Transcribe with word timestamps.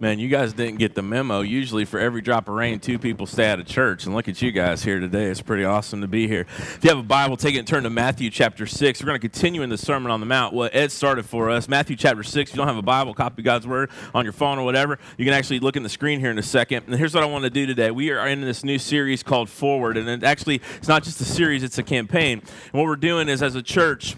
Man, 0.00 0.20
you 0.20 0.28
guys 0.28 0.52
didn't 0.52 0.78
get 0.78 0.94
the 0.94 1.02
memo. 1.02 1.40
Usually, 1.40 1.84
for 1.84 1.98
every 1.98 2.20
drop 2.20 2.48
of 2.48 2.54
rain, 2.54 2.78
two 2.78 3.00
people 3.00 3.26
stay 3.26 3.50
out 3.50 3.58
of 3.58 3.66
church. 3.66 4.06
And 4.06 4.14
look 4.14 4.28
at 4.28 4.40
you 4.40 4.52
guys 4.52 4.84
here 4.84 5.00
today. 5.00 5.24
It's 5.24 5.42
pretty 5.42 5.64
awesome 5.64 6.02
to 6.02 6.06
be 6.06 6.28
here. 6.28 6.42
If 6.42 6.84
you 6.84 6.90
have 6.90 7.00
a 7.00 7.02
Bible, 7.02 7.36
take 7.36 7.56
it 7.56 7.58
and 7.58 7.66
turn 7.66 7.82
to 7.82 7.90
Matthew 7.90 8.30
chapter 8.30 8.64
6. 8.64 9.02
We're 9.02 9.06
going 9.06 9.20
to 9.20 9.28
continue 9.28 9.62
in 9.62 9.70
the 9.70 9.76
Sermon 9.76 10.12
on 10.12 10.20
the 10.20 10.26
Mount, 10.26 10.54
what 10.54 10.72
Ed 10.72 10.92
started 10.92 11.26
for 11.26 11.50
us. 11.50 11.68
Matthew 11.68 11.96
chapter 11.96 12.22
6. 12.22 12.48
If 12.48 12.54
you 12.54 12.58
don't 12.58 12.68
have 12.68 12.76
a 12.76 12.82
Bible, 12.82 13.12
copy 13.12 13.42
God's 13.42 13.66
Word 13.66 13.90
on 14.14 14.24
your 14.24 14.32
phone 14.32 14.60
or 14.60 14.64
whatever. 14.64 15.00
You 15.16 15.24
can 15.24 15.34
actually 15.34 15.58
look 15.58 15.74
in 15.74 15.82
the 15.82 15.88
screen 15.88 16.20
here 16.20 16.30
in 16.30 16.38
a 16.38 16.44
second. 16.44 16.84
And 16.86 16.94
here's 16.94 17.12
what 17.12 17.24
I 17.24 17.26
want 17.26 17.42
to 17.42 17.50
do 17.50 17.66
today. 17.66 17.90
We 17.90 18.12
are 18.12 18.28
in 18.28 18.40
this 18.40 18.62
new 18.62 18.78
series 18.78 19.24
called 19.24 19.50
Forward. 19.50 19.96
And 19.96 20.08
it 20.08 20.22
actually, 20.22 20.62
it's 20.76 20.86
not 20.86 21.02
just 21.02 21.20
a 21.20 21.24
series, 21.24 21.64
it's 21.64 21.78
a 21.78 21.82
campaign. 21.82 22.38
And 22.38 22.72
what 22.72 22.84
we're 22.84 22.94
doing 22.94 23.28
is, 23.28 23.42
as 23.42 23.56
a 23.56 23.62
church, 23.62 24.14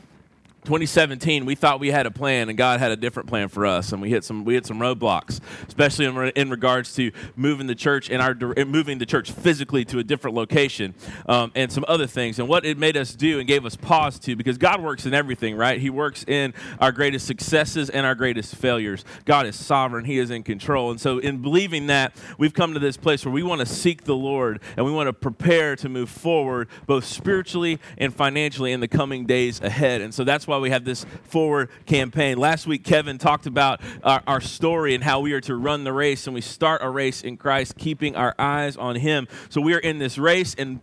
2017 0.65 1.45
we 1.47 1.55
thought 1.55 1.81
we 1.81 1.91
had 1.91 2.07
a 2.07 2.11
plan 2.11 2.49
and 2.49 2.59
god 2.59 2.81
had 2.81 2.91
a 2.91 2.97
different 2.97 3.29
plan 3.29 3.49
for 3.49 3.67
us 3.67 3.93
and 3.93 4.03
we 4.03 4.11
hit 4.11 4.25
some 4.25 4.45
we 4.45 4.55
hit 4.55 4.67
some 4.67 4.79
roadblocks 4.79 5.41
especially 5.69 6.05
in, 6.05 6.17
in 6.37 6.51
regards 6.51 6.95
to 6.95 7.11
moving 7.37 7.67
the 7.67 7.75
church 7.75 8.11
in 8.11 8.21
our 8.21 8.35
moving 8.67 8.99
the 8.99 9.07
church 9.07 9.31
physically 9.31 9.85
to 9.85 9.99
a 9.99 10.05
different 10.05 10.37
location 10.37 10.95
um, 11.27 11.53
and 11.55 11.71
some 11.73 11.85
other 11.89 12.07
things. 12.07 12.39
And 12.39 12.49
what 12.49 12.65
it 12.65 12.79
made 12.79 12.97
us 12.97 13.15
do 13.15 13.39
and 13.39 13.49
gave 13.49 13.65
us 13.65 13.77
pause 13.77 14.19
to 14.21 14.37
because 14.37 14.59
god 14.59 14.83
works 14.83 15.07
in 15.07 15.15
everything 15.15 15.57
right? 15.57 15.81
He 15.81 15.91
works 15.91 16.25
in 16.27 16.55
our 16.81 16.93
greatest 16.93 17.27
successes 17.27 17.91
and 17.91 18.07
our 18.07 18.15
greatest 18.15 18.55
failures. 18.57 19.05
God 19.25 19.47
is 19.47 19.57
sovereign. 19.57 20.05
He 20.05 20.19
is 20.19 20.31
in 20.31 20.43
control. 20.43 20.91
And 20.91 21.01
so 21.01 21.19
in 21.19 21.43
believing 21.43 21.87
that 21.89 22.15
we've 22.39 22.55
come 22.55 22.75
to 22.75 22.81
this 22.81 22.97
place 22.97 23.25
where 23.25 23.33
we 23.33 23.43
want 23.43 23.61
to 23.61 23.67
seek 23.67 24.05
the 24.05 24.17
lord 24.17 24.61
and 24.77 24.85
we 24.85 24.93
want 24.93 25.09
to 25.09 25.13
prepare 25.13 25.77
to 25.77 25.89
move 25.89 26.11
forward 26.11 26.69
both 26.87 27.05
spiritually 27.05 27.79
and 27.99 28.15
financially 28.15 28.73
in 28.73 28.81
the 28.81 28.89
coming 28.89 29.27
days 29.27 29.61
ahead. 29.61 30.01
And 30.01 30.15
so 30.15 30.25
that's 30.25 30.47
why 30.51 30.59
we 30.59 30.71
have 30.71 30.85
this 30.85 31.07
forward 31.25 31.71
campaign. 31.87 32.37
Last 32.37 32.67
week, 32.67 32.85
Kevin 32.85 33.17
talked 33.17 33.47
about 33.47 33.81
our, 34.05 34.23
our 34.27 34.41
story 34.41 34.95
and 34.95 35.03
how 35.03 35.21
we 35.21 35.33
are 35.33 35.41
to 35.43 35.57
run 35.57 35.85
the 35.85 35.93
race, 35.93 36.27
and 36.27 36.35
we 36.35 36.43
start 36.43 36.83
a 36.85 36.91
race 36.91 37.23
in 37.23 37.37
Christ, 37.37 37.79
keeping 37.79 38.17
our 38.17 38.35
eyes 38.39 38.77
on 38.77 38.97
Him. 38.97 39.29
So 39.49 39.61
we 39.61 39.75
are 39.75 39.79
in 39.79 39.99
this 39.99 40.19
race, 40.19 40.55
and 40.55 40.81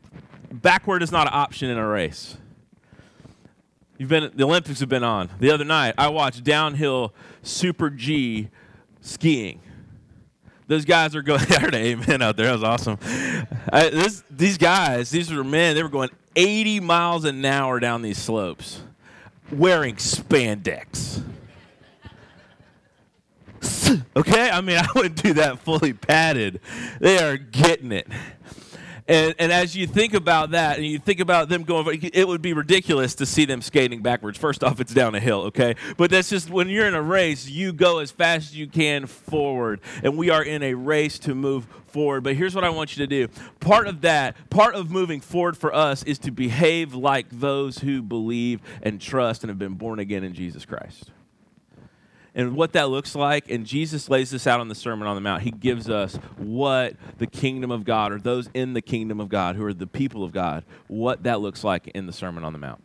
backward 0.52 1.04
is 1.04 1.12
not 1.12 1.28
an 1.28 1.34
option 1.34 1.70
in 1.70 1.78
a 1.78 1.88
race. 1.88 2.38
You've 3.98 4.09
been 4.09 4.32
the 4.36 4.44
Olympics 4.44 4.80
have 4.80 4.90
been 4.90 5.04
on. 5.04 5.30
The 5.40 5.52
other 5.52 5.66
night, 5.66 5.96
I 5.98 6.09
watched 6.09 6.44
downhill 6.44 7.14
Super 7.42 7.90
G 7.90 8.50
skiing. 9.02 9.59
Those 10.68 10.86
guys 10.86 11.16
are 11.16 11.22
going. 11.22 11.42
I 11.50 11.59
heard 11.59 11.74
an 11.74 11.81
amen 11.81 12.22
out 12.22 12.38
there. 12.38 12.48
That 12.48 12.54
was 12.54 12.64
awesome. 12.64 12.98
I, 13.72 13.90
this, 13.90 14.24
these 14.30 14.58
guys, 14.58 15.09
these 15.09 15.31
were 15.34 15.44
men. 15.44 15.76
They 15.76 15.84
were 15.84 15.90
going 15.90 16.09
80 16.36 16.81
miles 16.81 17.26
an 17.26 17.44
hour 17.44 17.80
down 17.80 18.02
these 18.04 18.18
slopes 18.18 18.81
wearing 19.52 19.95
spandex. 19.95 21.23
Okay? 24.17 24.50
I 24.50 24.62
mean, 24.62 24.78
I 24.78 24.88
wouldn't 24.95 25.22
do 25.23 25.34
that 25.34 25.59
fully 25.59 25.94
padded. 25.94 26.59
They 27.00 27.20
are 27.20 27.38
getting 27.38 27.92
it. 27.92 28.08
And, 29.08 29.36
and 29.39 29.52
as 29.52 29.75
you 29.75 29.88
think 29.88 30.13
about 30.13 30.52
that, 30.52 30.77
and 30.77 30.86
you 30.86 31.00
think 31.00 31.19
about 31.19 31.50
them 31.50 31.63
going, 31.63 32.00
it 32.13 32.27
would 32.27 32.41
be 32.41 32.53
ridiculous 32.53 33.16
to 33.16 33.25
see 33.25 33.45
them 33.45 33.61
skating 33.61 34.02
backwards. 34.02 34.38
First 34.38 34.63
off, 34.63 34.81
it's 34.81 34.94
down 34.94 35.16
a 35.16 35.19
hill, 35.19 35.44
okay? 35.44 35.75
But 35.95 36.11
that's 36.11 36.30
just 36.30 36.50
when 36.50 36.69
you're 36.69 36.88
in 36.88 36.94
a 36.94 37.02
race, 37.02 37.47
you 37.47 37.72
go 37.72 38.00
as 38.00 38.11
fast 38.11 38.50
as 38.50 38.58
you 38.58 38.67
can 38.67 39.05
forward. 39.05 39.80
And 40.03 40.17
we 40.17 40.30
are 40.30 40.44
in 40.44 40.61
a 40.61 40.73
race 40.73 41.19
to 41.19 41.33
move 41.33 41.66
forward. 41.88 42.23
But 42.23 42.35
here's 42.35 42.53
what 42.53 42.63
I 42.63 42.69
want 42.69 42.97
you 42.97 43.05
to 43.05 43.08
do 43.08 43.28
part 43.59 43.88
of 43.88 44.02
that, 44.02 44.35
part 44.50 44.75
of 44.75 44.91
moving 44.91 45.22
forward 45.22 45.58
for 45.58 45.73
us 45.73 46.03
is 46.03 46.19
to 46.19 46.31
behave 46.31 46.94
like 46.94 47.28
those 47.31 47.80
who 47.80 48.02
believe 48.02 48.61
and 48.81 49.00
trust 49.00 49.44
and 49.44 49.50
have 49.50 49.59
been 49.59 49.75
born 49.75 50.00
again 50.00 50.23
in 50.23 50.33
Jesus 50.33 50.66
Christ 50.66 51.11
and 52.38 52.56
what 52.56 52.74
that 52.74 52.90
looks 52.90 53.16
like. 53.16 53.50
And 53.50 53.66
Jesus 53.66 54.10
lays 54.10 54.30
this 54.30 54.46
out 54.48 54.62
on 54.62 54.70
the 54.70 54.76
Sermon 54.76 55.08
on 55.08 55.16
the 55.16 55.22
Mount. 55.22 55.42
He 55.42 55.52
gives 55.52 55.90
us 55.90 56.16
what 56.38 56.94
the 57.18 57.26
kingdom 57.26 57.72
of 57.72 57.84
God, 57.84 58.14
or 58.14 58.20
those 58.20 58.48
in 58.54 58.74
the 58.74 58.82
kingdom 58.82 59.20
of 59.20 59.28
God, 59.28 59.56
who 59.56 59.66
are 59.66 59.74
the 59.74 59.88
people 59.88 60.24
of 60.24 60.32
God, 60.32 60.64
what 60.88 61.24
that 61.24 61.42
looks 61.42 61.64
like 61.64 61.88
in 61.88 62.06
the 62.06 62.14
Sermon 62.14 62.46
on 62.46 62.54
the 62.54 62.60
Mount. 62.60 62.82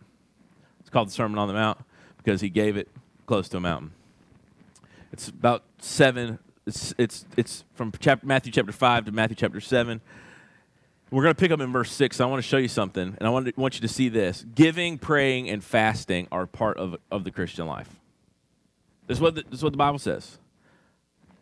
It's 0.81 0.89
called 0.89 1.09
the 1.09 1.13
Sermon 1.13 1.39
on 1.39 1.47
the 1.47 1.55
Mount 1.55 1.79
because 2.17 2.41
he 2.41 2.49
gave 2.49 2.79
it 2.79 2.89
close 3.27 3.49
to 3.51 3.59
a 3.59 3.61
mountain. 3.61 3.93
It's 5.13 5.29
about 5.29 5.63
seven. 5.79 6.39
It's 6.67 6.95
it's 6.97 7.27
it's 7.37 7.65
from 7.75 7.93
chapter, 8.01 8.27
Matthew 8.27 8.51
chapter 8.51 8.73
five 8.73 9.05
to 9.05 9.13
Matthew 9.13 9.37
chapter 9.37 9.61
seven. 9.61 10.01
We're 11.11 11.25
going 11.25 11.35
to 11.35 11.39
pick 11.39 11.51
up 11.51 11.61
in 11.61 11.71
verse 11.71 11.93
6. 11.93 12.23
I 12.23 12.25
want 12.25 12.43
to 12.43 12.49
show 12.49 12.57
you 12.57 12.69
something, 12.69 13.03
and 13.19 13.21
I 13.21 13.29
want, 13.29 13.45
to, 13.45 13.53
want 13.55 13.75
you 13.75 13.83
to 13.83 13.89
see 13.89 14.09
this. 14.09 14.47
Giving, 14.55 14.97
praying, 14.97 15.51
and 15.51 15.63
fasting 15.63 16.27
are 16.33 16.47
part 16.47 16.79
of, 16.79 16.97
of 17.11 17.25
the 17.25 17.31
Christian 17.31 17.67
life. 17.67 18.01
This 19.07 19.19
is 19.19 19.21
what 19.21 19.35
the, 19.35 19.43
this 19.43 19.59
is 19.59 19.63
what 19.63 19.73
the 19.73 19.79
Bible 19.79 19.99
says. 19.99 20.39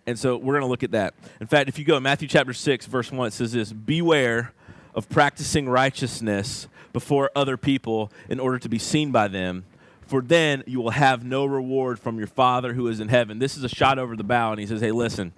And 0.06 0.19
so 0.19 0.37
we're 0.37 0.54
going 0.54 0.62
to 0.62 0.66
look 0.66 0.82
at 0.82 0.93
that. 0.93 1.15
In 1.41 1.47
fact, 1.47 1.69
if 1.69 1.78
you 1.78 1.84
go 1.84 1.97
in 1.97 2.03
Matthew 2.03 2.26
chapter 2.26 2.53
6, 2.53 2.87
verse 2.87 3.12
1, 3.12 3.28
it 3.28 3.32
says 3.32 3.53
this 3.53 3.72
Beware 3.72 4.53
of 4.94 5.09
practicing 5.09 5.69
righteousness 5.69 6.66
before 6.93 7.31
other 7.37 7.56
people 7.56 8.10
in 8.28 8.41
order 8.41 8.59
to 8.59 8.69
be 8.69 8.78
seen 8.78 9.12
by 9.12 9.28
them, 9.28 9.65
for 10.00 10.20
then 10.20 10.65
you 10.66 10.81
will 10.81 10.91
have 10.91 11.25
no 11.25 11.44
reward 11.44 11.99
from 11.99 12.19
your 12.19 12.26
Father 12.26 12.75
who 12.75 12.88
is 12.88 12.99
in 12.99 13.09
heaven. 13.09 13.38
This 13.38 13.56
is 13.56 13.62
a 13.62 13.69
shot 13.69 13.99
over 13.99 14.16
the 14.16 14.25
bow, 14.25 14.50
and 14.50 14.60
he 14.60 14.66
says, 14.66 14.81
Hey, 14.81 14.91
listen, 14.91 15.32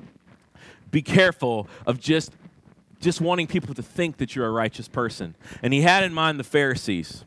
be 0.90 1.02
careful 1.02 1.68
of 1.86 2.00
just, 2.00 2.32
just 3.00 3.20
wanting 3.20 3.46
people 3.46 3.74
to 3.74 3.82
think 3.82 4.16
that 4.18 4.34
you're 4.34 4.46
a 4.46 4.52
righteous 4.52 4.88
person. 4.88 5.34
And 5.62 5.74
he 5.74 5.82
had 5.82 6.04
in 6.04 6.14
mind 6.14 6.38
the 6.38 6.44
Pharisees. 6.44 7.24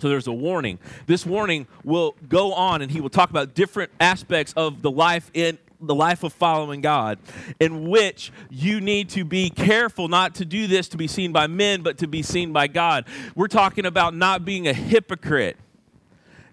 So 0.00 0.08
there's 0.08 0.26
a 0.26 0.32
warning. 0.32 0.78
This 1.06 1.24
warning 1.24 1.66
will 1.84 2.16
go 2.28 2.52
on 2.52 2.82
and 2.82 2.90
he 2.90 3.00
will 3.00 3.10
talk 3.10 3.30
about 3.30 3.54
different 3.54 3.90
aspects 4.00 4.52
of 4.56 4.82
the 4.82 4.90
life 4.90 5.30
in 5.34 5.58
the 5.80 5.94
life 5.94 6.22
of 6.22 6.32
following 6.32 6.80
God, 6.80 7.18
in 7.60 7.88
which 7.88 8.32
you 8.50 8.80
need 8.80 9.10
to 9.10 9.24
be 9.24 9.50
careful 9.50 10.08
not 10.08 10.36
to 10.36 10.44
do 10.44 10.66
this 10.66 10.88
to 10.88 10.96
be 10.96 11.06
seen 11.06 11.32
by 11.32 11.46
men, 11.46 11.82
but 11.82 11.98
to 11.98 12.06
be 12.06 12.22
seen 12.22 12.52
by 12.52 12.66
God. 12.66 13.04
We're 13.34 13.48
talking 13.48 13.86
about 13.86 14.14
not 14.14 14.44
being 14.44 14.66
a 14.66 14.72
hypocrite. 14.72 15.56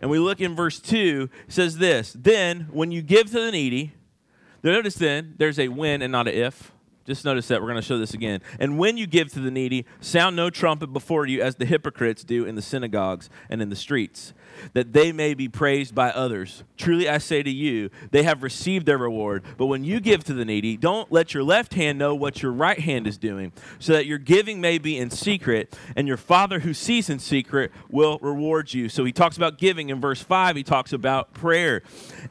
And 0.01 0.09
we 0.09 0.19
look 0.19 0.41
in 0.41 0.55
verse 0.55 0.79
2, 0.79 1.29
says 1.47 1.77
this 1.77 2.13
Then, 2.13 2.67
when 2.71 2.91
you 2.91 3.01
give 3.01 3.27
to 3.27 3.39
the 3.39 3.51
needy, 3.51 3.93
notice 4.63 4.95
then, 4.95 5.35
there's 5.37 5.59
a 5.59 5.67
when 5.67 6.01
and 6.01 6.11
not 6.11 6.27
a 6.27 6.35
if. 6.35 6.71
Just 7.11 7.25
notice 7.25 7.49
that. 7.49 7.61
We're 7.61 7.67
going 7.67 7.81
to 7.81 7.85
show 7.85 7.97
this 7.97 8.13
again. 8.13 8.39
And 8.57 8.79
when 8.79 8.95
you 8.95 9.05
give 9.05 9.33
to 9.33 9.41
the 9.41 9.51
needy, 9.51 9.85
sound 9.99 10.37
no 10.37 10.49
trumpet 10.49 10.93
before 10.93 11.25
you, 11.25 11.41
as 11.41 11.55
the 11.55 11.65
hypocrites 11.65 12.23
do 12.23 12.45
in 12.45 12.55
the 12.55 12.61
synagogues 12.61 13.29
and 13.49 13.61
in 13.61 13.67
the 13.69 13.75
streets, 13.75 14.33
that 14.71 14.93
they 14.93 15.11
may 15.11 15.33
be 15.33 15.49
praised 15.49 15.93
by 15.93 16.11
others. 16.11 16.63
Truly 16.77 17.09
I 17.09 17.17
say 17.17 17.43
to 17.43 17.49
you, 17.49 17.89
they 18.11 18.23
have 18.23 18.43
received 18.43 18.85
their 18.85 18.97
reward. 18.97 19.43
But 19.57 19.65
when 19.65 19.83
you 19.83 19.99
give 19.99 20.23
to 20.23 20.33
the 20.33 20.45
needy, 20.45 20.77
don't 20.77 21.11
let 21.11 21.33
your 21.33 21.43
left 21.43 21.73
hand 21.73 21.99
know 21.99 22.15
what 22.15 22.41
your 22.41 22.53
right 22.53 22.79
hand 22.79 23.07
is 23.07 23.17
doing, 23.17 23.51
so 23.77 23.91
that 23.91 24.05
your 24.05 24.17
giving 24.17 24.61
may 24.61 24.77
be 24.77 24.97
in 24.97 25.09
secret, 25.09 25.77
and 25.97 26.07
your 26.07 26.15
Father 26.15 26.61
who 26.61 26.73
sees 26.73 27.09
in 27.09 27.19
secret 27.19 27.73
will 27.89 28.19
reward 28.19 28.73
you. 28.73 28.87
So 28.87 29.03
he 29.03 29.11
talks 29.11 29.35
about 29.35 29.57
giving 29.57 29.89
in 29.89 29.99
verse 29.99 30.21
5, 30.21 30.55
he 30.55 30.63
talks 30.63 30.93
about 30.93 31.33
prayer. 31.33 31.81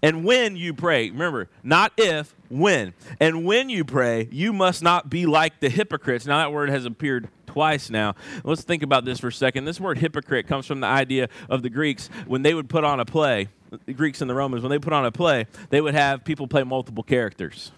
And 0.03 0.25
when 0.25 0.57
you 0.57 0.73
pray, 0.73 1.11
remember, 1.11 1.51
not 1.63 1.93
if, 1.99 2.35
when. 2.51 2.95
And 3.19 3.45
when 3.45 3.71
you 3.71 3.85
pray, 3.85 4.29
you 4.31 4.53
must 4.53 4.83
not 4.83 5.09
be 5.09 5.25
like 5.27 5.61
the 5.61 5.71
hypocrites. 5.71 6.27
Now, 6.27 6.39
that 6.39 6.53
word 6.53 6.69
has 6.69 6.85
appeared 6.85 7.29
twice 7.47 7.91
now. 7.91 8.15
Let's 8.45 8.63
think 8.63 8.83
about 8.83 9.05
this 9.05 9.21
for 9.21 9.29
a 9.29 9.33
second. 9.33 9.65
This 9.65 9.81
word 9.81 9.99
hypocrite 9.99 10.47
comes 10.47 10.67
from 10.67 10.81
the 10.81 10.87
idea 10.87 11.29
of 11.49 11.63
the 11.63 11.71
Greeks 11.71 12.09
when 12.27 12.43
they 12.43 12.55
would 12.55 12.69
put 12.69 12.85
on 12.85 13.01
a 13.01 13.05
play, 13.05 13.49
the 13.87 13.93
Greeks 13.93 14.21
and 14.21 14.29
the 14.29 14.35
Romans, 14.35 14.63
when 14.63 14.71
they 14.71 14.79
put 14.79 14.93
on 14.93 15.05
a 15.07 15.13
play, 15.13 15.47
they 15.71 15.81
would 15.81 15.95
have 15.95 16.25
people 16.25 16.47
play 16.47 16.65
multiple 16.65 17.03
characters. 17.03 17.73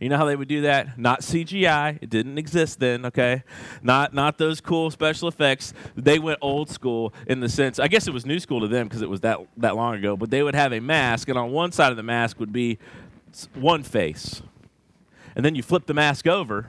You 0.00 0.10
know 0.10 0.16
how 0.16 0.26
they 0.26 0.36
would 0.36 0.48
do 0.48 0.62
that? 0.62 0.98
Not 0.98 1.20
CGI. 1.20 1.98
It 2.02 2.10
didn't 2.10 2.36
exist 2.36 2.80
then, 2.80 3.06
okay? 3.06 3.42
Not 3.82 4.12
not 4.12 4.36
those 4.38 4.60
cool 4.60 4.90
special 4.90 5.28
effects. 5.28 5.72
They 5.96 6.18
went 6.18 6.40
old 6.42 6.68
school 6.68 7.14
in 7.26 7.40
the 7.40 7.48
sense 7.48 7.78
I 7.78 7.88
guess 7.88 8.06
it 8.06 8.12
was 8.12 8.26
new 8.26 8.38
school 8.38 8.60
to 8.60 8.68
them 8.68 8.86
because 8.86 9.02
it 9.02 9.08
was 9.08 9.20
that 9.20 9.38
that 9.56 9.76
long 9.76 9.94
ago, 9.94 10.16
but 10.16 10.30
they 10.30 10.42
would 10.42 10.54
have 10.54 10.72
a 10.72 10.80
mask 10.80 11.28
and 11.28 11.38
on 11.38 11.52
one 11.52 11.72
side 11.72 11.90
of 11.90 11.96
the 11.96 12.02
mask 12.02 12.38
would 12.40 12.52
be 12.52 12.78
one 13.54 13.82
face. 13.82 14.42
And 15.36 15.44
then 15.44 15.54
you 15.54 15.62
flip 15.62 15.86
the 15.86 15.94
mask 15.94 16.26
over, 16.26 16.68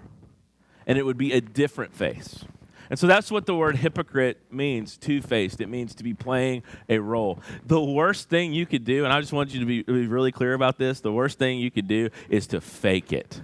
and 0.87 0.97
it 0.97 1.03
would 1.03 1.17
be 1.17 1.33
a 1.33 1.41
different 1.41 1.93
face. 1.93 2.45
And 2.89 2.99
so 2.99 3.07
that's 3.07 3.31
what 3.31 3.45
the 3.45 3.55
word 3.55 3.77
hypocrite 3.77 4.39
means 4.51 4.97
two 4.97 5.21
faced. 5.21 5.59
It 5.59 5.69
means 5.69 5.95
to 5.95 6.03
be 6.03 6.13
playing 6.13 6.63
a 6.87 6.99
role. 6.99 7.39
The 7.65 7.81
worst 7.81 8.29
thing 8.29 8.53
you 8.53 8.65
could 8.65 8.83
do, 8.83 9.05
and 9.05 9.13
I 9.13 9.19
just 9.21 9.33
want 9.33 9.53
you 9.53 9.59
to 9.59 9.65
be, 9.65 9.81
be 9.81 10.07
really 10.07 10.31
clear 10.31 10.53
about 10.53 10.77
this 10.77 10.99
the 10.99 11.11
worst 11.11 11.39
thing 11.39 11.59
you 11.59 11.71
could 11.71 11.87
do 11.87 12.09
is 12.29 12.47
to 12.47 12.61
fake 12.61 13.11
it 13.11 13.41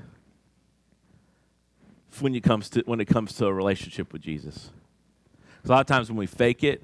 when, 2.19 2.35
it 2.35 2.43
comes 2.43 2.69
to, 2.71 2.83
when 2.85 2.99
it 2.99 3.05
comes 3.05 3.33
to 3.35 3.45
a 3.45 3.53
relationship 3.53 4.13
with 4.13 4.21
Jesus. 4.21 4.69
Because 5.57 5.69
a 5.69 5.73
lot 5.73 5.81
of 5.81 5.87
times 5.87 6.09
when 6.09 6.17
we 6.17 6.27
fake 6.27 6.63
it, 6.63 6.83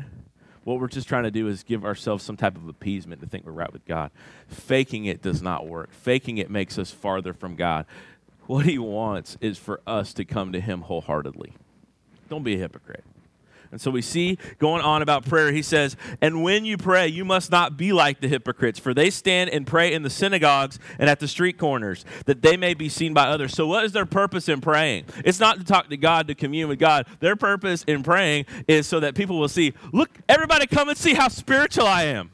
what 0.67 0.81
we're 0.81 0.89
just 0.89 1.07
trying 1.07 1.23
to 1.23 1.31
do 1.31 1.47
is 1.47 1.63
give 1.63 1.85
ourselves 1.85 2.25
some 2.25 2.35
type 2.35 2.57
of 2.57 2.67
appeasement 2.67 3.21
to 3.21 3.27
think 3.27 3.45
we're 3.45 3.53
right 3.53 3.71
with 3.71 3.85
God. 3.85 4.11
Faking 4.49 5.05
it 5.05 5.21
does 5.21 5.41
not 5.41 5.65
work. 5.65 5.93
Faking 5.93 6.39
it 6.39 6.49
makes 6.49 6.77
us 6.77 6.91
farther 6.91 7.33
from 7.33 7.55
God. 7.55 7.85
What 8.47 8.65
He 8.65 8.77
wants 8.77 9.37
is 9.39 9.57
for 9.57 9.79
us 9.87 10.13
to 10.15 10.25
come 10.25 10.51
to 10.51 10.59
Him 10.59 10.81
wholeheartedly. 10.81 11.53
Don't 12.29 12.43
be 12.43 12.55
a 12.55 12.57
hypocrite. 12.57 13.05
And 13.71 13.81
so 13.81 13.91
we 13.91 14.01
see 14.01 14.37
going 14.59 14.81
on 14.81 15.01
about 15.01 15.25
prayer, 15.25 15.51
he 15.51 15.61
says, 15.61 15.95
And 16.21 16.43
when 16.43 16.65
you 16.65 16.77
pray, 16.77 17.07
you 17.07 17.25
must 17.25 17.51
not 17.51 17.77
be 17.77 17.91
like 17.91 18.21
the 18.21 18.27
hypocrites, 18.27 18.79
for 18.79 18.93
they 18.93 19.09
stand 19.09 19.49
and 19.49 19.67
pray 19.67 19.93
in 19.93 20.03
the 20.03 20.09
synagogues 20.09 20.79
and 20.99 21.09
at 21.09 21.19
the 21.19 21.27
street 21.27 21.57
corners, 21.57 22.05
that 22.25 22.41
they 22.41 22.57
may 22.57 22.73
be 22.73 22.89
seen 22.89 23.13
by 23.13 23.27
others. 23.27 23.53
So, 23.53 23.67
what 23.67 23.83
is 23.83 23.91
their 23.91 24.05
purpose 24.05 24.47
in 24.49 24.61
praying? 24.61 25.05
It's 25.25 25.39
not 25.39 25.59
to 25.59 25.65
talk 25.65 25.89
to 25.89 25.97
God, 25.97 26.27
to 26.27 26.35
commune 26.35 26.69
with 26.69 26.79
God. 26.79 27.07
Their 27.19 27.35
purpose 27.35 27.83
in 27.83 28.03
praying 28.03 28.45
is 28.67 28.87
so 28.87 28.99
that 28.99 29.15
people 29.15 29.39
will 29.39 29.49
see, 29.49 29.73
Look, 29.91 30.09
everybody 30.29 30.67
come 30.67 30.89
and 30.89 30.97
see 30.97 31.13
how 31.13 31.27
spiritual 31.27 31.85
I 31.87 32.03
am. 32.03 32.31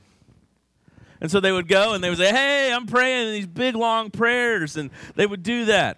And 1.24 1.32
so 1.32 1.40
they 1.40 1.54
would 1.54 1.70
go 1.70 1.94
and 1.94 2.04
they 2.04 2.10
would 2.10 2.20
say, 2.20 2.32
Hey, 2.32 2.72
I'm 2.72 2.86
praying 2.86 3.32
these 3.32 3.48
big 3.48 3.76
long 3.76 4.12
prayers. 4.12 4.76
And 4.76 4.92
they 5.16 5.26
would 5.26 5.42
do 5.42 5.66
that. 5.66 5.98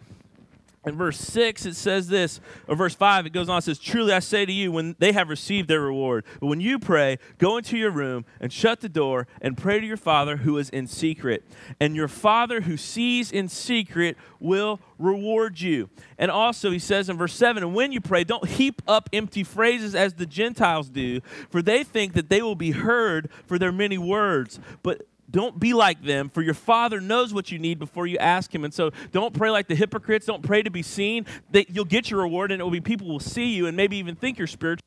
In 0.85 0.95
verse 0.95 1.17
6, 1.17 1.65
it 1.65 1.75
says 1.75 2.07
this, 2.07 2.39
or 2.67 2.75
verse 2.75 2.93
5, 2.93 3.25
it 3.25 3.31
goes 3.31 3.49
on, 3.49 3.57
it 3.57 3.63
says, 3.63 3.79
Truly 3.79 4.13
I 4.13 4.19
say 4.19 4.45
to 4.45 4.51
you, 4.51 4.71
when 4.71 4.95
they 4.99 5.13
have 5.13 5.29
received 5.29 5.67
their 5.67 5.81
reward, 5.81 6.25
but 6.39 6.45
when 6.45 6.61
you 6.61 6.77
pray, 6.77 7.17
go 7.39 7.57
into 7.57 7.75
your 7.77 7.89
room 7.89 8.25
and 8.39 8.53
shut 8.53 8.81
the 8.81 8.89
door 8.89 9.27
and 9.41 9.57
pray 9.57 9.79
to 9.79 9.85
your 9.85 9.97
Father 9.97 10.37
who 10.37 10.57
is 10.57 10.69
in 10.69 10.87
secret. 10.87 11.43
And 11.79 11.95
your 11.95 12.07
Father 12.07 12.61
who 12.61 12.77
sees 12.77 13.31
in 13.31 13.49
secret 13.49 14.15
will 14.39 14.79
reward 14.99 15.59
you. 15.59 15.89
And 16.19 16.29
also, 16.29 16.69
he 16.69 16.79
says 16.79 17.09
in 17.09 17.17
verse 17.17 17.33
7, 17.33 17.63
and 17.63 17.73
when 17.73 17.91
you 17.91 17.99
pray, 17.99 18.23
don't 18.23 18.47
heap 18.47 18.81
up 18.87 19.09
empty 19.11 19.43
phrases 19.43 19.95
as 19.95 20.13
the 20.13 20.25
Gentiles 20.25 20.89
do, 20.89 21.21
for 21.49 21.63
they 21.63 21.83
think 21.83 22.13
that 22.13 22.29
they 22.29 22.41
will 22.41 22.55
be 22.55 22.71
heard 22.71 23.29
for 23.47 23.57
their 23.57 23.71
many 23.71 23.97
words. 23.97 24.59
But 24.83 25.07
don't 25.29 25.59
be 25.59 25.73
like 25.73 26.03
them, 26.03 26.29
for 26.29 26.41
your 26.41 26.53
Father 26.53 27.01
knows 27.01 27.33
what 27.33 27.51
you 27.51 27.59
need 27.59 27.79
before 27.79 28.07
you 28.07 28.17
ask 28.17 28.53
Him. 28.53 28.63
And 28.63 28.73
so 28.73 28.91
don't 29.11 29.33
pray 29.33 29.49
like 29.49 29.67
the 29.67 29.75
hypocrites. 29.75 30.25
Don't 30.25 30.43
pray 30.43 30.61
to 30.61 30.69
be 30.69 30.83
seen. 30.83 31.25
You'll 31.51 31.85
get 31.85 32.11
your 32.11 32.21
reward, 32.21 32.51
and 32.51 32.61
it 32.61 32.63
will 32.63 32.71
be 32.71 32.81
people 32.81 33.07
will 33.07 33.19
see 33.19 33.53
you 33.53 33.67
and 33.67 33.75
maybe 33.75 33.97
even 33.97 34.15
think 34.15 34.37
you're 34.37 34.47
spiritual. 34.47 34.81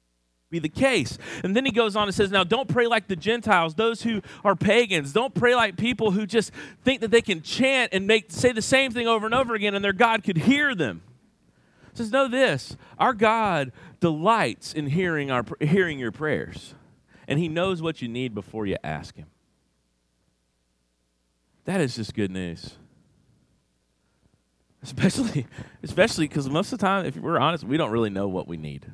Be 0.50 0.58
the 0.58 0.68
case. 0.68 1.18
And 1.44 1.54
then 1.54 1.66
he 1.66 1.72
goes 1.72 1.94
on 1.94 2.08
and 2.08 2.14
says, 2.14 2.30
Now 2.30 2.42
don't 2.42 2.68
pray 2.68 2.86
like 2.86 3.06
the 3.06 3.16
Gentiles, 3.16 3.74
those 3.74 4.02
who 4.02 4.22
are 4.44 4.56
pagans. 4.56 5.12
Don't 5.12 5.34
pray 5.34 5.54
like 5.54 5.76
people 5.76 6.10
who 6.10 6.26
just 6.26 6.52
think 6.84 7.02
that 7.02 7.10
they 7.10 7.20
can 7.20 7.42
chant 7.42 7.92
and 7.92 8.06
make 8.06 8.30
say 8.30 8.52
the 8.52 8.62
same 8.62 8.90
thing 8.90 9.06
over 9.06 9.26
and 9.26 9.34
over 9.34 9.54
again 9.54 9.74
and 9.74 9.84
their 9.84 9.92
God 9.92 10.24
could 10.24 10.38
hear 10.38 10.74
them. 10.74 11.02
He 11.90 11.98
says, 11.98 12.10
Know 12.10 12.28
this 12.28 12.76
our 12.98 13.12
God 13.12 13.72
delights 14.00 14.72
in 14.72 14.86
hearing, 14.86 15.30
our, 15.30 15.44
hearing 15.60 15.98
your 15.98 16.12
prayers, 16.12 16.74
and 17.26 17.38
he 17.38 17.48
knows 17.48 17.82
what 17.82 18.00
you 18.00 18.08
need 18.08 18.34
before 18.34 18.64
you 18.64 18.76
ask 18.82 19.16
him. 19.16 19.26
That 21.68 21.82
is 21.82 21.96
just 21.96 22.14
good 22.14 22.30
news. 22.30 22.76
Especially, 24.82 25.46
especially 25.82 26.26
because 26.26 26.48
most 26.48 26.72
of 26.72 26.78
the 26.78 26.86
time, 26.86 27.04
if 27.04 27.14
we're 27.14 27.38
honest, 27.38 27.62
we 27.62 27.76
don't 27.76 27.90
really 27.90 28.08
know 28.08 28.26
what 28.26 28.48
we 28.48 28.56
need. 28.56 28.90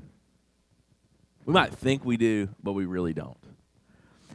We 1.45 1.53
might 1.53 1.73
think 1.73 2.05
we 2.05 2.17
do, 2.17 2.49
but 2.61 2.73
we 2.73 2.85
really 2.85 3.13
don't. 3.13 3.39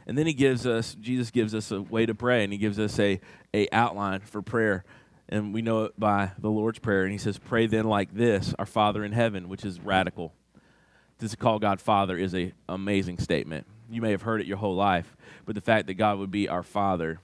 And 0.06 0.16
then 0.16 0.26
he 0.26 0.32
gives 0.32 0.66
us, 0.66 0.94
Jesus 0.94 1.30
gives 1.30 1.54
us 1.54 1.70
a 1.70 1.82
way 1.82 2.06
to 2.06 2.14
pray, 2.14 2.42
and 2.42 2.50
he 2.50 2.58
gives 2.58 2.78
us 2.78 2.98
a, 2.98 3.20
a 3.52 3.68
outline 3.72 4.20
for 4.20 4.40
prayer. 4.40 4.84
And 5.28 5.52
we 5.52 5.60
know 5.60 5.84
it 5.84 6.00
by 6.00 6.30
the 6.38 6.48
Lord's 6.48 6.78
Prayer. 6.78 7.02
And 7.02 7.12
he 7.12 7.18
says, 7.18 7.36
Pray 7.36 7.66
then 7.66 7.84
like 7.84 8.14
this, 8.14 8.54
our 8.58 8.64
Father 8.64 9.04
in 9.04 9.12
heaven, 9.12 9.50
which 9.50 9.66
is 9.66 9.78
radical. 9.80 10.32
To 11.18 11.36
call 11.36 11.58
God 11.58 11.78
Father 11.78 12.16
is 12.16 12.32
an 12.32 12.54
amazing 12.70 13.18
statement. 13.18 13.66
You 13.90 14.00
may 14.00 14.12
have 14.12 14.22
heard 14.22 14.40
it 14.40 14.46
your 14.46 14.56
whole 14.56 14.76
life, 14.76 15.14
but 15.44 15.54
the 15.54 15.60
fact 15.60 15.88
that 15.88 15.94
God 15.94 16.18
would 16.18 16.30
be 16.30 16.48
our 16.48 16.62
Father 16.62 17.20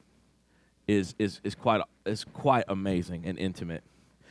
is, 0.87 1.15
is, 1.19 1.41
is, 1.45 1.55
quite, 1.55 1.81
is 2.05 2.25
quite 2.25 2.65
amazing 2.69 3.25
and 3.27 3.39
intimate. 3.39 3.83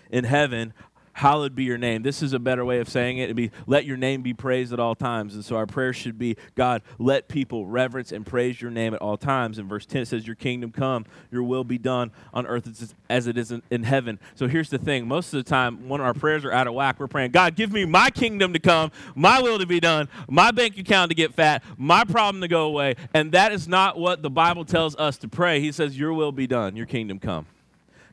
In 0.10 0.24
heaven, 0.24 0.74
hallowed 1.16 1.56
be 1.56 1.64
your 1.64 1.78
name. 1.78 2.04
This 2.04 2.22
is 2.22 2.34
a 2.34 2.40
better 2.40 2.66
way 2.66 2.80
of 2.80 2.90
saying 2.90 3.20
it. 3.20 3.24
It'd 3.24 3.38
be 3.38 3.50
let 3.66 3.86
your 3.86 3.96
name 3.96 4.22
be 4.22 4.34
praised 4.34 4.74
at 4.74 4.82
all 4.82 4.96
times. 4.96 5.34
And 5.34 5.46
so 5.46 5.56
our 5.56 5.66
prayer 5.66 5.94
should 5.94 6.20
be, 6.20 6.36
God, 6.56 6.82
let 7.00 7.30
people 7.30 7.66
reverence 7.66 8.12
and 8.12 8.26
praise 8.26 8.62
your 8.62 8.70
name 8.70 8.94
at 8.94 9.02
all 9.02 9.16
times. 9.16 9.58
And 9.58 9.70
verse 9.70 9.86
10 9.86 10.02
it 10.02 10.08
says, 10.08 10.28
Your 10.28 10.36
kingdom 10.36 10.72
come, 10.72 11.06
your 11.32 11.44
will 11.44 11.64
be 11.64 11.78
done 11.78 12.12
on 12.34 12.46
earth 12.46 12.94
as 13.10 13.28
it 13.28 13.38
is 13.38 13.54
in 13.72 13.84
heaven. 13.84 14.20
So 14.36 14.48
here's 14.48 14.70
the 14.70 14.78
thing. 14.78 15.08
Most 15.08 15.34
of 15.34 15.42
the 15.42 15.50
time 15.50 15.88
when 15.88 16.02
our 16.02 16.14
prayers 16.14 16.44
are 16.44 16.52
out 16.52 16.68
of 16.68 16.74
whack, 16.74 17.00
we're 17.00 17.08
praying, 17.08 17.32
God, 17.32 17.56
give 17.56 17.72
me 17.72 17.86
my 17.86 18.10
kingdom 18.10 18.52
to 18.52 18.60
come, 18.60 18.92
my 19.16 19.42
will 19.42 19.58
to 19.60 19.66
be 19.66 19.80
done, 19.80 20.10
my 20.30 20.52
bank 20.52 20.78
account 20.78 21.12
to 21.12 21.16
get 21.16 21.34
fat, 21.34 21.64
my 21.78 22.04
problem 22.04 22.42
to 22.42 22.50
go 22.50 22.66
away. 22.66 22.96
And 23.14 23.32
that 23.32 23.54
is 23.54 23.70
not 23.70 23.98
what 23.98 24.22
the 24.22 24.30
Bible 24.30 24.66
tells 24.66 24.98
us 24.98 25.18
to 25.20 25.30
pray. 25.30 25.62
He 25.62 25.72
says, 25.72 25.98
Your 25.98 26.14
will 26.14 26.34
be 26.34 26.46
done, 26.46 26.76
your 26.76 26.86
kingdom 26.86 27.20
come 27.20 27.46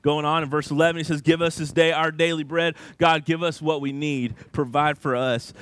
going 0.03 0.25
on 0.25 0.43
in 0.43 0.51
verse 0.51 0.71
11 0.71 0.99
he 0.99 1.05
says 1.05 1.21
give 1.21 1.41
us 1.41 1.57
this 1.57 1.73
day 1.73 1.93
our 1.93 2.11
daily 2.11 2.45
bread 2.45 2.75
god 2.99 3.25
give 3.25 3.43
us 3.43 3.63
what 3.63 3.81
we 3.81 3.93
need 3.93 4.35
provide 4.53 4.99
for 4.99 5.17
us 5.17 5.53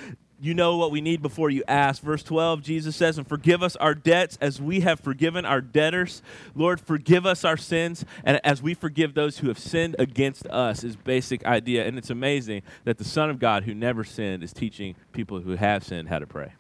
you 0.43 0.55
know 0.55 0.79
what 0.79 0.91
we 0.91 1.03
need 1.03 1.21
before 1.21 1.51
you 1.51 1.63
ask. 1.69 2.03
Verse 2.03 2.23
12, 2.23 2.63
Jesus 2.63 2.97
says, 2.97 3.19
And 3.19 3.29
forgive 3.29 3.63
us 3.63 3.77
our 3.77 3.95
debts 3.95 4.39
as 4.41 4.61
we 4.61 4.81
have 4.81 4.99
forgiven 4.99 5.45
our 5.45 5.61
debtors. 5.61 6.23
Lord, 6.55 6.81
forgive 6.81 7.27
us 7.27 7.45
our 7.45 7.59
sins, 7.59 8.07
and 8.25 8.41
as 8.43 8.63
we 8.63 8.73
forgive 8.73 9.13
those 9.13 9.39
who 9.39 9.49
have 9.49 9.59
sinned 9.59 9.97
against 9.99 10.47
us, 10.47 10.83
is 10.83 10.97
basic 10.97 11.45
idea. 11.45 11.87
And 11.87 11.99
it's 11.99 12.11
amazing 12.11 12.63
that 12.85 12.97
the 12.97 13.05
Son 13.05 13.29
of 13.29 13.39
God, 13.39 13.65
who 13.65 13.75
never 13.75 14.03
sinned, 14.03 14.43
is 14.43 14.55
teaching 14.55 14.97
people 15.13 15.41
who 15.41 15.57
have 15.57 15.85
sinned 15.85 16.09
how 16.09 16.19
to 16.19 16.27
pray. 16.27 16.55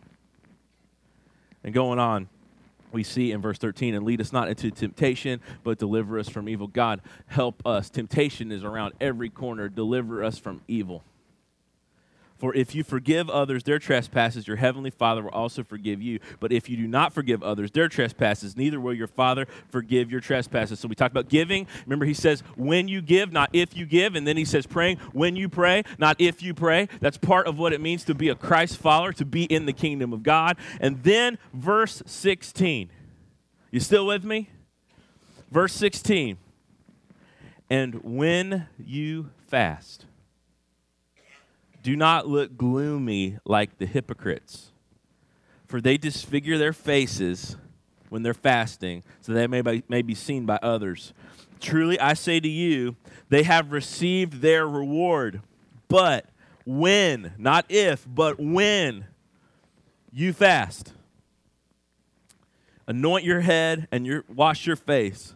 And 1.64 1.72
going 1.72 1.98
on, 1.98 2.28
we 2.92 3.02
see 3.02 3.32
in 3.32 3.40
verse 3.40 3.58
13, 3.58 3.94
and 3.94 4.04
lead 4.04 4.20
us 4.20 4.32
not 4.32 4.48
into 4.48 4.70
temptation, 4.70 5.40
but 5.62 5.78
deliver 5.78 6.18
us 6.18 6.28
from 6.28 6.48
evil. 6.48 6.66
God, 6.66 7.00
help 7.26 7.64
us. 7.66 7.90
Temptation 7.90 8.50
is 8.52 8.64
around 8.64 8.94
every 9.00 9.28
corner. 9.28 9.68
Deliver 9.68 10.22
us 10.24 10.38
from 10.38 10.62
evil. 10.68 11.04
For 12.40 12.54
if 12.54 12.74
you 12.74 12.82
forgive 12.82 13.28
others 13.28 13.64
their 13.64 13.78
trespasses, 13.78 14.48
your 14.48 14.56
heavenly 14.56 14.88
Father 14.88 15.22
will 15.22 15.30
also 15.30 15.62
forgive 15.62 16.00
you. 16.00 16.20
But 16.40 16.52
if 16.52 16.70
you 16.70 16.76
do 16.78 16.88
not 16.88 17.12
forgive 17.12 17.42
others 17.42 17.70
their 17.70 17.86
trespasses, 17.86 18.56
neither 18.56 18.80
will 18.80 18.94
your 18.94 19.06
Father 19.06 19.46
forgive 19.68 20.10
your 20.10 20.22
trespasses. 20.22 20.80
So 20.80 20.88
we 20.88 20.94
talked 20.94 21.12
about 21.12 21.28
giving. 21.28 21.66
Remember, 21.84 22.06
he 22.06 22.14
says, 22.14 22.42
when 22.56 22.88
you 22.88 23.02
give, 23.02 23.30
not 23.30 23.50
if 23.52 23.76
you 23.76 23.84
give. 23.84 24.14
And 24.14 24.26
then 24.26 24.38
he 24.38 24.46
says, 24.46 24.66
praying, 24.66 24.96
when 25.12 25.36
you 25.36 25.50
pray, 25.50 25.82
not 25.98 26.16
if 26.18 26.42
you 26.42 26.54
pray. 26.54 26.88
That's 27.00 27.18
part 27.18 27.46
of 27.46 27.58
what 27.58 27.74
it 27.74 27.80
means 27.82 28.04
to 28.04 28.14
be 28.14 28.30
a 28.30 28.34
Christ 28.34 28.78
follower, 28.78 29.12
to 29.12 29.26
be 29.26 29.44
in 29.44 29.66
the 29.66 29.74
kingdom 29.74 30.14
of 30.14 30.22
God. 30.22 30.56
And 30.80 31.02
then 31.02 31.36
verse 31.52 32.02
16. 32.06 32.90
You 33.70 33.80
still 33.80 34.06
with 34.06 34.24
me? 34.24 34.48
Verse 35.50 35.74
16. 35.74 36.38
And 37.68 38.02
when 38.02 38.66
you 38.78 39.28
fast, 39.46 40.06
do 41.82 41.96
not 41.96 42.26
look 42.26 42.56
gloomy 42.56 43.38
like 43.44 43.78
the 43.78 43.86
hypocrites, 43.86 44.70
for 45.66 45.80
they 45.80 45.96
disfigure 45.96 46.58
their 46.58 46.72
faces 46.72 47.56
when 48.08 48.22
they're 48.22 48.34
fasting, 48.34 49.02
so 49.20 49.32
they 49.32 49.46
may 49.46 49.62
be, 49.62 49.82
may 49.88 50.02
be 50.02 50.14
seen 50.14 50.44
by 50.44 50.58
others. 50.62 51.14
Truly, 51.60 51.98
I 52.00 52.14
say 52.14 52.40
to 52.40 52.48
you, 52.48 52.96
they 53.28 53.44
have 53.44 53.72
received 53.72 54.40
their 54.40 54.66
reward. 54.66 55.42
But 55.88 56.26
when, 56.64 57.32
not 57.38 57.66
if, 57.68 58.06
but 58.08 58.40
when 58.40 59.06
you 60.12 60.32
fast, 60.32 60.92
anoint 62.86 63.24
your 63.24 63.40
head 63.40 63.86
and 63.92 64.06
your, 64.06 64.24
wash 64.28 64.66
your 64.66 64.76
face, 64.76 65.34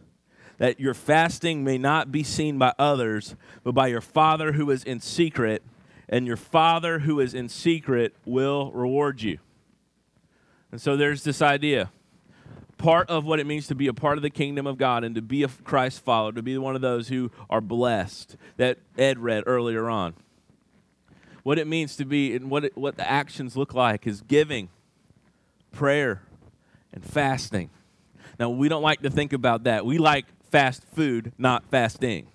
that 0.59 0.81
your 0.81 0.95
fasting 0.95 1.63
may 1.65 1.79
not 1.79 2.11
be 2.11 2.23
seen 2.23 2.59
by 2.59 2.73
others, 2.79 3.37
but 3.63 3.73
by 3.73 3.87
your 3.87 4.01
Father 4.01 4.53
who 4.53 4.71
is 4.71 4.83
in 4.85 5.01
secret 5.01 5.63
and 6.15 6.29
your 6.29 6.37
Father 6.37 7.01
who 7.01 7.19
is 7.19 7.35
in 7.35 7.49
secret 7.49 8.15
will 8.25 8.71
reward 8.71 9.21
you. 9.21 9.41
And 10.71 10.81
so 10.81 10.97
there's 10.97 11.25
this 11.25 11.43
idea. 11.43 11.91
Part 12.79 13.11
of 13.11 13.25
what 13.25 13.41
it 13.41 13.47
means 13.49 13.67
to 13.67 13.75
be 13.75 13.89
a 13.89 13.93
part 13.93 14.17
of 14.17 14.23
the 14.23 14.31
kingdom 14.31 14.65
of 14.65 14.79
God 14.79 15.03
and 15.03 15.17
to 15.17 15.23
be 15.23 15.43
a 15.43 15.49
Christ 15.49 16.05
follower, 16.05 16.31
to 16.31 16.41
be 16.41 16.57
one 16.57 16.77
of 16.77 16.83
those 16.83 17.09
who 17.09 17.33
are 17.51 17.61
blessed, 17.61 18.37
that 18.59 18.79
Ed 18.97 19.19
read 19.19 19.43
earlier 19.45 19.91
on. 19.91 20.15
What 21.43 21.59
it 21.59 21.67
means 21.67 21.97
to 21.97 22.05
be 22.05 22.37
and 22.37 22.49
what, 22.49 22.65
it, 22.65 22.79
what 22.79 22.97
the 22.97 23.11
actions 23.11 23.57
look 23.57 23.75
like 23.75 24.07
is 24.07 24.21
giving, 24.21 24.69
prayer, 25.73 26.23
and 26.93 27.05
fasting. 27.05 27.71
Now, 28.39 28.51
we 28.51 28.69
don't 28.69 28.85
like 28.85 29.03
to 29.03 29.11
think 29.11 29.33
about 29.33 29.65
that. 29.65 29.85
We 29.85 29.99
like 29.99 30.27
fast 30.53 30.85
food, 30.95 31.33
not 31.39 31.65
fasting. 31.73 32.29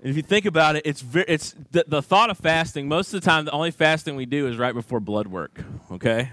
If 0.00 0.16
you 0.16 0.22
think 0.22 0.46
about 0.46 0.76
it, 0.76 0.82
it's, 0.84 1.00
very, 1.00 1.24
it's 1.26 1.56
the, 1.72 1.84
the 1.88 2.02
thought 2.02 2.30
of 2.30 2.38
fasting, 2.38 2.86
most 2.86 3.12
of 3.12 3.20
the 3.20 3.24
time, 3.24 3.44
the 3.44 3.50
only 3.50 3.72
fasting 3.72 4.14
we 4.14 4.26
do 4.26 4.46
is 4.46 4.56
right 4.56 4.74
before 4.74 5.00
blood 5.00 5.26
work, 5.26 5.60
okay? 5.90 6.30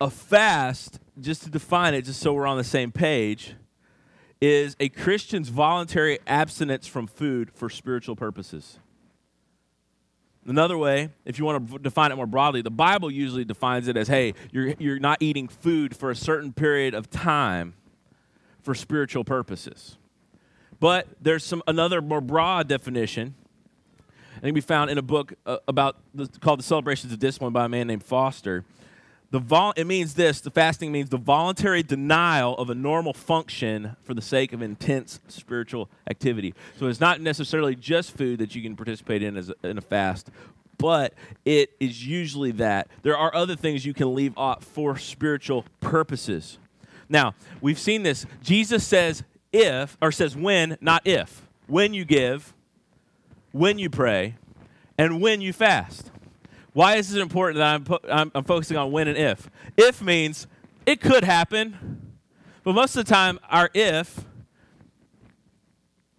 A 0.00 0.08
fast, 0.08 1.00
just 1.20 1.42
to 1.42 1.50
define 1.50 1.92
it, 1.94 2.02
just 2.02 2.20
so 2.20 2.32
we're 2.32 2.46
on 2.46 2.56
the 2.56 2.64
same 2.64 2.92
page, 2.92 3.54
is 4.40 4.76
a 4.78 4.88
Christian's 4.90 5.48
voluntary 5.48 6.20
abstinence 6.26 6.86
from 6.86 7.08
food 7.08 7.50
for 7.52 7.68
spiritual 7.68 8.14
purposes. 8.14 8.78
Another 10.46 10.78
way, 10.78 11.08
if 11.24 11.40
you 11.40 11.44
want 11.44 11.68
to 11.68 11.78
define 11.80 12.12
it 12.12 12.14
more 12.16 12.26
broadly, 12.26 12.62
the 12.62 12.70
Bible 12.70 13.10
usually 13.10 13.44
defines 13.44 13.88
it 13.88 13.96
as 13.96 14.06
hey, 14.06 14.34
you're, 14.52 14.74
you're 14.78 15.00
not 15.00 15.20
eating 15.20 15.48
food 15.48 15.96
for 15.96 16.12
a 16.12 16.14
certain 16.14 16.52
period 16.52 16.94
of 16.94 17.10
time 17.10 17.74
for 18.66 18.74
spiritual 18.74 19.24
purposes. 19.24 19.96
But 20.78 21.08
there's 21.22 21.42
some 21.42 21.62
another 21.66 22.02
more 22.02 22.20
broad 22.20 22.68
definition 22.68 23.34
I 24.36 24.40
think 24.40 24.54
we 24.54 24.60
found 24.60 24.90
in 24.90 24.98
a 24.98 25.02
book 25.02 25.34
uh, 25.46 25.58
about 25.66 25.96
the, 26.14 26.28
called 26.40 26.58
The 26.58 26.64
Celebrations 26.64 27.12
of 27.12 27.18
Discipline 27.18 27.52
by 27.52 27.64
a 27.64 27.68
man 27.68 27.86
named 27.86 28.04
Foster. 28.04 28.64
The 29.30 29.38
vol- 29.38 29.72
it 29.76 29.86
means 29.86 30.14
this 30.14 30.40
the 30.40 30.50
fasting 30.50 30.92
means 30.92 31.08
the 31.08 31.16
voluntary 31.16 31.82
denial 31.82 32.54
of 32.58 32.68
a 32.68 32.74
normal 32.74 33.12
function 33.12 33.96
for 34.02 34.14
the 34.14 34.22
sake 34.22 34.52
of 34.52 34.62
intense 34.62 35.20
spiritual 35.28 35.88
activity. 36.08 36.54
So 36.78 36.86
it's 36.86 37.00
not 37.00 37.20
necessarily 37.20 37.74
just 37.74 38.16
food 38.16 38.38
that 38.40 38.54
you 38.54 38.62
can 38.62 38.76
participate 38.76 39.22
in 39.22 39.36
as 39.36 39.50
a, 39.50 39.54
in 39.66 39.78
a 39.78 39.80
fast, 39.82 40.30
but 40.78 41.14
it 41.44 41.70
is 41.80 42.06
usually 42.06 42.52
that. 42.52 42.88
There 43.02 43.16
are 43.16 43.34
other 43.34 43.56
things 43.56 43.86
you 43.86 43.94
can 43.94 44.14
leave 44.14 44.36
off 44.36 44.62
for 44.64 44.98
spiritual 44.98 45.64
purposes. 45.80 46.58
Now, 47.08 47.34
we've 47.60 47.78
seen 47.78 48.02
this. 48.02 48.26
Jesus 48.42 48.86
says 48.86 49.22
if, 49.52 49.96
or 50.00 50.12
says 50.12 50.36
when, 50.36 50.76
not 50.80 51.06
if. 51.06 51.46
When 51.66 51.94
you 51.94 52.04
give, 52.04 52.54
when 53.52 53.78
you 53.78 53.90
pray, 53.90 54.36
and 54.98 55.20
when 55.20 55.40
you 55.40 55.52
fast. 55.52 56.10
Why 56.72 56.96
is 56.96 57.14
it 57.14 57.22
important 57.22 57.58
that 57.58 57.74
I'm, 57.74 57.98
I'm, 58.10 58.32
I'm 58.34 58.44
focusing 58.44 58.76
on 58.76 58.92
when 58.92 59.08
and 59.08 59.16
if? 59.16 59.48
If 59.76 60.02
means 60.02 60.46
it 60.84 61.00
could 61.00 61.24
happen, 61.24 62.12
but 62.62 62.74
most 62.74 62.96
of 62.96 63.04
the 63.04 63.12
time, 63.12 63.38
our 63.48 63.70
if 63.72 64.24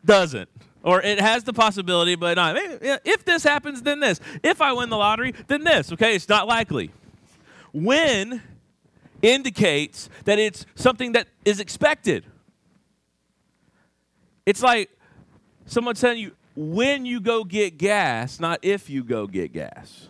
doesn't. 0.04 0.50
Or 0.84 1.02
it 1.02 1.20
has 1.20 1.44
the 1.44 1.54
possibility, 1.54 2.16
but 2.16 2.36
not. 2.36 2.56
If 2.58 3.26
this 3.26 3.44
happens, 3.44 3.82
then 3.82 4.00
this. 4.00 4.22
If 4.42 4.62
I 4.62 4.72
win 4.72 4.90
the 4.90 4.98
lottery, 4.98 5.34
then 5.48 5.64
this. 5.64 5.92
Okay, 5.92 6.16
it's 6.16 6.30
not 6.30 6.48
likely. 6.48 6.92
When 7.74 8.42
indicates 9.22 10.10
that 10.26 10.40
it's 10.40 10.66
something 10.76 11.14
that 11.14 11.28
is 11.46 11.60
expected. 11.60 12.26
It's 14.46 14.64
like 14.64 14.90
someone 15.66 15.96
telling 15.96 16.20
you 16.20 16.32
when 16.56 17.06
you 17.06 17.20
go 17.20 17.44
get 17.44 17.78
gas, 17.78 18.40
not 18.40 18.60
if 18.64 18.90
you 18.90 19.04
go 19.04 19.28
get 19.28 19.54
gas. 19.54 20.08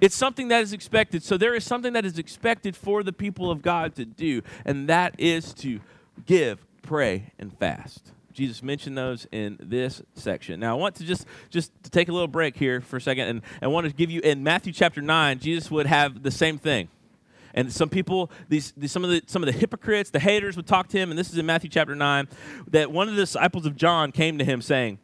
It's 0.00 0.14
something 0.14 0.48
that 0.48 0.62
is 0.62 0.72
expected. 0.72 1.22
So 1.22 1.36
there 1.36 1.54
is 1.54 1.64
something 1.64 1.92
that 1.92 2.04
is 2.04 2.18
expected 2.18 2.76
for 2.76 3.02
the 3.02 3.12
people 3.12 3.50
of 3.50 3.62
God 3.62 3.94
to 3.96 4.04
do, 4.04 4.42
and 4.64 4.88
that 4.88 5.18
is 5.18 5.52
to 5.54 5.80
give, 6.24 6.64
pray, 6.82 7.32
and 7.38 7.56
fast. 7.58 8.12
Jesus 8.32 8.62
mentioned 8.62 8.96
those 8.96 9.26
in 9.32 9.58
this 9.60 10.00
section. 10.14 10.60
Now 10.60 10.76
I 10.76 10.78
want 10.78 10.94
to 10.96 11.04
just 11.04 11.26
just 11.50 11.72
to 11.82 11.90
take 11.90 12.08
a 12.08 12.12
little 12.12 12.28
break 12.28 12.56
here 12.56 12.80
for 12.80 12.98
a 12.98 13.00
second 13.00 13.26
and 13.26 13.42
I 13.60 13.66
want 13.66 13.88
to 13.88 13.92
give 13.92 14.12
you 14.12 14.20
in 14.20 14.44
Matthew 14.44 14.72
chapter 14.72 15.02
9, 15.02 15.40
Jesus 15.40 15.72
would 15.72 15.86
have 15.86 16.22
the 16.22 16.30
same 16.30 16.56
thing. 16.56 16.88
And 17.58 17.72
some 17.72 17.88
people, 17.88 18.30
these, 18.48 18.72
these, 18.76 18.92
some 18.92 19.02
of 19.02 19.10
the 19.10 19.20
some 19.26 19.42
of 19.42 19.52
the 19.52 19.58
hypocrites, 19.58 20.10
the 20.10 20.20
haters 20.20 20.56
would 20.56 20.68
talk 20.68 20.86
to 20.90 20.96
him, 20.96 21.10
and 21.10 21.18
this 21.18 21.28
is 21.28 21.36
in 21.38 21.44
Matthew 21.44 21.68
chapter 21.68 21.96
9, 21.96 22.28
that 22.68 22.92
one 22.92 23.08
of 23.08 23.16
the 23.16 23.22
disciples 23.22 23.66
of 23.66 23.74
John 23.74 24.12
came 24.12 24.38
to 24.38 24.44
him 24.44 24.62
saying, 24.62 25.00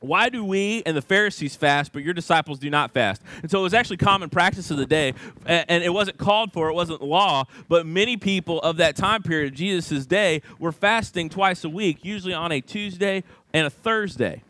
why 0.00 0.28
do 0.28 0.44
we 0.44 0.82
and 0.84 0.96
the 0.96 1.02
Pharisees 1.02 1.54
fast, 1.54 1.92
but 1.92 2.02
your 2.02 2.12
disciples 2.12 2.58
do 2.58 2.68
not 2.68 2.90
fast? 2.90 3.22
And 3.42 3.50
so 3.50 3.60
it 3.60 3.62
was 3.62 3.74
actually 3.74 3.98
common 3.98 4.28
practice 4.28 4.72
of 4.72 4.76
the 4.76 4.86
day, 4.86 5.14
and 5.46 5.84
it 5.84 5.92
wasn't 5.92 6.18
called 6.18 6.52
for, 6.52 6.68
it 6.68 6.74
wasn't 6.74 7.00
law, 7.00 7.44
but 7.68 7.86
many 7.86 8.16
people 8.16 8.60
of 8.62 8.78
that 8.78 8.96
time 8.96 9.22
period, 9.22 9.54
Jesus' 9.54 10.04
day, 10.04 10.42
were 10.58 10.72
fasting 10.72 11.28
twice 11.28 11.62
a 11.62 11.68
week, 11.68 12.04
usually 12.04 12.34
on 12.34 12.50
a 12.50 12.60
Tuesday 12.60 13.22
and 13.52 13.68
a 13.68 13.70
Thursday. 13.70 14.42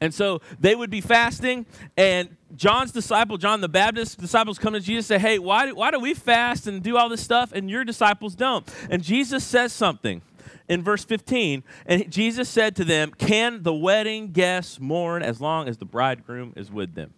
And 0.00 0.14
so 0.14 0.40
they 0.58 0.74
would 0.74 0.90
be 0.90 1.02
fasting, 1.02 1.66
and 1.98 2.36
John's 2.54 2.92
disciple, 2.92 3.38
John 3.38 3.60
the 3.60 3.68
Baptist, 3.68 4.18
disciples 4.18 4.58
come 4.58 4.74
to 4.74 4.80
Jesus 4.80 5.10
and 5.10 5.20
say, 5.20 5.28
Hey, 5.28 5.38
why 5.38 5.66
do, 5.66 5.74
why 5.74 5.90
do 5.90 5.98
we 5.98 6.14
fast 6.14 6.66
and 6.66 6.82
do 6.82 6.96
all 6.96 7.08
this 7.08 7.22
stuff, 7.22 7.52
and 7.52 7.70
your 7.70 7.84
disciples 7.84 8.34
don't? 8.34 8.68
And 8.90 9.02
Jesus 9.02 9.44
says 9.44 9.72
something 9.72 10.22
in 10.68 10.82
verse 10.82 11.04
15. 11.04 11.62
And 11.86 12.10
Jesus 12.10 12.48
said 12.48 12.76
to 12.76 12.84
them, 12.84 13.12
Can 13.12 13.62
the 13.62 13.74
wedding 13.74 14.32
guests 14.32 14.80
mourn 14.80 15.22
as 15.22 15.40
long 15.40 15.68
as 15.68 15.78
the 15.78 15.84
bridegroom 15.84 16.52
is 16.56 16.70
with 16.70 16.94
them? 16.94 17.14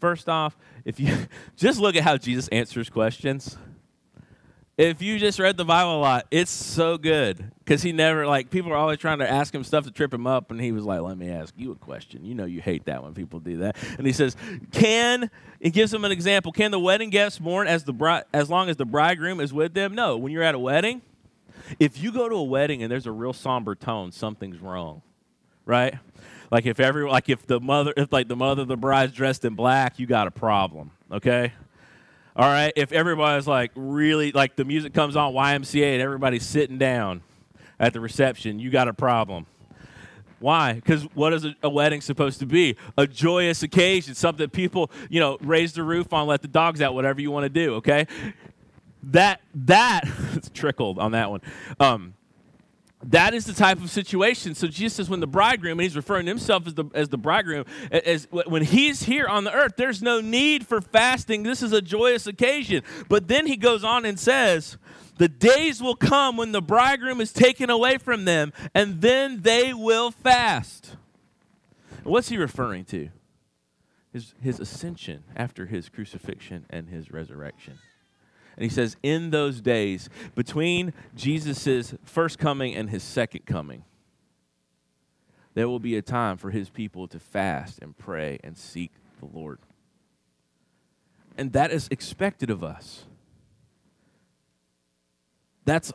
First 0.00 0.28
off, 0.28 0.56
if 0.84 1.00
you 1.00 1.16
just 1.56 1.78
look 1.78 1.96
at 1.96 2.02
how 2.02 2.16
Jesus 2.16 2.48
answers 2.48 2.90
questions. 2.90 3.56
If 4.76 5.00
you 5.02 5.20
just 5.20 5.38
read 5.38 5.56
the 5.56 5.64
Bible 5.64 5.98
a 5.98 6.00
lot, 6.00 6.26
it's 6.32 6.50
so 6.50 6.98
good 6.98 7.52
because 7.58 7.82
he 7.82 7.92
never 7.92 8.26
like 8.26 8.50
people 8.50 8.72
are 8.72 8.76
always 8.76 8.98
trying 8.98 9.20
to 9.20 9.30
ask 9.30 9.54
him 9.54 9.62
stuff 9.62 9.84
to 9.84 9.92
trip 9.92 10.12
him 10.12 10.26
up, 10.26 10.50
and 10.50 10.60
he 10.60 10.72
was 10.72 10.84
like, 10.84 11.00
"Let 11.00 11.16
me 11.16 11.30
ask 11.30 11.54
you 11.56 11.70
a 11.70 11.76
question." 11.76 12.24
You 12.24 12.34
know, 12.34 12.44
you 12.44 12.60
hate 12.60 12.86
that 12.86 13.04
when 13.04 13.14
people 13.14 13.38
do 13.38 13.58
that. 13.58 13.76
And 13.98 14.04
he 14.04 14.12
says, 14.12 14.36
"Can 14.72 15.30
it 15.60 15.70
gives 15.70 15.92
them 15.92 16.04
an 16.04 16.10
example? 16.10 16.50
Can 16.50 16.72
the 16.72 16.80
wedding 16.80 17.10
guests 17.10 17.40
mourn 17.40 17.68
as 17.68 17.84
the 17.84 17.92
bride 17.92 18.24
as 18.32 18.50
long 18.50 18.68
as 18.68 18.76
the 18.76 18.84
bridegroom 18.84 19.38
is 19.38 19.52
with 19.52 19.74
them? 19.74 19.94
No. 19.94 20.16
When 20.16 20.32
you're 20.32 20.42
at 20.42 20.56
a 20.56 20.58
wedding, 20.58 21.02
if 21.78 22.02
you 22.02 22.10
go 22.10 22.28
to 22.28 22.34
a 22.34 22.42
wedding 22.42 22.82
and 22.82 22.90
there's 22.90 23.06
a 23.06 23.12
real 23.12 23.32
somber 23.32 23.76
tone, 23.76 24.10
something's 24.10 24.58
wrong, 24.58 25.02
right? 25.64 25.94
Like 26.50 26.66
if 26.66 26.80
every 26.80 27.08
like 27.08 27.28
if 27.28 27.46
the 27.46 27.60
mother 27.60 27.94
if 27.96 28.12
like 28.12 28.26
the 28.26 28.36
mother 28.36 28.62
of 28.62 28.68
the 28.68 28.76
bride's 28.76 29.12
dressed 29.12 29.44
in 29.44 29.54
black, 29.54 30.00
you 30.00 30.06
got 30.06 30.26
a 30.26 30.32
problem, 30.32 30.90
okay? 31.12 31.52
All 32.36 32.48
right. 32.48 32.72
If 32.76 32.92
everybody's 32.92 33.46
like 33.46 33.70
really 33.74 34.32
like 34.32 34.56
the 34.56 34.64
music 34.64 34.92
comes 34.92 35.16
on 35.16 35.32
YMCA 35.32 35.92
and 35.92 36.02
everybody's 36.02 36.44
sitting 36.44 36.78
down 36.78 37.22
at 37.78 37.92
the 37.92 38.00
reception, 38.00 38.58
you 38.58 38.70
got 38.70 38.88
a 38.88 38.94
problem. 38.94 39.46
Why? 40.40 40.74
Because 40.74 41.04
what 41.14 41.32
is 41.32 41.44
a, 41.44 41.54
a, 41.62 41.70
wedding 41.70 42.00
supposed 42.00 42.40
to 42.40 42.46
be? 42.46 42.76
A 42.98 43.06
joyous 43.06 43.62
occasion, 43.62 44.14
something 44.14 44.50
people, 44.50 44.90
you 45.08 45.18
know, 45.18 45.38
raise 45.40 45.72
the 45.72 45.82
roof 45.82 46.12
on, 46.12 46.26
let 46.26 46.42
the 46.42 46.48
dogs 46.48 46.82
out, 46.82 46.92
whatever 46.92 47.20
you 47.20 47.30
want 47.30 47.44
to 47.44 47.48
do, 47.48 47.76
okay? 47.76 48.06
that 49.12 49.40
that 49.54 50.02
it's 50.34 50.50
trickled 50.50 50.98
on 50.98 51.12
that 51.12 51.30
one. 51.30 51.40
Um, 51.78 52.14
that 53.10 53.34
is 53.34 53.44
the 53.44 53.52
type 53.52 53.80
of 53.80 53.90
situation. 53.90 54.54
So 54.54 54.66
Jesus 54.66 54.94
says, 54.94 55.10
when 55.10 55.20
the 55.20 55.26
bridegroom, 55.26 55.78
and 55.78 55.82
he's 55.82 55.96
referring 55.96 56.26
to 56.26 56.30
himself 56.30 56.66
as 56.66 56.74
the, 56.74 56.84
as 56.94 57.08
the 57.08 57.18
bridegroom, 57.18 57.64
as, 57.90 58.26
when 58.30 58.62
he's 58.62 59.04
here 59.04 59.26
on 59.26 59.44
the 59.44 59.52
earth, 59.52 59.74
there's 59.76 60.02
no 60.02 60.20
need 60.20 60.66
for 60.66 60.80
fasting. 60.80 61.42
This 61.42 61.62
is 61.62 61.72
a 61.72 61.82
joyous 61.82 62.26
occasion. 62.26 62.82
But 63.08 63.28
then 63.28 63.46
he 63.46 63.56
goes 63.56 63.84
on 63.84 64.04
and 64.04 64.18
says, 64.18 64.78
the 65.18 65.28
days 65.28 65.82
will 65.82 65.96
come 65.96 66.36
when 66.36 66.52
the 66.52 66.62
bridegroom 66.62 67.20
is 67.20 67.32
taken 67.32 67.70
away 67.70 67.98
from 67.98 68.24
them, 68.24 68.52
and 68.74 69.00
then 69.00 69.42
they 69.42 69.72
will 69.72 70.10
fast. 70.10 70.96
what's 72.02 72.28
he 72.28 72.36
referring 72.36 72.84
to? 72.86 73.10
His, 74.12 74.34
his 74.40 74.60
ascension 74.60 75.24
after 75.34 75.66
his 75.66 75.88
crucifixion 75.88 76.66
and 76.70 76.88
his 76.88 77.10
resurrection. 77.10 77.78
And 78.56 78.62
he 78.64 78.68
says, 78.68 78.96
in 79.02 79.30
those 79.30 79.60
days, 79.60 80.08
between 80.34 80.92
Jesus' 81.16 81.94
first 82.04 82.38
coming 82.38 82.74
and 82.74 82.90
his 82.90 83.02
second 83.02 83.46
coming, 83.46 83.84
there 85.54 85.68
will 85.68 85.80
be 85.80 85.96
a 85.96 86.02
time 86.02 86.36
for 86.36 86.50
his 86.50 86.68
people 86.68 87.06
to 87.08 87.18
fast 87.18 87.78
and 87.80 87.96
pray 87.96 88.38
and 88.44 88.56
seek 88.56 88.92
the 89.20 89.26
Lord. 89.26 89.58
And 91.36 91.52
that 91.52 91.72
is 91.72 91.88
expected 91.90 92.50
of 92.50 92.62
us. 92.62 93.04
That's, 95.64 95.92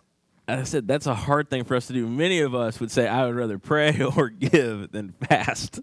I 0.47 0.63
said, 0.63 0.87
that's 0.87 1.05
a 1.05 1.15
hard 1.15 1.49
thing 1.49 1.63
for 1.63 1.75
us 1.75 1.87
to 1.87 1.93
do. 1.93 2.07
Many 2.07 2.39
of 2.39 2.55
us 2.55 2.79
would 2.79 2.91
say, 2.91 3.07
I 3.07 3.25
would 3.25 3.35
rather 3.35 3.59
pray 3.59 4.01
or 4.17 4.29
give 4.29 4.91
than 4.91 5.11
fast. 5.11 5.79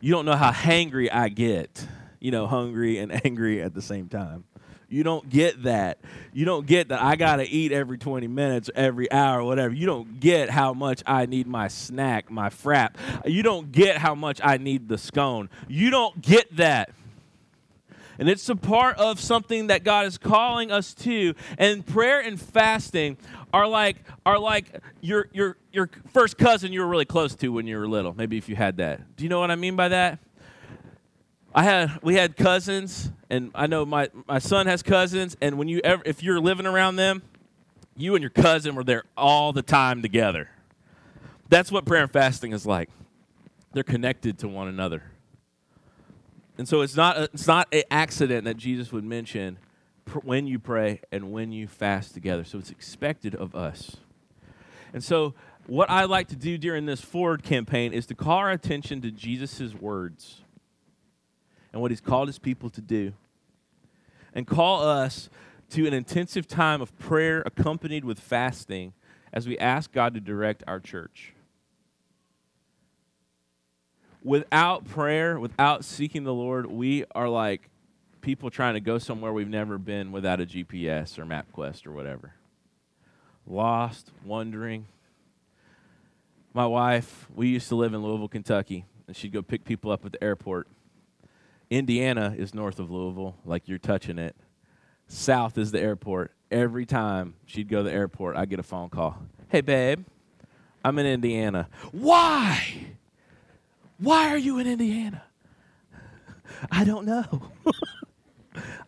You 0.00 0.12
don't 0.12 0.24
know 0.24 0.36
how 0.36 0.50
hangry 0.50 1.12
I 1.12 1.28
get, 1.28 1.86
you 2.20 2.30
know, 2.30 2.46
hungry 2.46 2.98
and 2.98 3.12
angry 3.24 3.62
at 3.62 3.74
the 3.74 3.82
same 3.82 4.08
time. 4.08 4.44
You 4.94 5.02
don't 5.02 5.28
get 5.28 5.64
that. 5.64 5.98
You 6.32 6.44
don't 6.44 6.68
get 6.68 6.90
that 6.90 7.02
I 7.02 7.16
got 7.16 7.36
to 7.36 7.48
eat 7.48 7.72
every 7.72 7.98
20 7.98 8.28
minutes, 8.28 8.70
every 8.76 9.10
hour, 9.10 9.42
whatever. 9.42 9.74
You 9.74 9.86
don't 9.86 10.20
get 10.20 10.50
how 10.50 10.72
much 10.72 11.02
I 11.04 11.26
need 11.26 11.48
my 11.48 11.66
snack, 11.66 12.30
my 12.30 12.48
frap. 12.48 12.94
You 13.26 13.42
don't 13.42 13.72
get 13.72 13.98
how 13.98 14.14
much 14.14 14.40
I 14.40 14.56
need 14.56 14.86
the 14.86 14.96
scone. 14.96 15.50
You 15.66 15.90
don't 15.90 16.22
get 16.22 16.54
that. 16.58 16.90
And 18.20 18.28
it's 18.28 18.48
a 18.48 18.54
part 18.54 18.96
of 18.96 19.18
something 19.18 19.66
that 19.66 19.82
God 19.82 20.06
is 20.06 20.16
calling 20.16 20.70
us 20.70 20.94
to. 20.94 21.34
And 21.58 21.84
prayer 21.84 22.20
and 22.20 22.40
fasting 22.40 23.16
are 23.52 23.66
like 23.66 23.96
are 24.24 24.38
like 24.38 24.80
your 25.00 25.26
your 25.32 25.56
your 25.72 25.90
first 26.12 26.38
cousin 26.38 26.72
you 26.72 26.82
were 26.82 26.86
really 26.86 27.04
close 27.04 27.34
to 27.34 27.48
when 27.48 27.66
you 27.66 27.78
were 27.78 27.88
little. 27.88 28.14
Maybe 28.14 28.38
if 28.38 28.48
you 28.48 28.54
had 28.54 28.76
that. 28.76 29.16
Do 29.16 29.24
you 29.24 29.28
know 29.28 29.40
what 29.40 29.50
I 29.50 29.56
mean 29.56 29.74
by 29.74 29.88
that? 29.88 30.20
I 31.54 31.62
had 31.62 32.00
we 32.02 32.16
had 32.16 32.36
cousins, 32.36 33.12
and 33.30 33.52
I 33.54 33.68
know 33.68 33.86
my 33.86 34.10
my 34.26 34.40
son 34.40 34.66
has 34.66 34.82
cousins, 34.82 35.36
and 35.40 35.56
when 35.56 35.68
you 35.68 35.80
ever 35.84 36.02
if 36.04 36.22
you're 36.22 36.40
living 36.40 36.66
around 36.66 36.96
them, 36.96 37.22
you 37.96 38.16
and 38.16 38.22
your 38.22 38.30
cousin 38.30 38.74
were 38.74 38.82
there 38.82 39.04
all 39.16 39.52
the 39.52 39.62
time 39.62 40.02
together. 40.02 40.50
That's 41.48 41.70
what 41.70 41.84
prayer 41.84 42.02
and 42.02 42.10
fasting 42.10 42.52
is 42.52 42.66
like. 42.66 42.90
They're 43.72 43.84
connected 43.84 44.38
to 44.38 44.48
one 44.48 44.66
another. 44.66 45.04
And 46.58 46.68
so 46.68 46.80
it's 46.80 46.96
not 46.96 47.16
a, 47.16 47.22
it's 47.32 47.46
not 47.46 47.68
an 47.72 47.82
accident 47.90 48.44
that 48.44 48.56
Jesus 48.56 48.92
would 48.92 49.04
mention 49.04 49.58
pr- 50.04 50.20
when 50.20 50.46
you 50.46 50.58
pray 50.58 51.00
and 51.12 51.32
when 51.32 51.52
you 51.52 51.68
fast 51.68 52.14
together. 52.14 52.44
So 52.44 52.58
it's 52.58 52.70
expected 52.70 53.34
of 53.34 53.54
us. 53.54 53.96
And 54.92 55.02
so 55.02 55.34
what 55.66 55.90
I 55.90 56.04
like 56.04 56.28
to 56.28 56.36
do 56.36 56.56
during 56.56 56.86
this 56.86 57.00
forward 57.00 57.42
campaign 57.42 57.92
is 57.92 58.06
to 58.06 58.14
call 58.14 58.38
our 58.38 58.50
attention 58.50 59.00
to 59.02 59.10
Jesus' 59.10 59.74
words 59.74 60.43
and 61.74 61.82
what 61.82 61.90
He's 61.90 62.00
called 62.00 62.28
His 62.28 62.38
people 62.38 62.70
to 62.70 62.80
do. 62.80 63.12
And 64.32 64.46
call 64.46 64.82
us 64.82 65.28
to 65.70 65.86
an 65.86 65.92
intensive 65.92 66.48
time 66.48 66.80
of 66.80 66.98
prayer 66.98 67.42
accompanied 67.44 68.06
with 68.06 68.18
fasting 68.18 68.94
as 69.34 69.46
we 69.46 69.58
ask 69.58 69.92
God 69.92 70.14
to 70.14 70.20
direct 70.20 70.64
our 70.66 70.80
church. 70.80 71.34
without 74.24 74.86
prayer, 74.86 75.38
without 75.38 75.84
seeking 75.84 76.24
the 76.24 76.34
Lord, 76.34 76.66
we 76.66 77.04
are 77.14 77.28
like 77.28 77.68
people 78.22 78.50
trying 78.50 78.74
to 78.74 78.80
go 78.80 78.98
somewhere 78.98 79.32
we've 79.32 79.46
never 79.46 79.76
been 79.76 80.10
without 80.10 80.40
a 80.40 80.46
GPS 80.46 81.18
or 81.18 81.26
MapQuest 81.26 81.86
or 81.86 81.92
whatever. 81.92 82.32
Lost, 83.46 84.10
wondering. 84.24 84.86
My 86.54 86.66
wife, 86.66 87.28
we 87.34 87.48
used 87.48 87.68
to 87.68 87.74
live 87.74 87.92
in 87.92 88.02
Louisville, 88.02 88.28
Kentucky, 88.28 88.86
and 89.06 89.14
she'd 89.14 89.32
go 89.32 89.42
pick 89.42 89.64
people 89.64 89.90
up 89.90 90.06
at 90.06 90.12
the 90.12 90.24
airport. 90.24 90.66
Indiana 91.70 92.34
is 92.36 92.54
north 92.54 92.78
of 92.78 92.90
Louisville, 92.90 93.36
like 93.44 93.68
you're 93.68 93.78
touching 93.78 94.18
it. 94.18 94.36
South 95.08 95.58
is 95.58 95.70
the 95.72 95.80
airport. 95.80 96.32
Every 96.50 96.86
time 96.86 97.34
she'd 97.46 97.68
go 97.68 97.78
to 97.78 97.82
the 97.84 97.92
airport, 97.92 98.36
I'd 98.36 98.50
get 98.50 98.58
a 98.58 98.64
phone 98.64 98.90
call. 98.90 99.18
Hey, 99.48 99.60
babe, 99.60 100.04
I'm 100.84 100.98
in 100.98 101.06
Indiana. 101.06 101.68
Why? 101.92 102.94
Why 103.98 104.28
are 104.28 104.38
you 104.38 104.58
in 104.58 104.66
Indiana? 104.66 105.22
I 106.70 106.84
don't 106.84 107.06
know. 107.06 107.50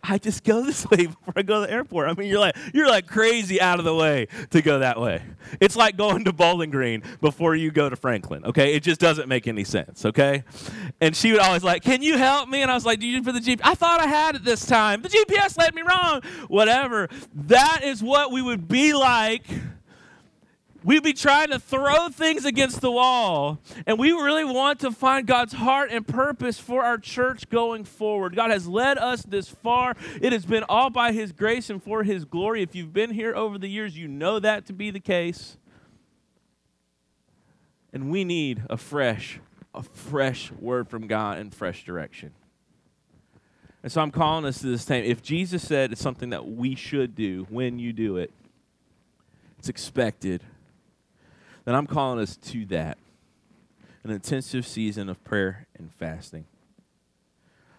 I 0.09 0.19
just 0.19 0.45
go 0.45 0.63
this 0.63 0.89
way 0.91 1.07
before 1.07 1.35
I 1.37 1.43
go 1.43 1.61
to 1.61 1.67
the 1.67 1.73
airport. 1.73 2.09
I 2.09 2.15
mean, 2.15 2.29
you're 2.29 2.41
like 2.41 2.57
you're 2.73 2.89
like 2.89 3.07
crazy 3.07 3.61
out 3.61 3.79
of 3.79 3.85
the 3.85 3.95
way 3.95 4.29
to 4.51 4.63
go 4.63 4.79
that 4.79 5.01
way. 5.01 5.23
It's 5.61 5.77
like 5.77 5.97
going 5.97 6.25
to 6.25 6.33
Bowling 6.33 6.71
Green 6.71 7.03
before 7.21 7.55
you 7.55 7.71
go 7.71 7.89
to 7.89 7.97
Franklin. 7.97 8.45
Okay, 8.45 8.75
it 8.75 8.83
just 8.83 9.01
doesn't 9.01 9.29
make 9.29 9.47
any 9.47 9.65
sense. 9.65 10.05
Okay, 10.05 10.45
and 11.01 11.15
she 11.17 11.33
would 11.33 11.41
always 11.41 11.65
like, 11.65 11.83
"Can 11.83 12.03
you 12.03 12.19
help 12.19 12.49
me?" 12.49 12.63
And 12.63 12.71
I 12.71 12.75
was 12.75 12.87
like, 12.87 13.01
"Do 13.01 13.07
you 13.07 13.23
for 13.23 13.33
the 13.33 13.41
GPS?" 13.41 13.61
I 13.65 13.75
thought 13.75 14.01
I 14.01 14.07
had 14.07 14.37
it 14.37 14.45
this 14.45 14.67
time. 14.67 15.03
The 15.03 15.09
GPS 15.09 15.59
led 15.59 15.75
me 15.75 15.83
wrong. 15.83 16.23
Whatever. 16.49 17.09
That 17.35 17.81
is 17.85 18.03
what 18.03 18.33
we 18.33 18.43
would 18.43 18.69
be 18.69 18.93
like 18.93 19.45
We'd 20.87 21.03
be 21.03 21.15
trying 21.15 21.49
to 21.49 21.59
throw 21.59 22.11
things 22.11 22.45
against 22.45 22.81
the 22.81 22.93
wall. 22.93 23.59
And 23.89 23.99
we 23.99 24.13
really 24.13 24.45
want 24.45 24.79
to 24.81 24.93
find 24.93 25.27
God's 25.27 25.55
heart 25.55 25.91
and 25.91 26.07
purpose 26.07 26.61
for 26.61 26.85
our 26.85 26.97
church 26.97 27.49
going 27.49 27.83
forward. 27.83 28.37
God 28.37 28.53
has 28.53 28.69
led 28.69 28.97
us 28.97 29.25
this 29.25 29.49
far. 29.49 29.97
It 30.23 30.33
has 30.33 30.47
been 30.47 30.63
all 30.69 30.91
by 30.91 31.11
His 31.11 31.33
grace 31.33 31.71
and 31.71 31.83
for 31.83 32.05
His 32.05 32.25
glory. 32.25 32.63
If 32.63 32.77
you've 32.77 32.93
been 32.93 33.11
here 33.11 33.35
over 33.35 33.59
the 33.59 33.67
years, 33.67 33.99
you 33.99 34.07
know 34.07 34.39
that 34.39 34.67
to 34.67 34.73
be 34.73 34.93
the 34.93 35.01
case. 35.01 35.57
And 37.93 38.09
we 38.09 38.23
need 38.23 38.63
a 38.71 38.77
fresh, 38.77 39.41
a 39.75 39.83
fresh 39.83 40.53
word 40.53 40.89
from 40.89 41.09
God 41.09 41.39
and 41.39 41.53
fresh 41.53 41.85
direction. 41.85 42.31
And 43.83 43.91
so 43.91 44.01
I'm 44.03 44.13
calling 44.13 44.45
us 44.45 44.61
to 44.61 44.69
this 44.69 44.85
time. 44.85 45.03
If 45.03 45.21
Jesus 45.21 45.67
said 45.67 45.91
it's 45.91 46.01
something 46.01 46.31
that 46.31 46.47
we 46.47 46.77
should 46.77 47.17
do 47.17 47.45
when 47.51 47.81
you 47.81 47.93
do 47.93 48.19
it, 48.19 48.31
it's 49.59 49.69
expected 49.69 50.45
then 51.67 51.75
I'm 51.75 51.87
calling 51.87 52.19
us 52.19 52.39
to 52.39 52.65
that 52.67 52.97
an 54.05 54.11
intensive 54.11 54.67
season 54.67 55.11
of 55.11 55.23
prayer 55.25 55.67
and 55.77 55.93
fasting. 55.93 56.47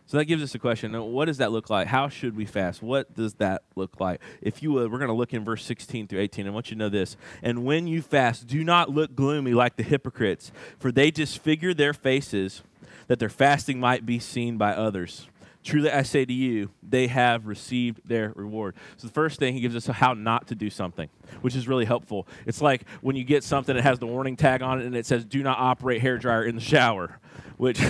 So 0.06 0.18
that 0.18 0.26
gives 0.26 0.44
us 0.44 0.56
a 0.56 0.60
question. 0.60 0.94
What 1.12 1.26
does 1.26 1.38
that 1.40 1.52
look 1.52 1.70
like? 1.70 1.88
How 1.88 2.08
should 2.08 2.38
we 2.38 2.46
fast? 2.46 2.82
What 2.82 3.14
does 3.14 3.34
that 3.36 3.64
look 3.76 4.00
like? 4.00 4.22
If 4.42 4.62
you 4.64 4.72
would, 4.74 4.92
we're 4.92 5.00
going 5.00 5.10
to 5.10 5.16
look 5.16 5.34
in 5.34 5.44
verse 5.44 5.66
16 5.66 6.08
through 6.08 6.20
18. 6.20 6.48
I 6.48 6.50
want 6.50 6.70
you 6.70 6.76
to 6.76 6.80
know 6.80 6.90
this. 6.90 7.18
And 7.42 7.66
when 7.66 7.88
you 7.88 8.02
fast, 8.02 8.48
do 8.48 8.64
not 8.64 8.90
look 8.90 9.16
gloomy 9.16 9.54
like 9.54 9.76
the 9.76 9.84
hypocrites, 9.84 10.52
for 10.80 10.94
they 10.94 11.12
disfigure 11.12 11.74
their 11.74 11.94
faces 11.94 12.62
that 13.08 13.20
their 13.20 13.30
fasting 13.30 13.80
might 13.80 14.06
be 14.06 14.20
seen 14.20 14.58
by 14.58 14.74
others. 14.74 15.28
Truly 15.68 15.92
I 15.92 16.04
say 16.04 16.24
to 16.24 16.32
you, 16.32 16.70
they 16.82 17.08
have 17.08 17.46
received 17.46 18.00
their 18.08 18.32
reward. 18.38 18.74
So 18.96 19.06
the 19.06 19.14
first 19.14 19.38
thing 19.38 19.54
he 19.54 19.60
gives 19.60 19.76
us 19.76 19.86
how 19.86 20.14
not 20.14 20.48
to 20.48 20.56
do 20.56 20.70
something, 20.70 21.10
which 21.42 21.58
is 21.58 21.68
really 21.68 21.84
helpful. 21.84 22.26
It's 22.46 22.62
like 22.62 22.88
when 23.02 23.18
you 23.18 23.26
get 23.26 23.44
something 23.44 23.76
that 23.76 23.82
has 23.82 24.00
the 24.00 24.08
warning 24.08 24.38
tag 24.38 24.62
on 24.62 24.80
it 24.80 24.86
and 24.86 24.96
it 24.96 25.06
says 25.06 25.26
do 25.26 25.44
not 25.44 25.60
operate 25.60 26.00
hair 26.00 26.18
dryer 26.18 26.46
in 26.46 26.56
the 26.56 26.62
shower, 26.62 27.20
which 27.58 27.82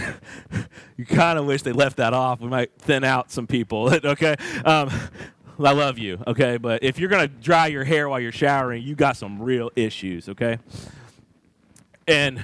you 0.97 1.05
kind 1.05 1.37
of 1.37 1.45
wish 1.45 1.61
they 1.61 1.71
left 1.71 1.97
that 1.97 2.15
off. 2.15 2.39
We 2.39 2.47
might 2.47 2.71
thin 2.79 3.03
out 3.03 3.29
some 3.29 3.45
people, 3.45 3.93
okay? 4.05 4.35
Um, 4.65 4.89
I 5.63 5.73
love 5.73 5.99
you, 5.99 6.17
okay? 6.25 6.57
But 6.57 6.83
if 6.83 6.97
you're 6.97 7.09
going 7.09 7.29
to 7.29 7.35
dry 7.35 7.67
your 7.67 7.83
hair 7.83 8.09
while 8.09 8.19
you're 8.19 8.31
showering, 8.31 8.81
you 8.81 8.95
got 8.95 9.17
some 9.17 9.39
real 9.39 9.69
issues, 9.75 10.29
okay? 10.29 10.57
And 12.07 12.41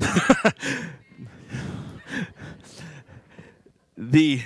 the 3.98 4.40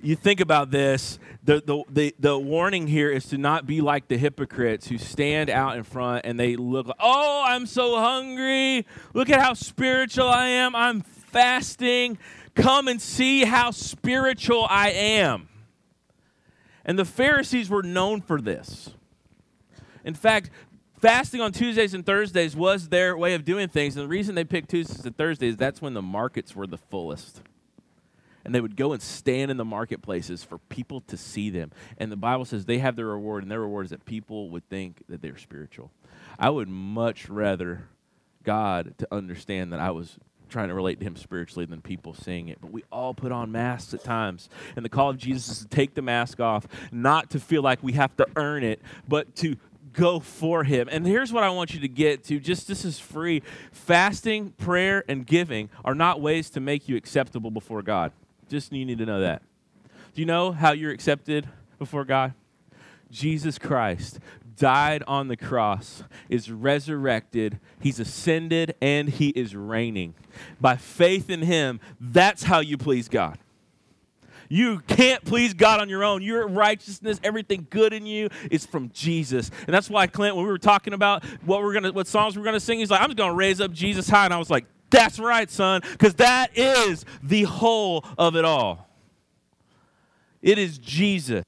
you 0.00 0.14
think 0.14 0.40
about 0.40 0.70
this 0.70 1.18
the, 1.44 1.60
the, 1.66 1.82
the, 1.90 2.14
the 2.20 2.38
warning 2.38 2.86
here 2.86 3.10
is 3.10 3.26
to 3.26 3.38
not 3.38 3.66
be 3.66 3.80
like 3.80 4.06
the 4.06 4.16
hypocrites 4.16 4.86
who 4.86 4.96
stand 4.96 5.50
out 5.50 5.76
in 5.76 5.82
front 5.82 6.24
and 6.24 6.38
they 6.38 6.54
look 6.54 6.86
like 6.86 6.96
oh 7.00 7.44
i'm 7.46 7.66
so 7.66 7.98
hungry. 7.98 8.86
Look 9.12 9.28
at 9.28 9.40
how 9.40 9.54
spiritual 9.54 10.28
i 10.28 10.46
am. 10.46 10.76
I'm 10.76 11.00
fasting. 11.00 12.16
Come 12.54 12.86
and 12.86 13.02
see 13.02 13.44
how 13.44 13.72
spiritual 13.72 14.66
i 14.70 14.90
am. 14.90 15.48
And 16.84 16.96
the 16.96 17.04
pharisees 17.04 17.68
were 17.68 17.82
known 17.82 18.20
for 18.20 18.40
this. 18.40 18.90
In 20.04 20.14
fact 20.14 20.50
fasting 21.00 21.40
on 21.40 21.50
tuesdays 21.50 21.94
and 21.94 22.06
thursdays 22.06 22.54
was 22.54 22.88
their 22.88 23.16
way 23.16 23.34
of 23.34 23.44
doing 23.44 23.66
things. 23.68 23.96
And 23.96 24.04
the 24.04 24.08
reason 24.08 24.36
they 24.36 24.44
picked 24.44 24.70
tuesdays 24.70 25.04
and 25.04 25.16
thursdays 25.16 25.56
that's 25.56 25.82
when 25.82 25.94
the 25.94 26.02
markets 26.02 26.54
were 26.54 26.68
the 26.68 26.78
fullest 26.78 27.42
and 28.44 28.54
they 28.54 28.60
would 28.60 28.76
go 28.76 28.92
and 28.92 29.02
stand 29.02 29.50
in 29.50 29.56
the 29.56 29.64
marketplaces 29.64 30.42
for 30.44 30.58
people 30.58 31.00
to 31.02 31.16
see 31.16 31.50
them. 31.50 31.70
And 31.98 32.10
the 32.10 32.16
Bible 32.16 32.44
says 32.44 32.64
they 32.64 32.78
have 32.78 32.96
their 32.96 33.06
reward, 33.06 33.42
and 33.42 33.50
their 33.50 33.60
reward 33.60 33.86
is 33.86 33.90
that 33.90 34.04
people 34.04 34.50
would 34.50 34.68
think 34.68 35.02
that 35.08 35.22
they're 35.22 35.38
spiritual. 35.38 35.90
I 36.38 36.50
would 36.50 36.68
much 36.68 37.28
rather 37.28 37.88
God 38.42 38.94
to 38.98 39.08
understand 39.12 39.72
that 39.72 39.80
I 39.80 39.90
was 39.90 40.18
trying 40.48 40.68
to 40.68 40.74
relate 40.74 41.00
to 41.00 41.06
him 41.06 41.16
spiritually 41.16 41.64
than 41.64 41.80
people 41.80 42.14
seeing 42.14 42.48
it. 42.48 42.60
But 42.60 42.70
we 42.70 42.84
all 42.92 43.14
put 43.14 43.32
on 43.32 43.50
masks 43.50 43.94
at 43.94 44.04
times. 44.04 44.48
And 44.76 44.84
the 44.84 44.90
call 44.90 45.08
of 45.10 45.16
Jesus 45.16 45.48
is 45.48 45.58
to 45.60 45.68
take 45.68 45.94
the 45.94 46.02
mask 46.02 46.40
off, 46.40 46.66
not 46.92 47.30
to 47.30 47.40
feel 47.40 47.62
like 47.62 47.82
we 47.82 47.92
have 47.92 48.14
to 48.18 48.26
earn 48.36 48.62
it, 48.62 48.80
but 49.08 49.34
to 49.36 49.56
go 49.92 50.20
for 50.20 50.64
him. 50.64 50.88
And 50.90 51.06
here's 51.06 51.32
what 51.32 51.42
I 51.42 51.50
want 51.50 51.74
you 51.74 51.80
to 51.80 51.88
get 51.88 52.24
to 52.24 52.38
just 52.38 52.68
this 52.68 52.84
is 52.84 52.98
free. 52.98 53.42
Fasting, 53.72 54.50
prayer, 54.52 55.04
and 55.08 55.26
giving 55.26 55.70
are 55.84 55.94
not 55.94 56.20
ways 56.20 56.50
to 56.50 56.60
make 56.60 56.88
you 56.88 56.96
acceptable 56.96 57.50
before 57.50 57.82
God. 57.82 58.12
Just 58.52 58.70
you 58.70 58.84
need 58.84 58.98
to 58.98 59.06
know 59.06 59.22
that. 59.22 59.40
Do 60.14 60.20
you 60.20 60.26
know 60.26 60.52
how 60.52 60.72
you're 60.72 60.92
accepted 60.92 61.48
before 61.78 62.04
God? 62.04 62.34
Jesus 63.10 63.58
Christ 63.58 64.18
died 64.58 65.02
on 65.08 65.28
the 65.28 65.38
cross, 65.38 66.02
is 66.28 66.50
resurrected, 66.50 67.58
he's 67.80 67.98
ascended, 67.98 68.74
and 68.82 69.08
he 69.08 69.30
is 69.30 69.56
reigning. 69.56 70.12
By 70.60 70.76
faith 70.76 71.30
in 71.30 71.40
him, 71.40 71.80
that's 71.98 72.42
how 72.42 72.60
you 72.60 72.76
please 72.76 73.08
God. 73.08 73.38
You 74.50 74.80
can't 74.80 75.24
please 75.24 75.54
God 75.54 75.80
on 75.80 75.88
your 75.88 76.04
own. 76.04 76.20
Your 76.20 76.46
righteousness, 76.46 77.18
everything 77.24 77.66
good 77.70 77.94
in 77.94 78.04
you 78.04 78.28
is 78.50 78.66
from 78.66 78.90
Jesus. 78.90 79.50
And 79.66 79.72
that's 79.72 79.88
why 79.88 80.06
Clint, 80.08 80.36
when 80.36 80.44
we 80.44 80.50
were 80.50 80.58
talking 80.58 80.92
about 80.92 81.24
what 81.46 81.62
we're 81.62 81.72
gonna 81.72 81.92
what 81.92 82.06
songs 82.06 82.36
we're 82.36 82.44
gonna 82.44 82.60
sing, 82.60 82.80
he's 82.80 82.90
like, 82.90 83.00
I'm 83.00 83.08
just 83.08 83.16
gonna 83.16 83.32
raise 83.32 83.62
up 83.62 83.72
Jesus 83.72 84.10
high. 84.10 84.26
And 84.26 84.34
I 84.34 84.36
was 84.36 84.50
like, 84.50 84.66
that's 84.92 85.18
right, 85.18 85.50
son, 85.50 85.80
because 85.92 86.14
that 86.14 86.56
is 86.56 87.04
the 87.22 87.42
whole 87.42 88.04
of 88.16 88.36
it 88.36 88.44
all. 88.44 88.88
It 90.40 90.58
is 90.58 90.78
Jesus. 90.78 91.42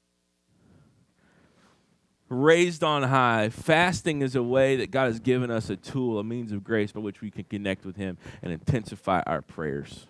Raised 2.27 2.83
on 2.83 3.03
high, 3.03 3.49
fasting 3.49 4.21
is 4.21 4.35
a 4.35 4.41
way 4.41 4.77
that 4.77 4.89
God 4.89 5.05
has 5.05 5.19
given 5.19 5.51
us 5.51 5.69
a 5.69 5.75
tool, 5.75 6.17
a 6.17 6.23
means 6.23 6.51
of 6.51 6.63
grace 6.63 6.91
by 6.91 6.99
which 6.99 7.21
we 7.21 7.29
can 7.29 7.43
connect 7.43 7.85
with 7.85 7.95
Him 7.95 8.17
and 8.41 8.51
intensify 8.51 9.21
our 9.27 9.41
prayers. 9.41 10.07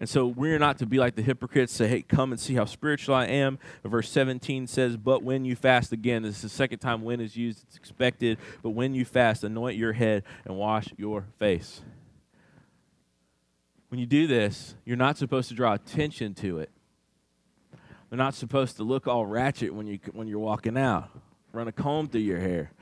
And 0.00 0.08
so 0.08 0.26
we're 0.26 0.58
not 0.58 0.78
to 0.78 0.86
be 0.86 0.98
like 0.98 1.14
the 1.14 1.22
hypocrites, 1.22 1.74
say, 1.74 1.86
hey, 1.86 2.00
come 2.00 2.32
and 2.32 2.40
see 2.40 2.54
how 2.54 2.64
spiritual 2.64 3.14
I 3.14 3.26
am. 3.26 3.58
Verse 3.84 4.08
17 4.08 4.66
says, 4.66 4.96
but 4.96 5.22
when 5.22 5.44
you 5.44 5.54
fast 5.54 5.92
again, 5.92 6.22
this 6.22 6.36
is 6.36 6.42
the 6.42 6.48
second 6.48 6.78
time 6.78 7.02
when 7.02 7.20
is 7.20 7.36
used, 7.36 7.64
it's 7.68 7.76
expected, 7.76 8.38
but 8.62 8.70
when 8.70 8.94
you 8.94 9.04
fast, 9.04 9.44
anoint 9.44 9.76
your 9.76 9.92
head 9.92 10.24
and 10.46 10.56
wash 10.56 10.88
your 10.96 11.26
face. 11.38 11.82
When 13.90 14.00
you 14.00 14.06
do 14.06 14.26
this, 14.26 14.74
you're 14.86 14.96
not 14.96 15.18
supposed 15.18 15.50
to 15.50 15.54
draw 15.54 15.74
attention 15.74 16.32
to 16.36 16.60
it. 16.60 16.70
They're 18.08 18.16
not 18.16 18.34
supposed 18.34 18.78
to 18.78 18.84
look 18.84 19.06
all 19.06 19.26
ratchet 19.26 19.74
when, 19.74 19.86
you, 19.86 19.98
when 20.14 20.28
you're 20.28 20.38
walking 20.38 20.78
out. 20.78 21.10
Run 21.52 21.68
a 21.68 21.72
comb 21.72 22.08
through 22.08 22.22
your 22.22 22.40
hair. 22.40 22.72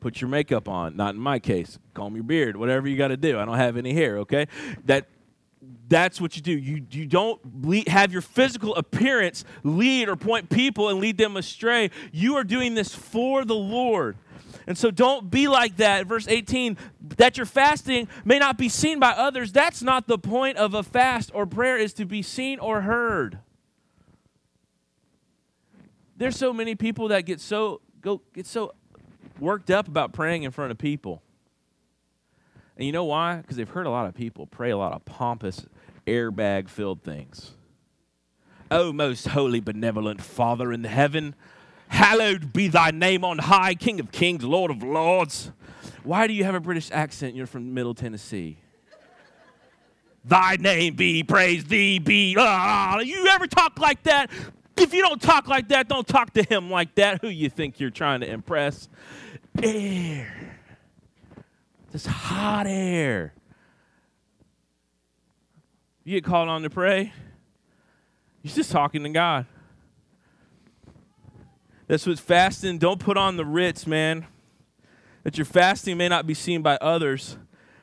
Put 0.00 0.20
your 0.20 0.28
makeup 0.28 0.68
on. 0.68 0.96
Not 0.96 1.14
in 1.14 1.20
my 1.20 1.38
case. 1.38 1.78
Comb 1.94 2.16
your 2.16 2.24
beard. 2.24 2.56
Whatever 2.56 2.88
you 2.88 2.96
got 2.96 3.08
to 3.08 3.16
do. 3.16 3.38
I 3.38 3.44
don't 3.44 3.56
have 3.56 3.76
any 3.76 3.94
hair, 3.94 4.18
okay? 4.18 4.48
That 4.86 5.06
that's 5.88 6.20
what 6.20 6.36
you 6.36 6.42
do. 6.42 6.52
You, 6.52 6.84
you 6.90 7.06
don't 7.06 7.66
lead, 7.66 7.88
have 7.88 8.12
your 8.12 8.22
physical 8.22 8.74
appearance 8.74 9.44
lead 9.62 10.08
or 10.08 10.16
point 10.16 10.50
people 10.50 10.88
and 10.88 10.98
lead 10.98 11.18
them 11.18 11.36
astray. 11.36 11.90
You 12.12 12.36
are 12.36 12.44
doing 12.44 12.74
this 12.74 12.94
for 12.94 13.44
the 13.44 13.54
Lord. 13.54 14.16
And 14.66 14.78
so 14.78 14.90
don't 14.90 15.30
be 15.30 15.46
like 15.46 15.76
that. 15.76 16.06
Verse 16.06 16.26
18, 16.26 16.78
that 17.16 17.36
your 17.36 17.46
fasting 17.46 18.08
may 18.24 18.38
not 18.38 18.56
be 18.56 18.68
seen 18.68 18.98
by 18.98 19.10
others. 19.10 19.52
That's 19.52 19.82
not 19.82 20.06
the 20.06 20.18
point 20.18 20.56
of 20.56 20.74
a 20.74 20.82
fast 20.82 21.30
or 21.34 21.46
prayer 21.46 21.76
is 21.76 21.92
to 21.94 22.06
be 22.06 22.22
seen 22.22 22.58
or 22.58 22.80
heard. 22.80 23.38
There's 26.16 26.36
so 26.36 26.52
many 26.52 26.74
people 26.74 27.08
that 27.08 27.22
get 27.22 27.40
so 27.40 27.80
go 28.00 28.22
get 28.32 28.46
so 28.46 28.72
worked 29.40 29.70
up 29.70 29.88
about 29.88 30.12
praying 30.12 30.44
in 30.44 30.52
front 30.52 30.70
of 30.70 30.78
people. 30.78 31.23
And 32.76 32.86
you 32.86 32.92
know 32.92 33.04
why? 33.04 33.36
Because 33.36 33.56
they've 33.56 33.68
heard 33.68 33.86
a 33.86 33.90
lot 33.90 34.06
of 34.06 34.14
people 34.14 34.46
pray 34.46 34.70
a 34.70 34.76
lot 34.76 34.92
of 34.92 35.04
pompous, 35.04 35.66
airbag 36.06 36.68
filled 36.68 37.02
things. 37.02 37.52
O 38.70 38.92
most 38.92 39.28
holy, 39.28 39.60
benevolent 39.60 40.20
Father 40.20 40.72
in 40.72 40.84
heaven, 40.84 41.34
hallowed 41.88 42.52
be 42.52 42.66
thy 42.66 42.90
name 42.90 43.24
on 43.24 43.38
high, 43.38 43.74
King 43.74 44.00
of 44.00 44.10
kings, 44.10 44.42
Lord 44.42 44.70
of 44.70 44.82
lords. 44.82 45.52
Why 46.02 46.26
do 46.26 46.32
you 46.32 46.44
have 46.44 46.54
a 46.54 46.60
British 46.60 46.90
accent? 46.90 47.36
You're 47.36 47.46
from 47.46 47.72
Middle 47.72 47.94
Tennessee. 47.94 48.58
thy 50.24 50.56
name 50.56 50.94
be 50.94 51.22
praised, 51.22 51.68
thee 51.68 51.98
be. 51.98 52.34
Ah, 52.38 52.98
you 52.98 53.28
ever 53.28 53.46
talk 53.46 53.78
like 53.78 54.02
that? 54.04 54.30
If 54.76 54.92
you 54.92 55.02
don't 55.02 55.22
talk 55.22 55.46
like 55.46 55.68
that, 55.68 55.88
don't 55.88 56.06
talk 56.06 56.32
to 56.34 56.42
him 56.42 56.70
like 56.70 56.94
that. 56.96 57.20
Who 57.20 57.28
you 57.28 57.48
think 57.48 57.78
you're 57.78 57.90
trying 57.90 58.20
to 58.20 58.30
impress? 58.30 58.88
Air. 59.62 60.53
This 61.94 62.06
hot 62.06 62.66
air. 62.66 63.34
You 66.02 66.16
get 66.16 66.24
called 66.24 66.48
on 66.48 66.62
to 66.62 66.68
pray, 66.68 67.12
you're 68.42 68.52
just 68.52 68.72
talking 68.72 69.04
to 69.04 69.10
God. 69.10 69.46
That's 71.86 72.04
what 72.04 72.18
fasting, 72.18 72.78
don't 72.78 72.98
put 72.98 73.16
on 73.16 73.36
the 73.36 73.44
Ritz, 73.44 73.86
man. 73.86 74.26
That 75.22 75.38
your 75.38 75.44
fasting 75.44 75.96
may 75.96 76.08
not 76.08 76.26
be 76.26 76.34
seen 76.34 76.62
by 76.62 76.78
others, 76.80 77.36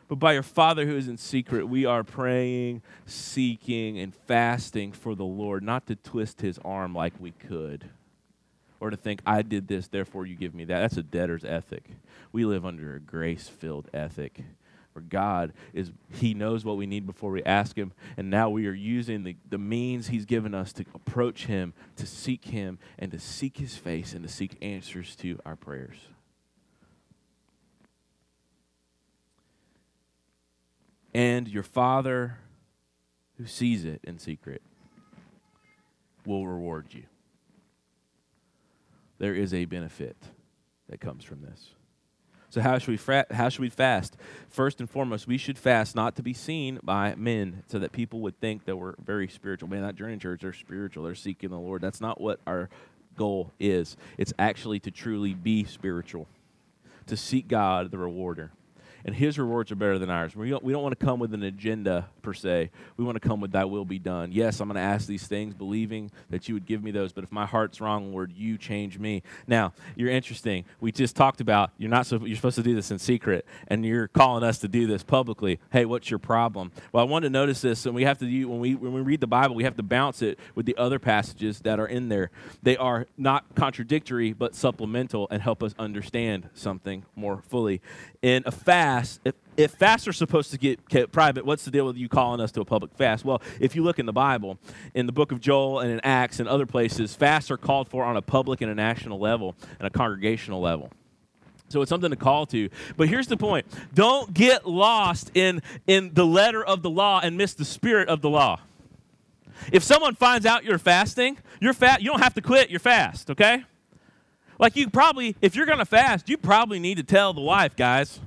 but 0.10 0.15
by 0.15 0.34
your 0.34 0.43
Father 0.43 0.86
who 0.86 0.97
is 0.97 1.08
in 1.08 1.15
secret. 1.15 1.69
We 1.69 1.86
are 1.86 2.04
praying, 2.04 2.82
seeking, 3.06 3.97
and 3.97 4.13
fasting 4.13 4.91
for 4.91 5.15
the 5.15 5.24
Lord, 5.24 5.63
not 5.63 5.88
to 5.88 5.95
twist 5.95 6.41
his 6.41 6.60
arm 6.65 6.93
like 6.93 7.13
we 7.17 7.32
could 7.32 7.89
or 8.82 8.89
to 8.89 8.98
think, 8.98 9.22
I 9.26 9.44
did 9.44 9.67
this, 9.67 9.88
therefore 9.88 10.26
you 10.26 10.36
give 10.36 10.56
me 10.56 10.65
that. 10.65 10.80
That's 10.80 10.98
a 10.98 11.04
debtor's 11.04 11.46
ethic. 11.46 11.91
We 12.32 12.46
live 12.46 12.65
under 12.65 12.96
a 12.96 13.00
grace 13.00 13.48
filled 13.48 13.88
ethic 13.94 14.41
where 14.94 15.04
God 15.04 15.54
is, 15.72 15.91
He 16.12 16.34
knows 16.34 16.65
what 16.65 16.78
we 16.78 16.88
need 16.88 17.06
before 17.06 17.32
we 17.32 17.44
ask 17.44 17.78
Him. 17.78 17.94
And 18.17 18.32
now 18.32 18.50
we 18.50 18.65
are 18.67 18.74
using 18.74 19.24
the, 19.24 19.38
the 19.48 19.60
means 19.60 20.08
He's 20.08 20.26
given 20.26 20.56
us 20.56 20.74
to 20.74 20.86
approach 20.96 21.46
Him, 21.46 21.74
to 21.96 22.08
seek 22.08 22.46
Him, 22.46 22.80
and 22.98 23.12
to 23.12 23.20
seek 23.20 23.58
His 23.58 23.78
face 23.78 24.13
and 24.13 24.24
to 24.24 24.30
seek 24.30 24.58
answers 24.62 25.15
to 25.17 25.39
our 25.46 25.56
prayers. 25.56 25.98
And 31.13 31.48
your 31.48 31.63
Father 31.63 32.39
who 33.38 33.46
sees 33.46 33.86
it 33.86 34.02
in 34.04 34.17
secret 34.17 34.63
will 36.26 36.48
reward 36.48 36.88
you 36.91 37.04
there 39.22 39.36
is 39.36 39.54
a 39.54 39.66
benefit 39.66 40.18
that 40.90 41.00
comes 41.00 41.24
from 41.24 41.44
this. 41.44 41.76
So 42.50 42.60
how 42.60 42.80
should 42.80 42.90
we 42.90 42.98
fra- 42.98 43.28
how 43.30 43.50
should 43.50 43.62
we 43.62 43.70
fast? 43.70 44.18
First 44.50 44.80
and 44.80 44.90
foremost, 44.90 45.28
we 45.28 45.38
should 45.38 45.60
fast 45.60 45.96
not 45.96 46.16
to 46.16 46.24
be 46.24 46.34
seen 46.34 46.80
by 46.82 47.14
men, 47.16 47.62
so 47.68 47.78
that 47.78 47.92
people 47.92 48.20
would 48.22 48.40
think 48.42 48.66
that 48.66 48.78
we're 48.78 48.96
very 48.98 49.28
spiritual. 49.28 49.70
Man, 49.70 49.84
that 49.84 49.96
journey 49.96 50.18
church, 50.18 50.42
they're 50.42 50.54
spiritual. 50.54 51.04
They're 51.04 51.14
seeking 51.14 51.52
the 51.52 51.60
Lord. 51.60 51.84
That's 51.84 52.02
not 52.02 52.20
what 52.20 52.40
our 52.48 52.68
goal 53.16 53.52
is. 53.60 53.96
It's 54.18 54.34
actually 54.40 54.80
to 54.80 54.92
truly 54.92 55.36
be 55.36 55.66
spiritual, 55.66 56.28
to 57.06 57.16
seek 57.16 57.48
God, 57.48 57.92
the 57.92 58.00
rewarder 58.00 58.52
and 59.06 59.16
his 59.16 59.38
rewards 59.38 59.72
are 59.72 59.76
better 59.76 59.98
than 60.00 60.10
ours. 60.10 60.36
We 60.36 60.50
don't, 60.50 60.64
we 60.64 60.74
don't 60.74 60.84
want 60.84 60.98
to 61.00 61.06
come 61.06 61.20
with 61.20 61.34
an 61.34 61.44
agenda 61.44 62.08
per 62.22 62.34
se. 62.34 62.70
We 62.98 63.06
want 63.06 63.22
to 63.22 63.28
come 63.28 63.42
with 63.42 63.52
thy 63.52 63.66
will 63.66 63.86
be 63.86 64.00
done. 64.00 64.32
Yes, 64.32 64.60
I'm 64.60 64.68
going 64.68 64.76
to 64.76 64.82
ask 64.82 65.08
these 65.08 65.28
things, 65.28 65.54
believing 65.54 66.12
that 66.30 66.48
you 66.48 66.54
would 66.56 66.66
give 66.66 66.84
me 66.84 66.92
those. 66.92 67.14
But 67.14 67.24
if 67.24 67.32
my 67.32 67.46
heart's 67.46 67.82
wrong, 67.82 68.12
Lord, 68.12 68.32
you 68.32 68.58
change 68.58 69.00
me. 69.00 69.24
Now, 69.48 69.74
you're 69.96 70.10
interesting. 70.10 70.66
We 70.80 70.92
just 70.92 71.16
talked 71.16 71.42
about 71.42 71.72
you're 71.78 71.90
not 71.90 72.06
so, 72.06 72.24
you're 72.26 72.36
supposed 72.36 72.58
to 72.58 72.64
do 72.64 72.76
this 72.76 72.92
in 72.92 73.00
secret, 73.00 73.46
and 73.68 73.86
you're 73.86 74.08
calling 74.08 74.44
us 74.44 74.60
to 74.60 74.68
do 74.68 74.88
this 74.88 75.04
publicly. 75.04 75.60
Hey, 75.72 75.86
what's 75.86 76.10
your 76.10 76.20
problem? 76.20 76.72
Well, 76.92 77.04
I 77.04 77.08
want 77.08 77.24
to 77.24 77.30
notice 77.30 77.62
this, 77.62 77.86
and 77.86 77.96
we 77.96 78.04
have 78.04 78.18
to 78.20 78.26
do, 78.26 78.50
when 78.50 78.60
we 78.60 78.76
when 78.76 78.94
we 78.94 79.02
read 79.02 79.22
the 79.22 79.28
Bible, 79.28 79.56
we 79.56 79.64
have 79.64 79.78
to 79.78 79.84
bounce 79.84 80.22
it 80.22 80.40
with 80.56 80.66
the 80.66 80.78
other 80.78 81.00
passages 81.00 81.60
that 81.62 81.80
are 81.80 81.88
in 81.88 82.10
there. 82.10 82.32
They 82.62 82.78
are 82.78 83.08
not 83.18 83.56
contradictory, 83.56 84.34
but 84.34 84.56
supplemental, 84.56 85.28
and 85.32 85.42
help 85.42 85.64
us 85.64 85.74
understand 85.80 86.50
something 86.54 87.06
more 87.16 87.42
fully. 87.48 87.82
In 88.22 88.44
a 88.46 88.52
fast 88.52 88.90
fast, 88.91 89.21
if, 89.23 89.36
if 89.58 89.71
fasts 89.71 90.08
are 90.08 90.13
supposed 90.13 90.51
to 90.51 90.58
get 90.58 90.89
kept 90.89 91.12
private, 91.12 91.45
what's 91.45 91.65
the 91.65 91.71
deal 91.71 91.86
with 91.86 91.97
you 91.97 92.10
calling 92.10 92.41
us 92.41 92.51
to 92.54 92.62
a 92.62 92.65
public 92.65 92.93
fast? 92.95 93.23
Well, 93.23 93.41
if 93.60 93.75
you 93.75 93.84
look 93.84 93.99
in 93.99 94.06
the 94.06 94.13
Bible, 94.13 94.58
in 94.93 95.06
the 95.06 95.12
book 95.12 95.32
of 95.32 95.39
Joel 95.39 95.80
and 95.80 95.91
in 95.91 96.01
Acts 96.04 96.39
and 96.39 96.49
other 96.49 96.65
places, 96.65 97.15
fasts 97.15 97.51
are 97.51 97.58
called 97.58 97.88
for 97.88 98.04
on 98.04 98.17
a 98.17 98.21
public 98.21 98.62
and 98.62 98.71
a 98.71 98.75
national 98.75 99.19
level 99.19 99.56
and 99.80 99.88
a 99.88 99.89
congregational 99.89 100.62
level. 100.62 100.91
So 101.69 101.82
it's 101.82 101.89
something 101.89 102.10
to 102.10 102.17
call 102.17 102.45
to. 102.47 102.69
But 102.97 103.08
here's 103.08 103.27
the 103.27 103.38
point 103.38 103.65
don't 103.93 104.34
get 104.34 104.67
lost 104.67 105.32
in, 105.34 105.62
in 105.88 106.13
the 106.13 106.25
letter 106.25 106.63
of 106.63 106.82
the 106.82 106.89
law 106.89 107.21
and 107.23 107.38
miss 107.38 107.54
the 107.54 107.65
spirit 107.65 108.10
of 108.10 108.21
the 108.21 108.30
law. 108.30 108.60
If 109.71 109.84
someone 109.84 110.15
finds 110.15 110.45
out 110.45 110.65
you're 110.65 110.80
fasting, 110.80 111.38
you're 111.62 111.73
fat, 111.73 112.01
you 112.01 112.10
don't 112.10 112.21
have 112.21 112.34
to 112.34 112.41
quit 112.41 112.69
your 112.69 112.80
fast, 112.80 113.30
okay? 113.30 113.63
Like 114.60 114.75
you 114.75 114.89
probably, 114.89 115.36
if 115.41 115.56
you're 115.56 115.65
gonna 115.65 115.86
fast, 115.86 116.27
you 116.27 116.38
probably 116.38 116.80
need 116.80 116.97
to 116.97 117.04
tell 117.04 117.32
the 117.32 117.41
wife, 117.41 117.75
guys 117.75 118.19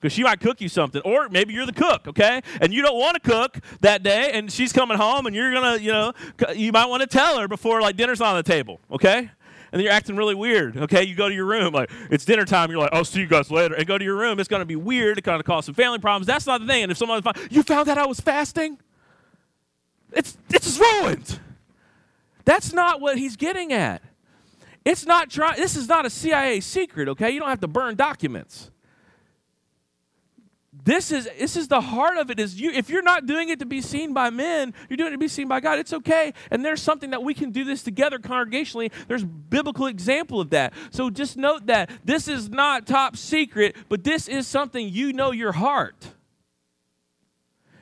because 0.00 0.12
she 0.12 0.22
might 0.22 0.40
cook 0.40 0.60
you 0.60 0.68
something 0.68 1.02
or 1.04 1.28
maybe 1.28 1.52
you're 1.52 1.66
the 1.66 1.72
cook 1.72 2.06
okay? 2.06 2.40
And 2.60 2.72
you 2.72 2.82
don't 2.82 2.98
want 2.98 3.14
to 3.14 3.20
cook 3.20 3.58
that 3.80 4.02
day 4.02 4.30
and 4.32 4.50
she's 4.50 4.72
coming 4.72 4.96
home 4.96 5.26
and 5.26 5.34
you're 5.34 5.52
gonna 5.52 5.76
you 5.78 5.92
know 5.92 6.12
you 6.54 6.72
might 6.72 6.86
want 6.86 7.00
to 7.02 7.06
tell 7.06 7.38
her 7.38 7.48
before 7.48 7.80
like 7.80 7.96
dinner's 7.96 8.20
on 8.20 8.36
the 8.36 8.42
table 8.42 8.80
okay? 8.90 9.30
And 9.70 9.78
then 9.78 9.80
you're 9.80 9.92
acting 9.92 10.16
really 10.16 10.34
weird 10.34 10.76
okay? 10.76 11.02
You 11.02 11.14
go 11.14 11.28
to 11.28 11.34
your 11.34 11.46
room 11.46 11.72
like 11.72 11.90
it's 12.10 12.24
dinner 12.24 12.44
time 12.44 12.70
you're 12.70 12.80
like 12.80 12.92
i'll 12.92 13.04
see 13.04 13.20
you 13.20 13.26
guys 13.26 13.50
later 13.50 13.74
and 13.74 13.86
go 13.86 13.98
to 13.98 14.04
your 14.04 14.16
room. 14.16 14.38
It's 14.38 14.48
to 14.48 14.64
be 14.64 14.76
weird 14.76 15.18
it 15.18 15.22
kind 15.22 15.40
of 15.40 15.46
cause 15.46 15.66
some 15.66 15.74
family 15.74 15.98
problems. 15.98 16.26
That's 16.26 16.46
not 16.46 16.60
the 16.60 16.66
thing 16.66 16.84
and 16.84 16.92
if 16.92 16.98
someone 16.98 17.22
you 17.50 17.62
found 17.62 17.88
out 17.88 17.98
i 17.98 18.06
was 18.06 18.20
fasting? 18.20 18.78
It's 20.12 20.38
it's 20.50 20.78
ruined! 20.78 21.40
That's 22.44 22.72
not 22.72 23.02
what 23.02 23.18
he's 23.18 23.36
getting 23.36 23.74
at. 23.74 24.02
It's 24.82 25.04
not 25.04 25.28
trying 25.28 25.56
this 25.56 25.76
is 25.76 25.86
not 25.86 26.06
a 26.06 26.10
cia 26.10 26.60
secret 26.60 27.08
okay? 27.08 27.30
You 27.30 27.40
don't 27.40 27.50
have 27.50 27.60
to 27.60 27.68
burn 27.68 27.94
documents 27.96 28.70
this 30.88 31.12
is 31.12 31.28
this 31.38 31.56
is 31.56 31.68
the 31.68 31.80
heart 31.80 32.16
of 32.16 32.30
it 32.30 32.40
is 32.40 32.58
you 32.58 32.70
if 32.70 32.88
you're 32.88 33.02
not 33.02 33.26
doing 33.26 33.50
it 33.50 33.58
to 33.58 33.66
be 33.66 33.80
seen 33.80 34.14
by 34.14 34.30
men 34.30 34.72
you're 34.88 34.96
doing 34.96 35.08
it 35.08 35.12
to 35.12 35.18
be 35.18 35.28
seen 35.28 35.46
by 35.46 35.60
god 35.60 35.78
it's 35.78 35.92
okay 35.92 36.32
and 36.50 36.64
there's 36.64 36.80
something 36.80 37.10
that 37.10 37.22
we 37.22 37.34
can 37.34 37.50
do 37.50 37.62
this 37.62 37.82
together 37.82 38.18
congregationally 38.18 38.90
there's 39.06 39.24
biblical 39.24 39.86
example 39.86 40.40
of 40.40 40.50
that 40.50 40.72
so 40.90 41.10
just 41.10 41.36
note 41.36 41.66
that 41.66 41.90
this 42.04 42.26
is 42.26 42.48
not 42.48 42.86
top 42.86 43.16
secret 43.16 43.76
but 43.88 44.02
this 44.02 44.28
is 44.28 44.46
something 44.46 44.88
you 44.88 45.12
know 45.12 45.30
your 45.30 45.52
heart 45.52 46.14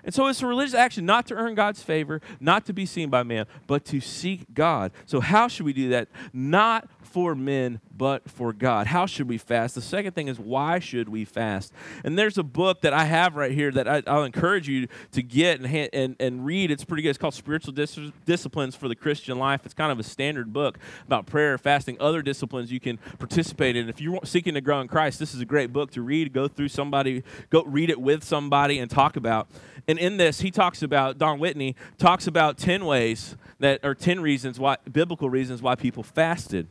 and 0.06 0.14
so 0.14 0.28
it's 0.28 0.40
a 0.40 0.46
religious 0.46 0.74
action 0.74 1.04
not 1.04 1.26
to 1.26 1.34
earn 1.34 1.56
God's 1.56 1.82
favor, 1.82 2.20
not 2.38 2.64
to 2.66 2.72
be 2.72 2.86
seen 2.86 3.10
by 3.10 3.24
man, 3.24 3.46
but 3.66 3.84
to 3.86 4.00
seek 4.00 4.54
God. 4.54 4.92
So, 5.04 5.18
how 5.18 5.48
should 5.48 5.66
we 5.66 5.72
do 5.72 5.88
that? 5.88 6.06
Not 6.32 6.88
for 7.06 7.34
men, 7.34 7.80
but 7.96 8.30
for 8.30 8.52
God. 8.52 8.86
How 8.88 9.06
should 9.06 9.28
we 9.28 9.38
fast? 9.38 9.74
The 9.74 9.80
second 9.80 10.12
thing 10.12 10.28
is, 10.28 10.38
why 10.38 10.78
should 10.78 11.08
we 11.08 11.24
fast? 11.24 11.72
And 12.04 12.18
there's 12.18 12.36
a 12.36 12.42
book 12.42 12.82
that 12.82 12.92
I 12.92 13.04
have 13.04 13.36
right 13.36 13.52
here 13.52 13.70
that 13.72 13.88
I, 13.88 14.00
will 14.14 14.24
encourage 14.24 14.68
you 14.68 14.88
to 15.12 15.22
get 15.22 15.60
and, 15.60 15.88
and, 15.92 16.16
and 16.20 16.44
read. 16.44 16.70
It's 16.70 16.84
pretty 16.84 17.02
good. 17.02 17.10
It's 17.10 17.18
called 17.18 17.34
Spiritual 17.34 17.72
Dis- 17.72 17.98
Disciplines 18.24 18.76
for 18.76 18.88
the 18.88 18.94
Christian 18.94 19.38
Life. 19.38 19.62
It's 19.64 19.74
kind 19.74 19.92
of 19.92 19.98
a 19.98 20.02
standard 20.02 20.52
book 20.52 20.78
about 21.06 21.26
prayer, 21.26 21.56
fasting, 21.56 21.96
other 22.00 22.22
disciplines 22.22 22.70
you 22.70 22.80
can 22.80 22.98
participate 23.18 23.76
in. 23.76 23.88
If 23.88 24.00
you're 24.00 24.20
seeking 24.24 24.54
to 24.54 24.60
grow 24.60 24.80
in 24.80 24.88
Christ, 24.88 25.18
this 25.18 25.34
is 25.34 25.40
a 25.40 25.46
great 25.46 25.72
book 25.72 25.90
to 25.92 26.02
read. 26.02 26.32
Go 26.32 26.48
through 26.48 26.68
somebody, 26.68 27.22
go 27.50 27.62
read 27.64 27.90
it 27.90 28.00
with 28.00 28.24
somebody 28.24 28.78
and 28.78 28.90
talk 28.90 29.16
about. 29.16 29.48
And 29.88 29.98
in 29.98 30.16
this, 30.16 30.40
he 30.40 30.50
talks 30.50 30.82
about, 30.82 31.18
Don 31.18 31.38
Whitney 31.38 31.76
talks 31.98 32.26
about 32.26 32.58
10 32.58 32.84
ways 32.84 33.36
that, 33.60 33.80
or 33.84 33.94
10 33.94 34.20
reasons 34.20 34.58
why, 34.58 34.76
biblical 34.90 35.30
reasons 35.30 35.62
why 35.62 35.74
people 35.74 36.02
fasted. 36.02 36.68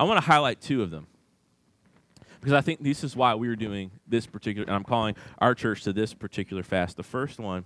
I 0.00 0.04
want 0.04 0.16
to 0.16 0.24
highlight 0.24 0.62
two 0.62 0.82
of 0.82 0.90
them 0.90 1.06
because 2.40 2.54
I 2.54 2.62
think 2.62 2.82
this 2.82 3.04
is 3.04 3.14
why 3.14 3.34
we 3.34 3.48
are 3.48 3.54
doing 3.54 3.90
this 4.08 4.26
particular, 4.26 4.66
and 4.66 4.74
I'm 4.74 4.82
calling 4.82 5.14
our 5.36 5.54
church 5.54 5.82
to 5.82 5.92
this 5.92 6.14
particular 6.14 6.62
fast. 6.62 6.96
The 6.96 7.02
first 7.02 7.38
one 7.38 7.64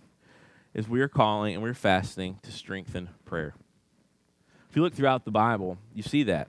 is 0.75 0.89
we 0.89 1.01
are 1.01 1.07
calling 1.07 1.55
and 1.55 1.63
we're 1.63 1.75
fasting 1.75 2.41
to 2.43 2.51
strengthen 2.51 3.11
prayer. 3.25 3.55
If 4.69 4.75
you 4.75 4.83
look 4.83 4.95
throughout 4.95 5.25
the 5.25 5.31
Bible, 5.31 5.79
you 5.95 6.03
see 6.03 6.25
that. 6.25 6.49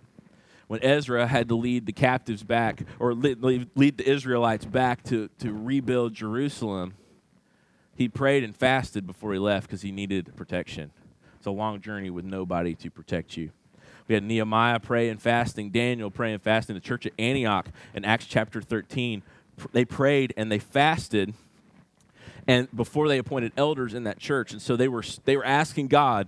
When 0.65 0.83
Ezra 0.83 1.27
had 1.27 1.49
to 1.49 1.55
lead 1.55 1.85
the 1.85 1.93
captives 1.93 2.41
back, 2.41 2.81
or 2.97 3.13
lead, 3.13 3.43
lead 3.43 3.97
the 3.99 4.09
Israelites 4.09 4.65
back 4.65 5.03
to, 5.03 5.29
to 5.37 5.53
rebuild 5.53 6.15
Jerusalem, 6.15 6.95
he 7.95 8.09
prayed 8.09 8.43
and 8.43 8.55
fasted 8.55 9.05
before 9.05 9.33
he 9.33 9.39
left 9.39 9.67
because 9.67 9.83
he 9.83 9.91
needed 9.91 10.35
protection. 10.35 10.89
It's 11.37 11.45
a 11.45 11.51
long 11.51 11.79
journey 11.79 12.09
with 12.09 12.25
nobody 12.25 12.73
to 12.73 12.89
protect 12.89 13.37
you. 13.37 13.51
We 14.07 14.15
had 14.15 14.23
Nehemiah 14.23 14.79
praying 14.79 15.11
and 15.11 15.21
fasting, 15.21 15.71
Daniel 15.71 16.11
praying 16.11 16.35
and 16.35 16.43
fasting, 16.43 16.75
the 16.75 16.81
church 16.81 17.05
at 17.05 17.13
Antioch 17.17 17.67
in 17.93 18.05
Acts 18.05 18.25
chapter 18.25 18.61
13. 18.61 19.23
They 19.71 19.85
prayed 19.85 20.33
and 20.37 20.51
they 20.51 20.59
fasted 20.59 21.33
and 22.47 22.67
before 22.75 23.07
they 23.07 23.17
appointed 23.17 23.51
elders 23.57 23.93
in 23.93 24.03
that 24.03 24.19
church. 24.19 24.51
And 24.51 24.61
so 24.61 24.75
they 24.75 24.87
were 24.87 25.03
they 25.25 25.35
were 25.35 25.45
asking 25.45 25.87
God, 25.87 26.27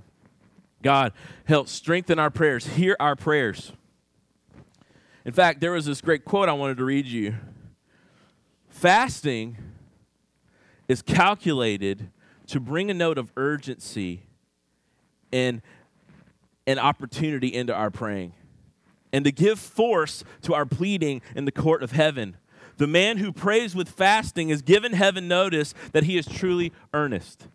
God, 0.81 1.13
help 1.45 1.67
strengthen 1.67 2.19
our 2.19 2.29
prayers, 2.29 2.65
hear 2.65 2.95
our 2.99 3.15
prayers. 3.15 3.71
In 5.25 5.33
fact, 5.33 5.59
there 5.59 5.71
was 5.71 5.85
this 5.85 6.01
great 6.01 6.25
quote 6.25 6.49
I 6.49 6.53
wanted 6.53 6.77
to 6.77 6.85
read 6.85 7.05
you. 7.05 7.35
Fasting 8.69 9.57
is 10.87 11.01
calculated 11.01 12.09
to 12.47 12.59
bring 12.59 12.89
a 12.89 12.93
note 12.93 13.17
of 13.17 13.31
urgency 13.35 14.23
and 16.67 16.77
an 16.77 16.85
opportunity 16.85 17.47
into 17.47 17.73
our 17.73 17.89
praying 17.89 18.33
and 19.13 19.25
to 19.25 19.31
give 19.31 19.57
force 19.57 20.23
to 20.43 20.53
our 20.53 20.65
pleading 20.65 21.21
in 21.35 21.45
the 21.45 21.51
court 21.51 21.81
of 21.81 21.93
heaven. 21.93 22.37
The 22.75 22.87
man 22.87 23.17
who 23.17 23.31
prays 23.31 23.73
with 23.73 23.89
fasting 23.89 24.49
is 24.49 24.61
given 24.61 24.93
heaven 24.93 25.27
notice 25.27 25.73
that 25.93 26.03
he 26.03 26.17
is 26.17 26.27
truly 26.27 26.73
earnest. 26.93 27.47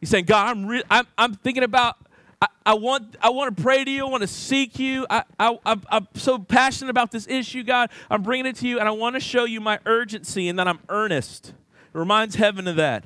He's 0.00 0.08
saying, 0.08 0.24
God, 0.24 0.48
I'm, 0.48 0.66
re- 0.66 0.84
I'm, 0.90 1.06
I'm 1.18 1.34
thinking 1.34 1.64
about, 1.64 1.96
I, 2.40 2.46
I, 2.64 2.74
want, 2.74 3.16
I 3.20 3.30
want 3.30 3.54
to 3.54 3.62
pray 3.62 3.84
to 3.84 3.90
you. 3.90 4.06
I 4.06 4.08
want 4.08 4.22
to 4.22 4.28
seek 4.28 4.78
you. 4.78 5.06
I, 5.10 5.24
I, 5.38 5.58
I'm, 5.66 5.82
I'm 5.90 6.08
so 6.14 6.38
passionate 6.38 6.90
about 6.90 7.10
this 7.10 7.26
issue, 7.28 7.64
God. 7.64 7.90
I'm 8.08 8.22
bringing 8.22 8.46
it 8.46 8.56
to 8.56 8.68
you, 8.68 8.78
and 8.78 8.88
I 8.88 8.92
want 8.92 9.16
to 9.16 9.20
show 9.20 9.44
you 9.44 9.60
my 9.60 9.80
urgency 9.84 10.48
and 10.48 10.58
that 10.58 10.68
I'm 10.68 10.78
earnest. 10.88 11.48
It 11.48 11.98
reminds 11.98 12.36
heaven 12.36 12.68
of 12.68 12.76
that. 12.76 13.04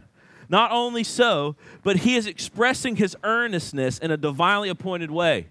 Not 0.48 0.70
only 0.72 1.04
so, 1.04 1.56
but 1.82 1.98
he 1.98 2.16
is 2.16 2.26
expressing 2.26 2.96
his 2.96 3.16
earnestness 3.22 3.98
in 3.98 4.10
a 4.10 4.16
divinely 4.16 4.68
appointed 4.68 5.10
way. 5.10 5.48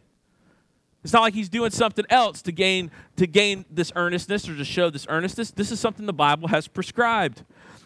It's 1.03 1.13
not 1.13 1.21
like 1.21 1.33
he's 1.33 1.49
doing 1.49 1.71
something 1.71 2.05
else 2.09 2.41
to 2.43 2.51
gain 2.51 2.91
to 3.15 3.25
gain 3.25 3.65
this 3.71 3.91
earnestness 3.95 4.47
or 4.47 4.55
to 4.55 4.65
show 4.65 4.89
this 4.89 5.07
earnestness. 5.09 5.51
This 5.51 5.71
is 5.71 5.79
something 5.79 6.05
the 6.05 6.13
Bible 6.13 6.49
has 6.49 6.67
prescribed. 6.67 7.43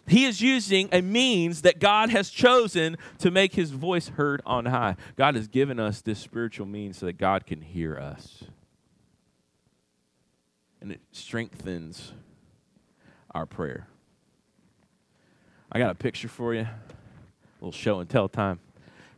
He 0.08 0.26
is 0.26 0.42
using 0.42 0.90
a 0.92 1.02
means 1.02 1.64
that 1.64 1.80
God 1.80 2.10
has 2.10 2.30
chosen 2.30 2.98
to 3.20 3.32
make 3.32 3.56
his 3.56 3.72
voice 3.72 4.10
heard 4.10 4.42
on 4.46 4.66
high. 4.66 4.98
God 5.16 5.36
has 5.36 5.48
given 5.48 5.80
us 5.80 6.02
this 6.02 6.20
spiritual 6.20 6.68
means 6.68 6.98
so 6.98 7.08
that 7.08 7.18
God 7.18 7.46
can 7.46 7.62
hear 7.62 7.98
us. 7.98 8.44
And 10.80 10.92
it 10.92 11.00
strengthens 11.12 12.12
our 13.34 13.48
prayer. 13.48 13.88
I 15.72 15.80
got 15.80 15.90
a 15.90 15.96
picture 15.96 16.28
for 16.28 16.54
you, 16.54 16.68
little 17.60 17.72
show 17.72 18.00
and 18.00 18.10
tell 18.10 18.30
time. 18.30 18.60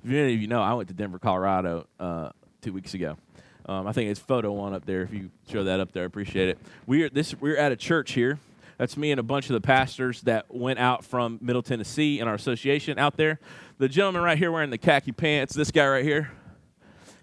If 0.03 0.11
any 0.11 0.33
of 0.33 0.41
you 0.41 0.47
know, 0.47 0.61
I 0.61 0.73
went 0.73 0.89
to 0.89 0.93
Denver, 0.93 1.19
Colorado 1.19 1.87
uh, 1.99 2.29
two 2.61 2.73
weeks 2.73 2.93
ago. 2.93 3.17
Um, 3.65 3.87
I 3.87 3.91
think 3.91 4.09
it's 4.09 4.19
photo 4.19 4.51
one 4.53 4.73
up 4.73 4.85
there. 4.85 5.01
If 5.01 5.13
you 5.13 5.29
show 5.49 5.65
that 5.65 5.79
up 5.79 5.91
there, 5.91 6.03
I 6.03 6.05
appreciate 6.05 6.49
it. 6.49 6.57
We're 6.85 7.09
this 7.09 7.35
we're 7.35 7.57
at 7.57 7.71
a 7.71 7.75
church 7.75 8.13
here 8.13 8.39
that's 8.77 8.95
me 8.95 9.11
and 9.11 9.19
a 9.19 9.23
bunch 9.23 9.49
of 9.49 9.53
the 9.53 9.61
pastors 9.61 10.21
that 10.21 10.53
went 10.53 10.79
out 10.79 11.03
from 11.03 11.39
Middle 11.41 11.63
Tennessee 11.63 12.19
in 12.19 12.27
our 12.27 12.35
association 12.35 12.99
out 12.99 13.17
there. 13.17 13.39
The 13.79 13.89
gentleman 13.89 14.21
right 14.21 14.37
here 14.37 14.51
wearing 14.51 14.69
the 14.69 14.77
khaki 14.77 15.11
pants, 15.11 15.53
this 15.53 15.71
guy 15.71 15.87
right 15.87 16.05
here, 16.05 16.31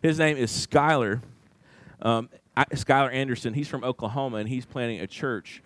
his 0.03 0.19
name 0.19 0.37
is 0.37 0.51
Skylar. 0.51 1.23
Um, 2.03 2.29
Skylar 2.57 3.13
Anderson. 3.13 3.55
He's 3.55 3.69
from 3.69 3.85
Oklahoma 3.85 4.39
and 4.39 4.49
he's 4.49 4.67
planning 4.67 5.01
a 5.01 5.07
church 5.07 5.63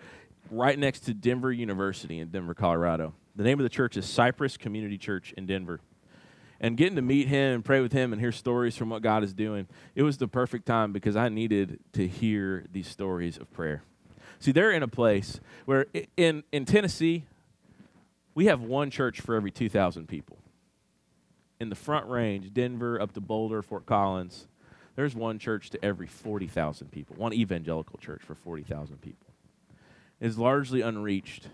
right 0.51 0.79
next 0.79 1.01
to 1.01 1.15
Denver 1.15 1.53
University 1.53 2.19
in 2.19 2.29
Denver, 2.29 2.55
Colorado. 2.55 3.15
The 3.39 3.45
name 3.45 3.61
of 3.61 3.63
the 3.63 3.71
church 3.71 3.97
is 3.97 4.05
Cypress 4.05 4.57
Community 4.57 4.99
Church 4.99 5.33
in 5.37 5.47
Denver. 5.47 5.79
And 6.61 6.77
getting 6.77 6.97
to 6.97 7.03
meet 7.03 7.29
him 7.29 7.55
and 7.55 7.65
pray 7.65 7.81
with 7.81 7.93
him 7.93 8.13
and 8.13 8.21
hear 8.21 8.33
stories 8.33 8.77
from 8.77 8.91
what 8.91 9.01
God 9.01 9.23
is 9.23 9.33
doing, 9.33 9.69
it 9.95 10.03
was 10.03 10.19
the 10.19 10.27
perfect 10.27 10.67
time 10.67 10.93
because 10.93 11.15
I 11.15 11.29
needed 11.29 11.79
to 11.93 12.09
hear 12.09 12.65
these 12.73 12.89
stories 12.89 13.39
of 13.39 13.49
prayer. 13.53 13.85
See, 14.41 14.51
they're 14.51 14.73
in 14.73 14.83
a 14.83 14.89
place 14.89 15.39
where 15.67 15.87
in, 16.17 16.43
in 16.51 16.65
Tennessee, 16.65 17.27
we 18.35 18.47
have 18.47 18.61
one 18.61 18.91
church 18.91 19.21
for 19.21 19.37
every 19.37 19.53
2,000 19.53 20.09
people. 20.09 20.39
In 21.61 21.69
the 21.69 21.77
front 21.77 22.09
range, 22.09 22.53
Denver 22.53 23.01
up 23.01 23.13
to 23.13 23.21
Boulder, 23.21 23.63
Fort 23.63 23.87
Collins, 23.87 24.49
there's 24.97 25.15
one 25.15 25.39
church 25.39 25.71
to 25.71 25.85
every 25.85 26.09
40,000 26.09 26.91
people, 26.91 27.15
one 27.15 27.33
evangelical 27.33 28.01
church 28.01 28.21
for 28.21 28.35
40,000 28.35 29.01
people. 29.01 29.29
It's 30.21 30.39
largely 30.39 30.81
unreached, 30.81 31.47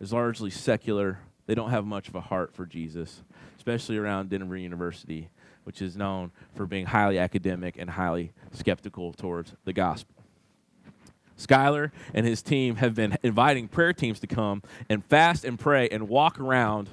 it's 0.00 0.12
largely 0.12 0.50
secular. 0.50 1.18
They 1.46 1.54
don't 1.54 1.70
have 1.70 1.86
much 1.86 2.08
of 2.08 2.14
a 2.14 2.20
heart 2.20 2.54
for 2.54 2.66
Jesus, 2.66 3.22
especially 3.56 3.96
around 3.96 4.30
Denver 4.30 4.56
University, 4.56 5.30
which 5.64 5.82
is 5.82 5.96
known 5.96 6.30
for 6.54 6.66
being 6.66 6.86
highly 6.86 7.18
academic 7.18 7.76
and 7.78 7.90
highly 7.90 8.32
skeptical 8.52 9.12
towards 9.12 9.54
the 9.64 9.72
gospel. 9.72 10.14
Skylar 11.38 11.92
and 12.12 12.26
his 12.26 12.42
team 12.42 12.76
have 12.76 12.94
been 12.94 13.16
inviting 13.22 13.68
prayer 13.68 13.92
teams 13.92 14.18
to 14.20 14.26
come 14.26 14.62
and 14.88 15.04
fast 15.04 15.44
and 15.44 15.58
pray 15.58 15.88
and 15.88 16.08
walk 16.08 16.40
around 16.40 16.88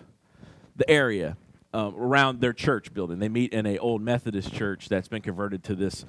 the 0.75 0.89
area 0.89 1.35
um, 1.73 1.95
around 1.97 2.39
their 2.39 2.53
church 2.53 2.93
building. 2.93 3.19
They 3.19 3.27
meet 3.27 3.51
in 3.51 3.65
a 3.65 3.77
old 3.79 4.01
Methodist 4.01 4.53
church 4.53 4.87
that's 4.87 5.07
been 5.07 5.21
converted 5.21 5.63
to 5.65 5.75
this. 5.75 6.05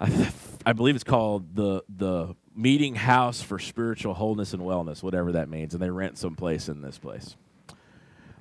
I, 0.00 0.30
I 0.66 0.72
believe 0.72 0.94
it's 0.94 1.04
called 1.04 1.54
the 1.54 1.82
the 1.88 2.34
Meeting 2.58 2.96
House 2.96 3.40
for 3.40 3.60
Spiritual 3.60 4.14
Wholeness 4.14 4.52
and 4.52 4.60
Wellness, 4.62 5.00
whatever 5.00 5.30
that 5.30 5.48
means, 5.48 5.74
and 5.74 5.82
they 5.82 5.90
rent 5.90 6.18
some 6.18 6.34
place 6.34 6.68
in 6.68 6.82
this 6.82 6.98
place. 6.98 7.36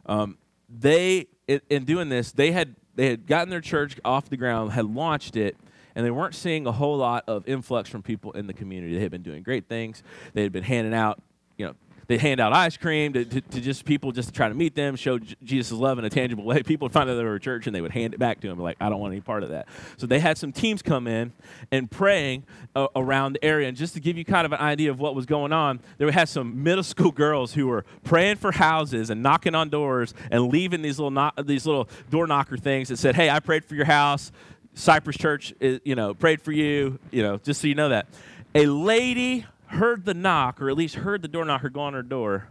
Um, 0.07 0.39
they 0.67 1.27
in, 1.47 1.61
in 1.69 1.85
doing 1.85 2.09
this, 2.09 2.31
they 2.31 2.51
had 2.51 2.75
they 2.95 3.09
had 3.09 3.27
gotten 3.27 3.49
their 3.49 3.61
church 3.61 3.99
off 4.03 4.27
the 4.27 4.35
ground, 4.35 4.71
had 4.71 4.85
launched 4.85 5.35
it, 5.35 5.55
and 5.95 6.03
they 6.03 6.09
weren't 6.09 6.33
seeing 6.33 6.65
a 6.65 6.71
whole 6.71 6.97
lot 6.97 7.25
of 7.27 7.47
influx 7.47 7.91
from 7.91 8.01
people 8.01 8.31
in 8.31 8.47
the 8.47 8.53
community. 8.53 8.95
They 8.95 9.01
had 9.01 9.11
been 9.11 9.21
doing 9.21 9.43
great 9.43 9.69
things. 9.69 10.01
They 10.33 10.41
had 10.41 10.51
been 10.51 10.63
handing 10.63 10.95
out, 10.95 11.21
you 11.55 11.67
know, 11.67 11.75
they 12.07 12.17
hand 12.17 12.39
out 12.39 12.53
ice 12.53 12.77
cream 12.77 13.13
to, 13.13 13.25
to, 13.25 13.41
to, 13.41 13.61
just 13.61 13.85
people 13.85 14.11
just 14.11 14.29
to 14.29 14.33
try 14.33 14.47
to 14.47 14.55
meet 14.55 14.75
them, 14.75 14.95
show 14.95 15.19
Jesus' 15.43 15.77
love 15.77 15.99
in 15.99 16.05
a 16.05 16.09
tangible 16.09 16.45
way. 16.45 16.63
People 16.63 16.85
would 16.85 16.93
find 16.93 17.09
out 17.09 17.15
they 17.15 17.23
were 17.23 17.35
a 17.35 17.39
church 17.39 17.67
and 17.67 17.75
they 17.75 17.81
would 17.81 17.91
hand 17.91 18.13
it 18.13 18.17
back 18.17 18.39
to 18.41 18.47
them, 18.47 18.59
like, 18.59 18.77
I 18.79 18.89
don't 18.89 18.99
want 18.99 19.13
any 19.13 19.21
part 19.21 19.43
of 19.43 19.49
that. 19.49 19.67
So 19.97 20.07
they 20.07 20.19
had 20.19 20.37
some 20.37 20.51
teams 20.51 20.81
come 20.81 21.07
in 21.07 21.33
and 21.71 21.91
praying 21.91 22.45
uh, 22.75 22.87
around 22.95 23.33
the 23.33 23.43
area. 23.43 23.67
And 23.67 23.75
just 23.75 23.93
to 23.95 23.99
give 23.99 24.17
you 24.17 24.23
kind 24.23 24.45
of 24.45 24.53
an 24.53 24.59
idea 24.59 24.89
of 24.89 24.99
what 24.99 25.15
was 25.15 25.25
going 25.25 25.51
on, 25.51 25.81
there 25.97 26.09
had 26.11 26.29
some 26.29 26.63
middle 26.63 26.83
school 26.83 27.11
girls 27.11 27.53
who 27.53 27.67
were 27.67 27.83
praying 28.03 28.37
for 28.37 28.53
houses 28.53 29.09
and 29.09 29.21
knocking 29.21 29.55
on 29.55 29.69
doors 29.69 30.13
and 30.31 30.47
leaving 30.47 30.81
these 30.81 30.99
little, 30.99 31.11
no- 31.11 31.31
these 31.43 31.65
little 31.65 31.89
door 32.09 32.25
knocker 32.25 32.57
things 32.57 32.89
that 32.89 32.97
said, 32.97 33.15
Hey, 33.15 33.29
I 33.29 33.39
prayed 33.39 33.65
for 33.65 33.75
your 33.75 33.85
house. 33.85 34.31
Cypress 34.73 35.17
Church, 35.17 35.53
you 35.59 35.95
know, 35.95 36.13
prayed 36.13 36.39
for 36.39 36.51
you, 36.51 36.99
you 37.09 37.23
know, 37.23 37.37
just 37.37 37.61
so 37.61 37.67
you 37.67 37.73
know 37.73 37.89
that. 37.89 38.07
A 38.53 38.67
lady 38.67 39.45
heard 39.67 40.05
the 40.05 40.13
knock, 40.13 40.61
or 40.61 40.69
at 40.69 40.75
least 40.75 40.95
heard 40.95 41.21
the 41.21 41.27
door 41.27 41.45
knocker 41.45 41.69
go 41.69 41.81
on 41.81 41.93
her 41.93 42.03
door. 42.03 42.49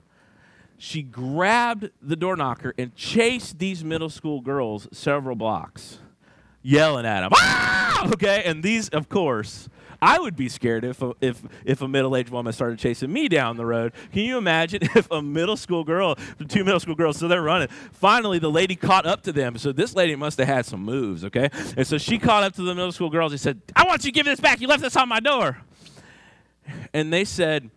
She 0.78 1.02
grabbed 1.02 1.90
the 2.02 2.16
door 2.16 2.36
knocker 2.36 2.74
and 2.76 2.94
chased 2.94 3.58
these 3.58 3.82
middle 3.82 4.10
school 4.10 4.40
girls 4.40 4.88
several 4.92 5.36
blocks, 5.36 5.98
yelling 6.62 7.06
at 7.06 7.20
them. 7.20 7.30
Ah! 7.34 8.08
Okay, 8.12 8.42
and 8.44 8.62
these, 8.62 8.90
of 8.90 9.08
course, 9.08 9.70
I 10.02 10.18
would 10.18 10.36
be 10.36 10.48
scared 10.48 10.84
if 10.84 11.00
a, 11.02 11.14
if 11.20 11.42
if 11.64 11.80
a 11.80 11.88
middle 11.88 12.14
aged 12.14 12.28
woman 12.28 12.52
started 12.52 12.78
chasing 12.78 13.12
me 13.12 13.28
down 13.28 13.56
the 13.56 13.64
road. 13.64 13.92
Can 14.12 14.22
you 14.22 14.36
imagine 14.36 14.82
if 14.94 15.10
a 15.10 15.22
middle 15.22 15.56
school 15.56 15.84
girl, 15.84 16.16
two 16.48 16.64
middle 16.64 16.80
school 16.80 16.94
girls, 16.94 17.16
so 17.16 17.28
they're 17.28 17.42
running. 17.42 17.68
Finally, 17.92 18.38
the 18.38 18.50
lady 18.50 18.76
caught 18.76 19.06
up 19.06 19.22
to 19.22 19.32
them. 19.32 19.56
So 19.56 19.72
this 19.72 19.94
lady 19.94 20.14
must 20.14 20.38
have 20.38 20.48
had 20.48 20.66
some 20.66 20.82
moves, 20.84 21.24
okay? 21.24 21.48
And 21.76 21.86
so 21.86 21.96
she 21.98 22.18
caught 22.18 22.42
up 22.44 22.54
to 22.56 22.62
the 22.62 22.74
middle 22.74 22.92
school 22.92 23.10
girls 23.10 23.32
and 23.32 23.40
said, 23.40 23.62
"I 23.74 23.84
want 23.84 24.04
you 24.04 24.12
to 24.12 24.14
give 24.14 24.26
this 24.26 24.40
back. 24.40 24.60
You 24.60 24.68
left 24.68 24.82
this 24.82 24.96
on 24.96 25.08
my 25.08 25.20
door." 25.20 25.58
And 26.92 27.12
they 27.12 27.24
said. 27.24 27.70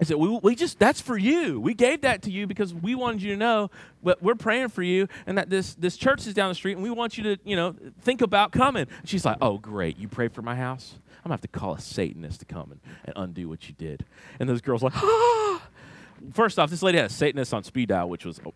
I 0.00 0.04
said, 0.04 0.16
we, 0.16 0.28
we 0.44 0.54
just, 0.54 0.78
that's 0.78 1.00
for 1.00 1.18
you. 1.18 1.58
We 1.58 1.74
gave 1.74 2.02
that 2.02 2.22
to 2.22 2.30
you 2.30 2.46
because 2.46 2.72
we 2.72 2.94
wanted 2.94 3.20
you 3.20 3.32
to 3.32 3.36
know 3.36 3.68
what 4.00 4.22
we're 4.22 4.36
praying 4.36 4.68
for 4.68 4.84
you 4.84 5.08
and 5.26 5.36
that 5.36 5.50
this, 5.50 5.74
this 5.74 5.96
church 5.96 6.24
is 6.24 6.34
down 6.34 6.50
the 6.50 6.54
street 6.54 6.74
and 6.74 6.84
we 6.84 6.90
want 6.90 7.18
you 7.18 7.24
to, 7.24 7.38
you 7.42 7.56
know, 7.56 7.74
think 8.00 8.22
about 8.22 8.52
coming. 8.52 8.86
And 9.00 9.08
she's 9.08 9.24
like, 9.24 9.38
oh, 9.42 9.58
great. 9.58 9.98
You 9.98 10.06
pray 10.06 10.28
for 10.28 10.40
my 10.40 10.54
house? 10.54 10.94
I'm 11.24 11.30
going 11.30 11.30
to 11.30 11.42
have 11.42 11.52
to 11.52 11.58
call 11.58 11.74
a 11.74 11.80
Satanist 11.80 12.38
to 12.40 12.46
come 12.46 12.70
and, 12.70 12.80
and 13.06 13.12
undo 13.16 13.48
what 13.48 13.68
you 13.68 13.74
did. 13.76 14.04
And 14.38 14.48
those 14.48 14.60
girls 14.60 14.84
like, 14.84 14.94
ah. 14.94 15.62
First 16.32 16.58
off, 16.58 16.70
this 16.70 16.82
lady 16.82 16.98
had 16.98 17.06
a 17.06 17.12
Satanist 17.12 17.52
on 17.52 17.64
speed 17.64 17.88
dial, 17.88 18.08
which 18.08 18.24
was, 18.24 18.40
oh, 18.46 18.54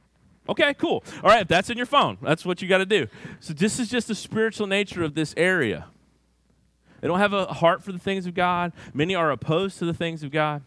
okay, 0.49 0.75
cool. 0.75 1.03
All 1.23 1.31
right, 1.31 1.43
if 1.43 1.49
that's 1.49 1.71
in 1.71 1.77
your 1.77 1.87
phone, 1.87 2.19
that's 2.23 2.45
what 2.45 2.63
you 2.63 2.69
got 2.69 2.79
to 2.79 2.87
do. 2.87 3.09
So 3.41 3.53
this 3.53 3.79
is 3.79 3.89
just 3.89 4.09
the 4.09 4.15
spiritual 4.15 4.67
nature 4.67 5.03
of 5.03 5.15
this 5.15 5.35
area. 5.37 5.87
They 7.03 7.09
don't 7.09 7.19
have 7.19 7.35
a 7.35 7.45
heart 7.45 7.83
for 7.83 7.93
the 7.93 7.99
things 7.99 8.25
of 8.27 8.33
God. 8.33 8.73
Many 8.95 9.15
are 9.15 9.31
opposed 9.31 9.79
to 9.81 9.85
the 9.85 9.93
things 9.93 10.23
of 10.23 10.31
God. 10.31 10.63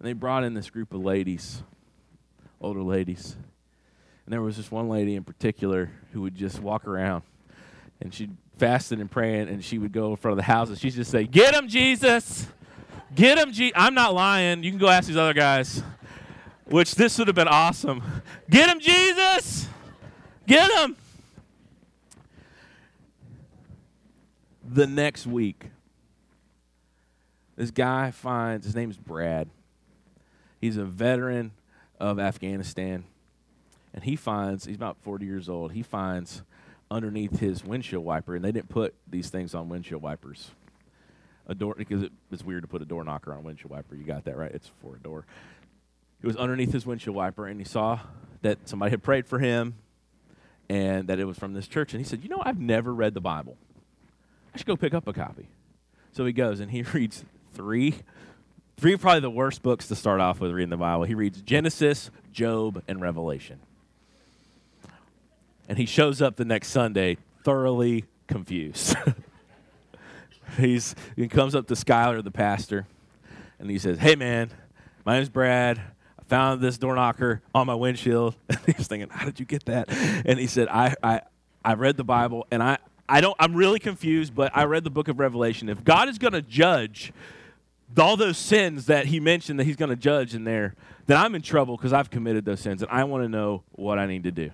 And 0.00 0.08
they 0.08 0.12
brought 0.12 0.42
in 0.42 0.54
this 0.54 0.70
group 0.70 0.92
of 0.92 1.00
ladies, 1.00 1.62
older 2.60 2.82
ladies. 2.82 3.36
And 4.26 4.32
there 4.32 4.42
was 4.42 4.56
this 4.56 4.72
one 4.72 4.88
lady 4.88 5.14
in 5.14 5.22
particular 5.22 5.92
who 6.12 6.22
would 6.22 6.34
just 6.34 6.60
walk 6.60 6.88
around 6.88 7.22
and 8.00 8.12
she'd 8.12 8.36
fasting 8.58 9.00
and 9.00 9.10
praying, 9.10 9.48
and 9.48 9.64
she 9.64 9.78
would 9.78 9.92
go 9.92 10.10
in 10.10 10.16
front 10.16 10.32
of 10.32 10.36
the 10.36 10.44
houses. 10.44 10.78
She'd 10.78 10.92
just 10.92 11.10
say, 11.10 11.24
Get 11.24 11.54
him, 11.54 11.68
Jesus! 11.68 12.46
Get 13.14 13.38
him, 13.38 13.52
Jesus! 13.52 13.72
I'm 13.76 13.94
not 13.94 14.14
lying. 14.14 14.62
You 14.62 14.70
can 14.70 14.78
go 14.78 14.88
ask 14.88 15.08
these 15.08 15.16
other 15.16 15.34
guys, 15.34 15.82
which 16.66 16.94
this 16.94 17.18
would 17.18 17.28
have 17.28 17.34
been 17.34 17.48
awesome. 17.48 18.02
Get 18.50 18.68
him, 18.68 18.80
Jesus! 18.80 19.68
Get 20.46 20.70
him! 20.70 20.96
The 24.66 24.86
next 24.86 25.26
week, 25.26 25.70
this 27.56 27.70
guy 27.70 28.10
finds, 28.10 28.64
his 28.64 28.74
name's 28.74 28.96
Brad. 28.96 29.48
He's 30.60 30.78
a 30.78 30.84
veteran 30.84 31.52
of 32.00 32.18
Afghanistan. 32.18 33.04
And 33.92 34.02
he 34.04 34.16
finds, 34.16 34.64
he's 34.64 34.76
about 34.76 34.96
40 35.02 35.26
years 35.26 35.48
old, 35.48 35.72
he 35.72 35.82
finds 35.82 36.42
underneath 36.90 37.40
his 37.40 37.64
windshield 37.64 38.04
wiper, 38.04 38.34
and 38.34 38.44
they 38.44 38.52
didn't 38.52 38.68
put 38.68 38.94
these 39.08 39.28
things 39.28 39.54
on 39.54 39.68
windshield 39.68 40.02
wipers. 40.02 40.50
A 41.46 41.54
door 41.54 41.74
because 41.76 42.02
it, 42.02 42.12
it's 42.32 42.42
weird 42.42 42.62
to 42.62 42.68
put 42.68 42.80
a 42.80 42.86
door 42.86 43.04
knocker 43.04 43.32
on 43.32 43.38
a 43.38 43.42
windshield 43.42 43.70
wiper. 43.70 43.94
You 43.94 44.04
got 44.04 44.24
that 44.24 44.36
right? 44.36 44.50
It's 44.50 44.70
for 44.80 44.96
a 44.96 44.98
door. 44.98 45.26
he 46.20 46.26
was 46.26 46.36
underneath 46.36 46.72
his 46.72 46.86
windshield 46.86 47.14
wiper 47.14 47.46
and 47.46 47.60
he 47.60 47.64
saw 47.64 48.00
that 48.40 48.66
somebody 48.66 48.90
had 48.90 49.02
prayed 49.02 49.26
for 49.26 49.38
him 49.38 49.74
and 50.70 51.08
that 51.08 51.18
it 51.18 51.26
was 51.26 51.36
from 51.36 51.52
this 51.52 51.68
church. 51.68 51.92
And 51.92 52.00
he 52.00 52.08
said, 52.08 52.22
You 52.22 52.30
know, 52.30 52.42
I've 52.42 52.58
never 52.58 52.94
read 52.94 53.12
the 53.12 53.20
Bible. 53.20 53.58
I 54.54 54.58
should 54.58 54.66
go 54.66 54.76
pick 54.76 54.94
up 54.94 55.08
a 55.08 55.12
copy. 55.12 55.48
So 56.12 56.24
he 56.24 56.32
goes 56.32 56.60
and 56.60 56.70
he 56.70 56.82
reads 56.94 57.24
three, 57.54 57.96
three 58.76 58.96
probably 58.96 59.20
the 59.20 59.30
worst 59.30 59.62
books 59.62 59.88
to 59.88 59.96
start 59.96 60.20
off 60.20 60.40
with 60.40 60.52
reading 60.52 60.70
the 60.70 60.76
Bible. 60.76 61.04
He 61.04 61.14
reads 61.14 61.42
Genesis, 61.42 62.10
Job, 62.32 62.82
and 62.86 63.00
Revelation. 63.00 63.58
And 65.68 65.78
he 65.78 65.86
shows 65.86 66.22
up 66.22 66.36
the 66.36 66.44
next 66.44 66.68
Sunday 66.68 67.16
thoroughly 67.42 68.04
confused. 68.26 68.96
He's, 70.56 70.94
he 71.16 71.26
comes 71.26 71.54
up 71.54 71.66
to 71.68 71.74
Skylar, 71.74 72.22
the 72.22 72.30
pastor, 72.30 72.86
and 73.58 73.70
he 73.70 73.78
says, 73.78 73.98
Hey, 73.98 74.14
man, 74.14 74.50
my 75.04 75.16
name's 75.16 75.30
Brad. 75.30 75.80
I 76.18 76.22
found 76.28 76.60
this 76.60 76.78
door 76.78 76.94
knocker 76.94 77.42
on 77.54 77.66
my 77.66 77.74
windshield. 77.74 78.36
He's 78.66 78.86
thinking, 78.86 79.08
How 79.10 79.24
did 79.24 79.40
you 79.40 79.46
get 79.46 79.64
that? 79.64 79.90
And 79.90 80.38
he 80.38 80.46
said, 80.46 80.68
I, 80.68 80.94
I, 81.02 81.22
I 81.64 81.74
read 81.74 81.96
the 81.96 82.04
Bible, 82.04 82.46
and 82.50 82.62
I, 82.62 82.78
I 83.08 83.20
don't, 83.20 83.36
I'm 83.38 83.54
really 83.54 83.78
confused, 83.78 84.34
but 84.34 84.50
I 84.56 84.64
read 84.64 84.84
the 84.84 84.90
book 84.90 85.08
of 85.08 85.18
Revelation. 85.18 85.68
If 85.68 85.84
God 85.84 86.08
is 86.08 86.18
going 86.18 86.32
to 86.32 86.42
judge 86.42 87.12
all 87.98 88.16
those 88.16 88.38
sins 88.38 88.86
that 88.86 89.06
he 89.06 89.20
mentioned 89.20 89.60
that 89.60 89.64
he's 89.64 89.76
going 89.76 89.90
to 89.90 89.96
judge 89.96 90.34
in 90.34 90.44
there, 90.44 90.74
then 91.06 91.16
I'm 91.16 91.34
in 91.34 91.42
trouble 91.42 91.76
because 91.76 91.92
I've 91.92 92.10
committed 92.10 92.44
those 92.44 92.60
sins, 92.60 92.82
and 92.82 92.90
I 92.90 93.04
want 93.04 93.24
to 93.24 93.28
know 93.28 93.62
what 93.72 93.98
I 93.98 94.06
need 94.06 94.24
to 94.24 94.30
do. 94.30 94.50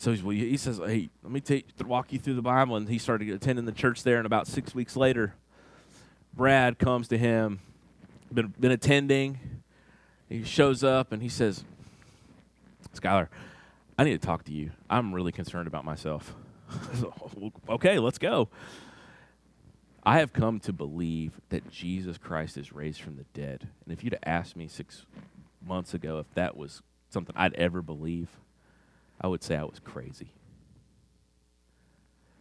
So 0.00 0.16
well, 0.24 0.30
he 0.30 0.56
says, 0.56 0.78
hey, 0.78 1.10
let 1.22 1.30
me 1.30 1.40
take, 1.40 1.66
walk 1.84 2.10
you 2.10 2.18
through 2.18 2.32
the 2.32 2.40
Bible. 2.40 2.76
And 2.76 2.88
he 2.88 2.96
started 2.96 3.28
attending 3.28 3.66
the 3.66 3.72
church 3.72 4.02
there. 4.02 4.16
And 4.16 4.24
about 4.24 4.46
six 4.46 4.74
weeks 4.74 4.96
later, 4.96 5.34
Brad 6.32 6.78
comes 6.78 7.06
to 7.08 7.18
him, 7.18 7.60
been, 8.32 8.54
been 8.58 8.70
attending. 8.70 9.38
He 10.30 10.42
shows 10.42 10.82
up 10.82 11.12
and 11.12 11.22
he 11.22 11.28
says, 11.28 11.64
Skylar, 12.94 13.28
I 13.98 14.04
need 14.04 14.18
to 14.18 14.26
talk 14.26 14.44
to 14.44 14.52
you. 14.52 14.70
I'm 14.88 15.14
really 15.14 15.32
concerned 15.32 15.66
about 15.66 15.84
myself. 15.84 16.34
okay, 17.68 17.98
let's 17.98 18.18
go. 18.18 18.48
I 20.02 20.18
have 20.18 20.32
come 20.32 20.60
to 20.60 20.72
believe 20.72 21.40
that 21.50 21.70
Jesus 21.70 22.16
Christ 22.16 22.56
is 22.56 22.72
raised 22.72 23.00
from 23.00 23.16
the 23.16 23.24
dead. 23.34 23.68
And 23.84 23.92
if 23.92 24.02
you'd 24.02 24.18
asked 24.24 24.56
me 24.56 24.66
six 24.66 25.04
months 25.64 25.92
ago 25.92 26.18
if 26.18 26.32
that 26.34 26.56
was 26.56 26.82
something 27.10 27.34
I'd 27.36 27.54
ever 27.54 27.82
believe, 27.82 28.28
I 29.20 29.28
would 29.28 29.42
say 29.42 29.56
I 29.56 29.64
was 29.64 29.78
crazy. 29.78 30.32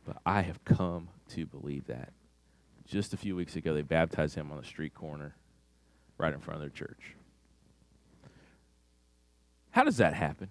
But 0.06 0.18
I 0.26 0.42
have 0.42 0.64
come 0.64 1.10
to 1.30 1.46
believe 1.46 1.88
that. 1.88 2.14
Just 2.86 3.14
a 3.14 3.18
few 3.18 3.36
weeks 3.36 3.56
ago, 3.56 3.74
they 3.74 3.82
baptized 3.82 4.36
him 4.36 4.52
on 4.52 4.58
the 4.58 4.66
street 4.66 4.96
corner 4.96 5.36
right 6.18 6.34
in 6.34 6.40
front 6.40 6.56
of 6.56 6.62
their 6.62 6.70
church. 6.70 7.16
How 9.72 9.84
does 9.84 9.98
that 9.98 10.14
happen? 10.14 10.50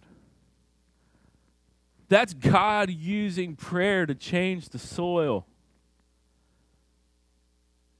That's 2.08 2.32
God 2.32 2.90
using 2.90 3.54
prayer 3.56 4.06
to 4.06 4.14
change 4.14 4.70
the 4.70 4.78
soil. 4.78 5.46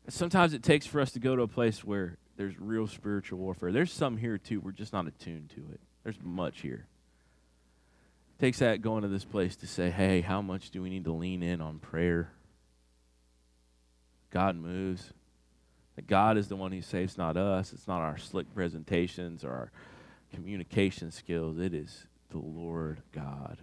Sometimes 0.09 0.55
it 0.55 0.63
takes 0.63 0.87
for 0.87 1.01
us 1.01 1.13
to 1.13 1.21
go 1.21 1.37
to 1.37 1.43
a 1.43 1.49
place 1.49 1.85
where 1.85 2.17
there's 2.39 2.59
real 2.59 2.87
spiritual 2.87 3.39
warfare. 3.39 3.73
There's 3.73 3.93
some 3.93 4.17
here 4.17 4.39
too. 4.39 4.61
We're 4.61 4.73
just 4.73 4.93
not 4.93 5.07
attuned 5.07 5.51
to 5.51 5.61
it. 5.73 5.81
There's 6.05 6.19
much 6.23 6.63
here 6.63 6.87
It 8.39 8.41
takes 8.41 8.61
that 8.61 8.81
going 8.81 9.03
to 9.03 9.09
this 9.09 9.25
place 9.25 9.57
to 9.57 9.67
say, 9.67 9.91
hey, 9.91 10.23
how 10.23 10.41
much 10.41 10.71
do 10.71 10.81
we 10.81 10.89
need 10.89 11.05
to 11.05 11.13
lean 11.13 11.43
in 11.43 11.61
on 11.61 11.79
prayer? 11.79 12.33
God 14.31 14.57
moves. 14.57 15.13
That 15.97 16.07
God 16.07 16.39
is 16.39 16.49
the 16.49 16.57
one 16.57 16.73
who 16.73 16.81
saves, 16.81 17.19
not 17.19 17.37
us. 17.37 17.73
It's 17.73 17.89
not 17.89 18.01
our 18.01 18.17
slick 18.17 18.55
presentations 18.55 19.45
or 19.45 19.51
our 19.51 19.73
communication 20.33 21.11
skills. 21.11 21.59
It 21.59 21.75
is 21.75 22.07
the 22.31 22.39
Lord 22.39 23.03
God. 23.13 23.59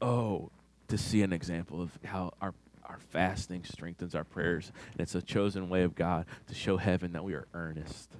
Oh, 0.00 0.50
to 0.88 0.98
see 0.98 1.22
an 1.22 1.32
example 1.32 1.82
of 1.82 1.98
how 2.04 2.32
our 2.40 2.54
our 2.88 2.98
fasting 3.10 3.64
strengthens 3.64 4.14
our 4.14 4.24
prayers. 4.24 4.70
And 4.92 5.00
it's 5.00 5.14
a 5.14 5.22
chosen 5.22 5.68
way 5.68 5.82
of 5.82 5.94
God 5.94 6.26
to 6.46 6.54
show 6.54 6.76
heaven 6.76 7.12
that 7.12 7.24
we 7.24 7.34
are 7.34 7.46
earnest 7.52 8.14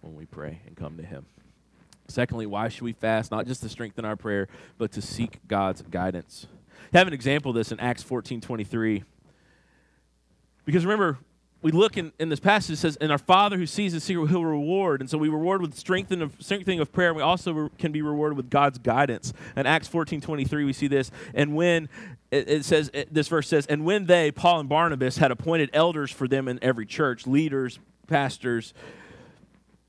when 0.00 0.14
we 0.14 0.26
pray 0.26 0.60
and 0.66 0.76
come 0.76 0.96
to 0.98 1.02
Him. 1.02 1.26
Secondly, 2.06 2.46
why 2.46 2.68
should 2.68 2.82
we 2.82 2.92
fast? 2.92 3.30
Not 3.30 3.46
just 3.46 3.62
to 3.62 3.68
strengthen 3.68 4.04
our 4.04 4.16
prayer, 4.16 4.48
but 4.76 4.92
to 4.92 5.02
seek 5.02 5.38
God's 5.48 5.82
guidance. 5.82 6.46
I 6.92 6.98
have 6.98 7.08
an 7.08 7.14
example 7.14 7.50
of 7.50 7.56
this 7.56 7.72
in 7.72 7.80
Acts 7.80 8.02
14 8.02 8.40
23. 8.40 9.04
Because 10.66 10.84
remember, 10.84 11.18
we 11.64 11.70
look 11.72 11.96
in, 11.96 12.12
in 12.20 12.28
this 12.28 12.40
passage, 12.40 12.74
it 12.74 12.76
says, 12.76 12.96
And 12.96 13.10
our 13.10 13.16
Father 13.16 13.56
who 13.56 13.64
sees 13.64 13.94
in 13.94 14.00
secret, 14.00 14.28
he'll 14.28 14.44
reward. 14.44 15.00
And 15.00 15.08
so 15.08 15.16
we 15.16 15.30
reward 15.30 15.62
with 15.62 15.74
strengthening 15.74 16.20
of, 16.20 16.36
strengthening 16.38 16.78
of 16.78 16.92
prayer, 16.92 17.08
and 17.08 17.16
we 17.16 17.22
also 17.22 17.52
re- 17.54 17.70
can 17.78 17.90
be 17.90 18.02
rewarded 18.02 18.36
with 18.36 18.50
God's 18.50 18.76
guidance. 18.76 19.32
In 19.56 19.66
Acts 19.66 19.88
14 19.88 20.20
23, 20.20 20.64
we 20.66 20.74
see 20.74 20.88
this. 20.88 21.10
And 21.32 21.56
when 21.56 21.88
it, 22.30 22.50
it 22.50 22.64
says, 22.66 22.90
it, 22.92 23.14
this 23.14 23.28
verse 23.28 23.48
says, 23.48 23.64
And 23.64 23.86
when 23.86 24.04
they, 24.04 24.30
Paul 24.30 24.60
and 24.60 24.68
Barnabas, 24.68 25.16
had 25.16 25.30
appointed 25.30 25.70
elders 25.72 26.10
for 26.10 26.28
them 26.28 26.48
in 26.48 26.62
every 26.62 26.84
church, 26.84 27.26
leaders, 27.26 27.78
pastors, 28.08 28.74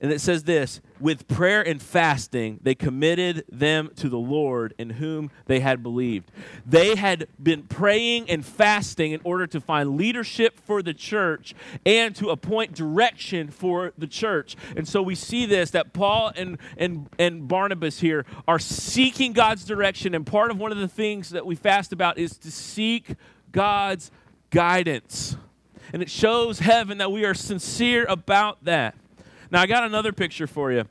and 0.05 0.13
it 0.13 0.21
says 0.21 0.43
this 0.43 0.81
with 0.99 1.27
prayer 1.27 1.67
and 1.67 1.81
fasting, 1.81 2.59
they 2.61 2.75
committed 2.75 3.43
them 3.51 3.89
to 3.95 4.07
the 4.07 4.19
Lord 4.19 4.75
in 4.77 4.91
whom 4.91 5.31
they 5.47 5.61
had 5.61 5.81
believed. 5.81 6.29
They 6.63 6.93
had 6.93 7.27
been 7.41 7.63
praying 7.63 8.29
and 8.29 8.45
fasting 8.45 9.13
in 9.13 9.21
order 9.23 9.47
to 9.47 9.59
find 9.59 9.97
leadership 9.97 10.59
for 10.63 10.83
the 10.83 10.93
church 10.93 11.55
and 11.87 12.15
to 12.17 12.29
appoint 12.29 12.75
direction 12.75 13.49
for 13.49 13.93
the 13.97 14.05
church. 14.05 14.55
And 14.77 14.87
so 14.87 15.01
we 15.01 15.15
see 15.15 15.47
this 15.47 15.71
that 15.71 15.91
Paul 15.91 16.31
and, 16.35 16.59
and, 16.77 17.09
and 17.17 17.47
Barnabas 17.47 17.99
here 17.99 18.27
are 18.47 18.59
seeking 18.59 19.33
God's 19.33 19.65
direction. 19.65 20.13
And 20.13 20.23
part 20.23 20.51
of 20.51 20.59
one 20.59 20.71
of 20.71 20.77
the 20.77 20.87
things 20.87 21.31
that 21.31 21.47
we 21.47 21.55
fast 21.55 21.91
about 21.91 22.19
is 22.19 22.37
to 22.37 22.51
seek 22.51 23.15
God's 23.51 24.11
guidance. 24.51 25.35
And 25.91 26.03
it 26.03 26.11
shows 26.11 26.59
heaven 26.59 26.99
that 26.99 27.11
we 27.11 27.25
are 27.25 27.33
sincere 27.33 28.05
about 28.07 28.65
that. 28.65 28.93
Now, 29.55 29.61
I 29.61 29.67
got 29.67 29.85
another 29.85 30.11
picture 30.11 30.47
for 30.47 30.69
you. 30.69 30.83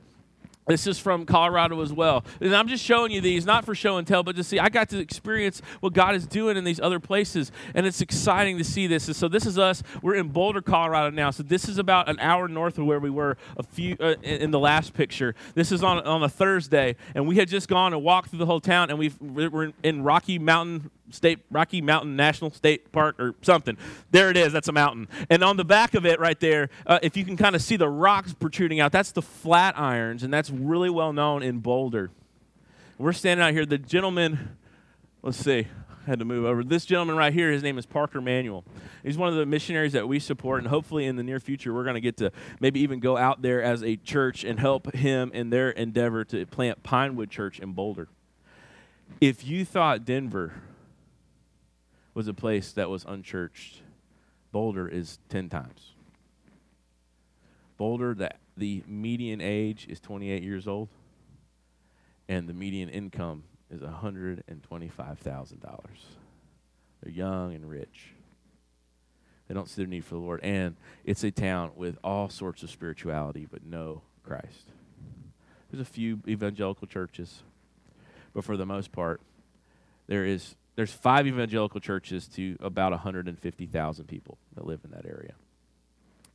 This 0.65 0.87
is 0.87 0.97
from 0.97 1.27
Colorado 1.27 1.79
as 1.83 1.93
well. 1.93 2.25
And 2.41 2.55
I'm 2.55 2.67
just 2.67 2.83
showing 2.83 3.11
you 3.11 3.21
these, 3.21 3.45
not 3.45 3.63
for 3.63 3.75
show 3.75 3.97
and 3.97 4.07
tell, 4.07 4.23
but 4.23 4.35
to 4.37 4.43
see. 4.43 4.57
I 4.57 4.69
got 4.69 4.89
to 4.89 4.97
experience 4.97 5.61
what 5.81 5.93
God 5.93 6.15
is 6.15 6.25
doing 6.25 6.57
in 6.57 6.63
these 6.63 6.79
other 6.79 6.99
places, 6.99 7.51
and 7.75 7.85
it's 7.85 8.01
exciting 8.01 8.57
to 8.57 8.63
see 8.63 8.87
this. 8.87 9.05
And 9.05 9.15
so, 9.15 9.27
this 9.27 9.45
is 9.45 9.59
us. 9.59 9.83
We're 10.01 10.15
in 10.15 10.29
Boulder, 10.29 10.63
Colorado 10.63 11.11
now. 11.11 11.29
So, 11.29 11.43
this 11.43 11.69
is 11.69 11.77
about 11.77 12.09
an 12.09 12.19
hour 12.19 12.47
north 12.47 12.79
of 12.79 12.87
where 12.87 12.99
we 12.99 13.11
were 13.11 13.37
a 13.55 13.61
few 13.61 13.97
uh, 13.99 14.15
in 14.23 14.49
the 14.49 14.59
last 14.59 14.95
picture. 14.95 15.35
This 15.53 15.71
is 15.71 15.83
on, 15.83 15.99
on 15.99 16.23
a 16.23 16.29
Thursday, 16.29 16.95
and 17.13 17.27
we 17.27 17.35
had 17.35 17.47
just 17.47 17.67
gone 17.67 17.93
and 17.93 18.01
walked 18.01 18.31
through 18.31 18.39
the 18.39 18.47
whole 18.47 18.61
town, 18.61 18.89
and 18.89 18.97
we 18.97 19.13
we're 19.19 19.73
in 19.83 20.01
Rocky 20.01 20.39
Mountain 20.39 20.89
State 21.15 21.39
Rocky 21.49 21.81
Mountain 21.81 22.15
National 22.15 22.51
State 22.51 22.91
Park 22.91 23.19
or 23.19 23.35
something. 23.41 23.77
There 24.11 24.29
it 24.29 24.37
is. 24.37 24.53
That's 24.53 24.67
a 24.67 24.73
mountain. 24.73 25.07
And 25.29 25.43
on 25.43 25.57
the 25.57 25.65
back 25.65 25.93
of 25.93 26.05
it, 26.05 26.19
right 26.19 26.39
there, 26.39 26.69
uh, 26.85 26.99
if 27.01 27.17
you 27.17 27.25
can 27.25 27.37
kind 27.37 27.55
of 27.55 27.61
see 27.61 27.77
the 27.77 27.89
rocks 27.89 28.33
protruding 28.33 28.79
out, 28.79 28.91
that's 28.91 29.11
the 29.11 29.21
Flatirons, 29.21 30.23
and 30.23 30.33
that's 30.33 30.49
really 30.49 30.89
well 30.89 31.13
known 31.13 31.41
in 31.43 31.59
Boulder. 31.59 32.11
We're 32.97 33.13
standing 33.13 33.45
out 33.45 33.53
here. 33.53 33.65
The 33.65 33.77
gentleman, 33.77 34.57
let's 35.21 35.37
see, 35.37 35.67
I 36.05 36.09
had 36.09 36.19
to 36.19 36.25
move 36.25 36.45
over. 36.45 36.63
This 36.63 36.85
gentleman 36.85 37.17
right 37.17 37.33
here, 37.33 37.51
his 37.51 37.63
name 37.63 37.77
is 37.77 37.85
Parker 37.85 38.21
Manuel. 38.21 38.63
He's 39.03 39.17
one 39.17 39.29
of 39.29 39.35
the 39.35 39.45
missionaries 39.45 39.93
that 39.93 40.07
we 40.07 40.19
support, 40.19 40.59
and 40.59 40.67
hopefully 40.67 41.05
in 41.05 41.15
the 41.15 41.23
near 41.23 41.39
future, 41.39 41.73
we're 41.73 41.83
going 41.83 41.95
to 41.95 42.01
get 42.01 42.17
to 42.17 42.31
maybe 42.59 42.79
even 42.81 42.99
go 42.99 43.17
out 43.17 43.41
there 43.41 43.61
as 43.61 43.83
a 43.83 43.95
church 43.97 44.43
and 44.43 44.59
help 44.59 44.93
him 44.95 45.31
in 45.33 45.49
their 45.49 45.71
endeavor 45.71 46.23
to 46.25 46.45
plant 46.45 46.83
Pinewood 46.83 47.29
Church 47.29 47.59
in 47.59 47.73
Boulder. 47.73 48.07
If 49.19 49.45
you 49.45 49.65
thought 49.65 50.05
Denver 50.05 50.53
was 52.15 52.27
a 52.27 52.33
place 52.33 52.71
that 52.71 52.89
was 52.89 53.05
unchurched. 53.07 53.83
Boulder 54.51 54.87
is 54.87 55.19
10 55.29 55.49
times. 55.49 55.91
Boulder, 57.77 58.15
the, 58.15 58.31
the 58.57 58.81
median 58.87 59.41
age 59.41 59.85
is 59.87 59.99
28 59.99 60.41
years 60.41 60.67
old, 60.67 60.89
and 62.27 62.49
the 62.49 62.53
median 62.53 62.89
income 62.89 63.43
is 63.69 63.81
$125,000. 63.81 65.85
They're 67.03 67.11
young 67.11 67.53
and 67.53 67.69
rich. 67.69 68.13
They 69.47 69.53
don't 69.53 69.69
see 69.69 69.81
their 69.81 69.87
need 69.87 70.05
for 70.05 70.15
the 70.15 70.21
Lord. 70.21 70.39
And 70.41 70.77
it's 71.03 71.23
a 71.23 71.29
town 71.31 71.71
with 71.75 71.99
all 72.03 72.29
sorts 72.29 72.63
of 72.63 72.71
spirituality, 72.71 73.45
but 73.49 73.65
no 73.65 74.01
Christ. 74.23 74.71
There's 75.69 75.81
a 75.81 75.85
few 75.85 76.21
evangelical 76.27 76.87
churches, 76.87 77.43
but 78.33 78.45
for 78.45 78.55
the 78.55 78.65
most 78.65 78.93
part, 78.93 79.19
there 80.07 80.25
is 80.25 80.55
there's 80.75 80.91
five 80.91 81.25
evangelical 81.27 81.79
churches 81.79 82.27
to 82.29 82.57
about 82.59 82.91
150,000 82.91 84.05
people 84.05 84.37
that 84.55 84.65
live 84.65 84.81
in 84.83 84.91
that 84.91 85.05
area. 85.05 85.33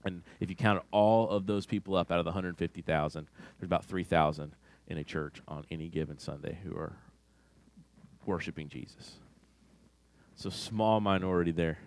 And 0.04 0.22
if 0.40 0.48
you 0.48 0.56
count 0.56 0.82
all 0.90 1.28
of 1.28 1.46
those 1.46 1.66
people 1.66 1.94
up 1.94 2.10
out 2.10 2.18
of 2.18 2.24
the 2.24 2.30
150,000, 2.30 3.26
there's 3.58 3.68
about 3.68 3.84
3,000 3.84 4.52
in 4.88 4.98
a 4.98 5.04
church 5.04 5.42
on 5.46 5.64
any 5.70 5.88
given 5.88 6.18
Sunday 6.18 6.58
who 6.64 6.74
are 6.74 6.96
worshiping 8.24 8.68
Jesus. 8.68 9.16
It's 10.34 10.46
a 10.46 10.50
small 10.50 11.00
minority 11.00 11.50
there. 11.50 11.78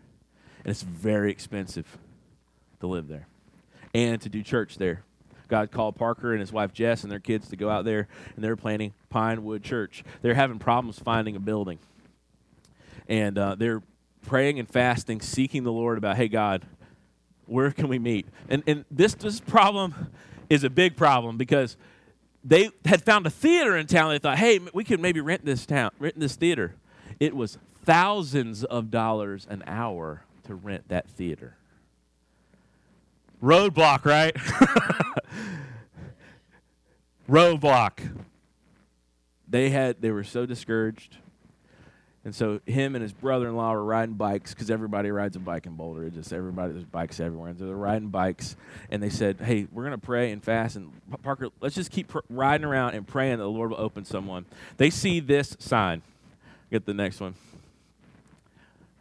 And 0.64 0.72
it's 0.72 0.84
very 0.84 1.32
expensive 1.32 1.98
to 2.80 2.88
live 2.88 3.08
there. 3.08 3.28
and 3.94 4.20
to 4.22 4.30
do 4.30 4.42
church 4.42 4.78
there. 4.78 5.04
God 5.48 5.72
called 5.72 5.96
Parker 5.96 6.32
and 6.32 6.40
his 6.40 6.52
wife 6.52 6.74
Jess 6.74 7.04
and 7.04 7.12
their 7.12 7.20
kids 7.20 7.50
to 7.50 7.56
go 7.56 7.70
out 7.70 7.86
there, 7.86 8.08
and 8.36 8.44
they're 8.44 8.56
planning 8.56 8.94
Pinewood 9.10 9.64
Church. 9.64 10.04
They're 10.22 10.34
having 10.34 10.58
problems 10.58 10.98
finding 11.00 11.36
a 11.36 11.40
building, 11.40 11.80
and 13.08 13.38
uh, 13.38 13.56
they're 13.56 13.82
praying 14.26 14.60
and 14.60 14.70
fasting, 14.70 15.22
seeking 15.22 15.64
the 15.64 15.72
Lord 15.72 15.98
about, 15.98 16.18
hey 16.18 16.28
God, 16.28 16.66
where 17.46 17.72
can 17.72 17.88
we 17.88 18.00
meet? 18.00 18.28
And 18.50 18.64
and 18.68 18.86
this 18.90 19.16
this 19.16 19.40
problem 19.40 20.12
is 20.50 20.64
a 20.64 20.70
big 20.70 20.96
problem 20.96 21.38
because 21.38 21.78
they 22.44 22.70
had 22.86 23.04
found 23.04 23.26
a 23.26 23.30
theater 23.30 23.78
in 23.78 23.88
town. 23.88 24.10
They 24.10 24.20
thought, 24.20 24.38
hey, 24.38 24.60
we 24.74 24.84
could 24.84 25.00
maybe 25.00 25.22
rent 25.22 25.46
this 25.46 25.66
town, 25.66 25.92
rent 26.00 26.20
this 26.20 26.36
theater. 26.36 26.76
It 27.20 27.36
was 27.36 27.58
thousands 27.86 28.64
of 28.64 28.92
dollars 28.92 29.48
an 29.50 29.64
hour 29.66 30.24
to 30.44 30.56
rent 30.56 30.90
that 30.90 31.10
theater. 31.10 31.56
Roadblock, 33.42 34.06
right? 34.06 34.36
Roadblock. 37.30 38.00
They 39.48 39.70
had 39.70 40.02
they 40.02 40.12
were 40.12 40.24
so 40.24 40.46
discouraged. 40.46 41.18
And 42.26 42.34
so 42.34 42.62
him 42.66 42.96
and 42.96 43.02
his 43.02 43.12
brother-in-law 43.12 43.74
were 43.74 43.84
riding 43.84 44.16
bikes 44.16 44.54
because 44.54 44.72
everybody 44.72 45.12
rides 45.12 45.36
a 45.36 45.40
bike 45.40 45.66
in 45.66 45.74
Boulder. 45.76 46.06
It's 46.06 46.16
just 46.16 46.32
everybody 46.32 46.72
there's 46.72 46.86
bikes 46.86 47.20
everywhere. 47.20 47.50
And 47.50 47.60
so 47.60 47.66
they're 47.66 47.76
riding 47.76 48.08
bikes, 48.08 48.56
and 48.90 49.04
they 49.04 49.10
said, 49.10 49.42
"Hey, 49.42 49.68
we're 49.72 49.84
gonna 49.84 49.98
pray 49.98 50.32
and 50.32 50.42
fast, 50.42 50.78
and 50.78 50.92
Parker, 51.22 51.50
let's 51.60 51.76
just 51.76 51.92
keep 51.92 52.08
pr- 52.08 52.20
riding 52.30 52.66
around 52.66 52.96
and 52.96 53.06
praying 53.06 53.38
that 53.38 53.44
the 53.44 53.50
Lord 53.50 53.72
will 53.72 53.82
open 53.82 54.06
someone." 54.06 54.46
They 54.78 54.90
see 54.90 55.20
this 55.20 55.58
sign. 55.60 56.02
Get 56.72 56.86
the 56.86 56.94
next 56.94 57.20
one. 57.20 57.36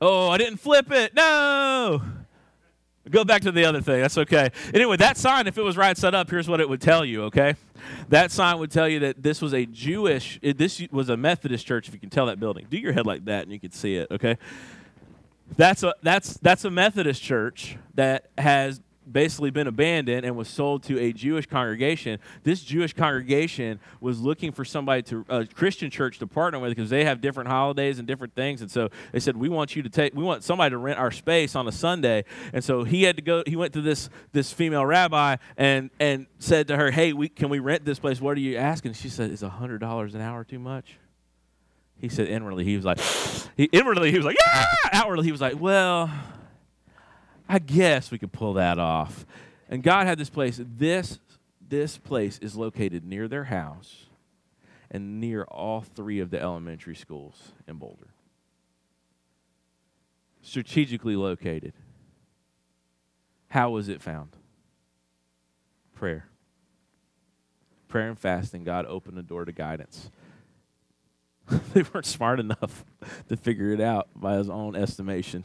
Oh, 0.01 0.29
I 0.29 0.37
didn't 0.37 0.59
flip 0.59 0.91
it. 0.91 1.15
No. 1.15 2.03
Go 3.11 3.25
back 3.25 3.43
to 3.43 3.53
the 3.53 3.65
other 3.65 3.81
thing. 3.81 4.01
That's 4.01 4.17
okay. 4.17 4.51
Anyway, 4.73 4.97
that 4.99 5.17
sign, 5.17 5.49
if 5.49 5.59
it 5.59 5.63
was 5.63 5.77
right 5.77 5.97
set 5.97 6.15
up, 6.15 6.31
here's 6.31 6.49
what 6.49 6.61
it 6.61 6.69
would 6.69 6.81
tell 6.81 7.05
you, 7.05 7.25
okay? 7.25 7.57
That 8.11 8.31
sign 8.31 8.59
would 8.59 8.71
tell 8.71 8.89
you 8.89 9.01
that 9.01 9.23
this 9.23 9.43
was 9.43 9.53
a 9.53 9.67
Jewish, 9.67 10.39
this 10.41 10.81
was 10.93 11.09
a 11.09 11.17
Methodist 11.17 11.67
church, 11.67 11.89
if 11.89 11.95
you 11.95 12.01
can 12.01 12.11
tell 12.11 12.27
that 12.27 12.39
building. 12.39 12.67
Do 12.71 12.79
your 12.79 12.93
head 12.93 13.05
like 13.05 13.25
that 13.25 13.43
and 13.43 13.53
you 13.53 13.59
can 13.59 13.73
see 13.73 13.97
it, 13.97 14.09
okay? 14.13 14.39
That's 15.57 15.83
a, 15.83 15.95
that's, 16.03 16.35
that's 16.35 16.65
a 16.65 16.71
Methodist 16.71 17.23
church 17.23 17.77
that 17.95 18.29
has 18.39 18.81
basically 19.11 19.51
been 19.51 19.67
abandoned 19.67 20.25
and 20.25 20.37
was 20.37 20.49
sold 20.49 20.83
to 20.85 20.99
a 20.99 21.13
Jewish 21.13 21.47
congregation. 21.47 22.19
This 22.43 22.63
Jewish 22.63 22.93
congregation 22.93 23.81
was 24.01 24.21
looking 24.21 24.53
for 24.53 24.65
somebody 24.65 25.03
to 25.03 25.25
a 25.29 25.47
Christian 25.47 25.91
church 25.91 26.19
to 26.19 26.27
partner 26.27 26.59
with 26.59 26.71
because 26.71 26.91
they 26.91 27.05
have 27.05 27.21
different 27.21 27.49
holidays 27.49 27.99
and 27.99 28.07
different 28.07 28.35
things. 28.35 28.61
And 28.61 28.71
so 28.71 28.89
they 29.13 29.21
said, 29.21 29.37
"We 29.37 29.49
want 29.49 29.75
you 29.77 29.83
to 29.83 29.89
take. 29.89 30.15
We 30.15 30.25
want 30.25 30.45
somebody 30.45 30.71
to 30.71 30.79
rent 30.79 30.99
our 30.99 31.11
space 31.11 31.57
on 31.57 31.67
a 31.67 31.73
Sunday." 31.73 32.25
And 32.53 32.63
so 32.63 32.85
he 32.85 33.03
had 33.03 33.17
to 33.17 33.23
go. 33.23 33.43
He 33.47 33.57
went 33.57 33.73
to 33.75 33.81
this 33.81 34.09
this 34.33 34.53
female 34.53 34.87
rabbi 34.87 35.37
and 35.57 35.91
and 35.99 36.27
said 36.39 36.69
to 36.69 36.77
her, 36.77 36.91
"Hey, 36.91 37.13
we 37.13 37.29
can 37.29 37.49
we 37.49 37.59
rent 37.59 37.85
this 37.85 37.99
place? 37.99 38.21
What 38.21 38.37
are 38.37 38.41
you 38.41 38.57
asking?" 38.57 38.95
She 38.95 39.09
said, 39.09 39.31
"Is 39.31 39.43
a 39.43 39.49
hundred 39.49 39.79
dollars 39.79 40.15
an 40.15 40.21
hour 40.21 40.45
too 40.45 40.59
much?" 40.59 40.99
He 42.03 42.09
said 42.09 42.27
inwardly, 42.27 42.65
he 42.65 42.75
was 42.75 42.85
like, 42.85 42.99
he, 43.57 43.65
inwardly 43.67 44.11
he 44.11 44.17
was 44.17 44.27
like, 44.27 44.37
yeah. 44.45 44.65
Outwardly 44.93 45.25
he 45.25 45.31
was 45.31 45.41
like, 45.41 45.61
well, 45.61 46.11
I 47.53 47.59
guess 47.59 48.11
we 48.11 48.17
could 48.17 48.33
pull 48.33 48.55
that 48.55 48.79
off. 48.79 49.27
And 49.69 49.83
God 49.83 50.07
had 50.07 50.17
this 50.17 50.31
place. 50.31 50.59
This, 50.59 51.19
this 51.69 51.99
place 51.99 52.39
is 52.39 52.57
located 52.57 53.05
near 53.05 53.29
their 53.29 53.45
house 53.45 54.07
and 54.91 55.21
near 55.21 55.43
all 55.45 55.83
three 55.83 56.19
of 56.21 56.31
the 56.31 56.41
elementary 56.41 56.95
schools 56.95 57.53
in 57.69 57.77
Boulder. 57.77 58.09
Strategically 60.41 61.15
located. 61.15 61.75
How 63.49 63.69
was 63.69 63.91
it 63.91 64.01
found? 64.01 64.31
Prayer. 65.95 66.29
Prayer 67.87 68.09
and 68.09 68.19
fasting, 68.19 68.65
God 68.65 68.87
opened 68.87 69.19
the 69.19 69.23
door 69.23 69.45
to 69.45 69.53
guidance. 69.53 70.11
they 71.75 71.83
weren't 71.83 72.07
smart 72.07 72.41
enough 72.41 72.87
to 73.29 73.37
figure 73.37 73.73
it 73.73 73.81
out 73.81 74.09
by 74.17 74.39
his 74.39 74.49
own 74.49 74.75
estimation. 74.75 75.45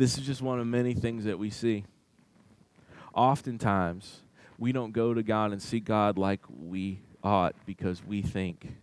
This 0.00 0.16
is 0.16 0.24
just 0.24 0.40
one 0.40 0.58
of 0.58 0.66
many 0.66 0.94
things 0.94 1.24
that 1.24 1.38
we 1.38 1.50
see. 1.50 1.84
Oftentimes, 3.12 4.22
we 4.56 4.72
don't 4.72 4.92
go 4.92 5.12
to 5.12 5.22
God 5.22 5.52
and 5.52 5.60
seek 5.60 5.84
God 5.84 6.16
like 6.16 6.40
we 6.48 7.02
ought 7.22 7.54
because 7.66 8.02
we 8.02 8.22
think 8.22 8.76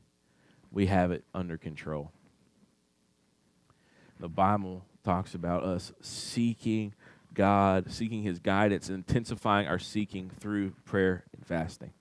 we 0.72 0.86
have 0.86 1.10
it 1.10 1.24
under 1.34 1.58
control. 1.58 2.12
The 4.20 4.30
Bible 4.30 4.86
talks 5.04 5.34
about 5.34 5.64
us 5.64 5.92
seeking 6.02 6.94
God, 7.34 7.92
seeking 7.92 8.22
His 8.22 8.38
guidance, 8.38 8.88
intensifying 8.88 9.68
our 9.68 9.80
seeking 9.80 10.30
through 10.30 10.74
prayer 10.86 11.24
and 11.36 11.44
fasting. 11.44 11.94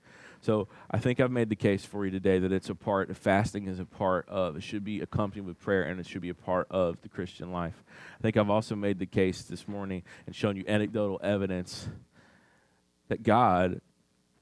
So 0.47 0.69
I 0.89 0.97
think 0.97 1.19
I've 1.19 1.29
made 1.29 1.49
the 1.49 1.57
case 1.57 1.83
for 1.83 2.05
you 2.05 2.11
today 2.11 2.39
that 2.39 2.53
it's 2.53 2.69
a 2.69 2.75
part 2.75 3.13
fasting 3.17 3.67
is 3.67 3.81
a 3.81 3.85
part 3.85 4.29
of 4.29 4.55
it 4.55 4.63
should 4.63 4.85
be 4.85 5.01
accompanied 5.01 5.45
with 5.45 5.59
prayer 5.59 5.83
and 5.83 5.99
it 5.99 6.07
should 6.07 6.21
be 6.21 6.29
a 6.29 6.33
part 6.33 6.67
of 6.71 7.01
the 7.01 7.09
Christian 7.09 7.51
life. 7.51 7.83
I 8.17 8.21
think 8.21 8.37
I've 8.37 8.49
also 8.49 8.73
made 8.73 8.97
the 8.97 9.05
case 9.05 9.41
this 9.41 9.67
morning 9.67 10.03
and 10.25 10.33
shown 10.33 10.55
you 10.55 10.63
anecdotal 10.65 11.19
evidence 11.21 11.89
that 13.09 13.23
God 13.23 13.81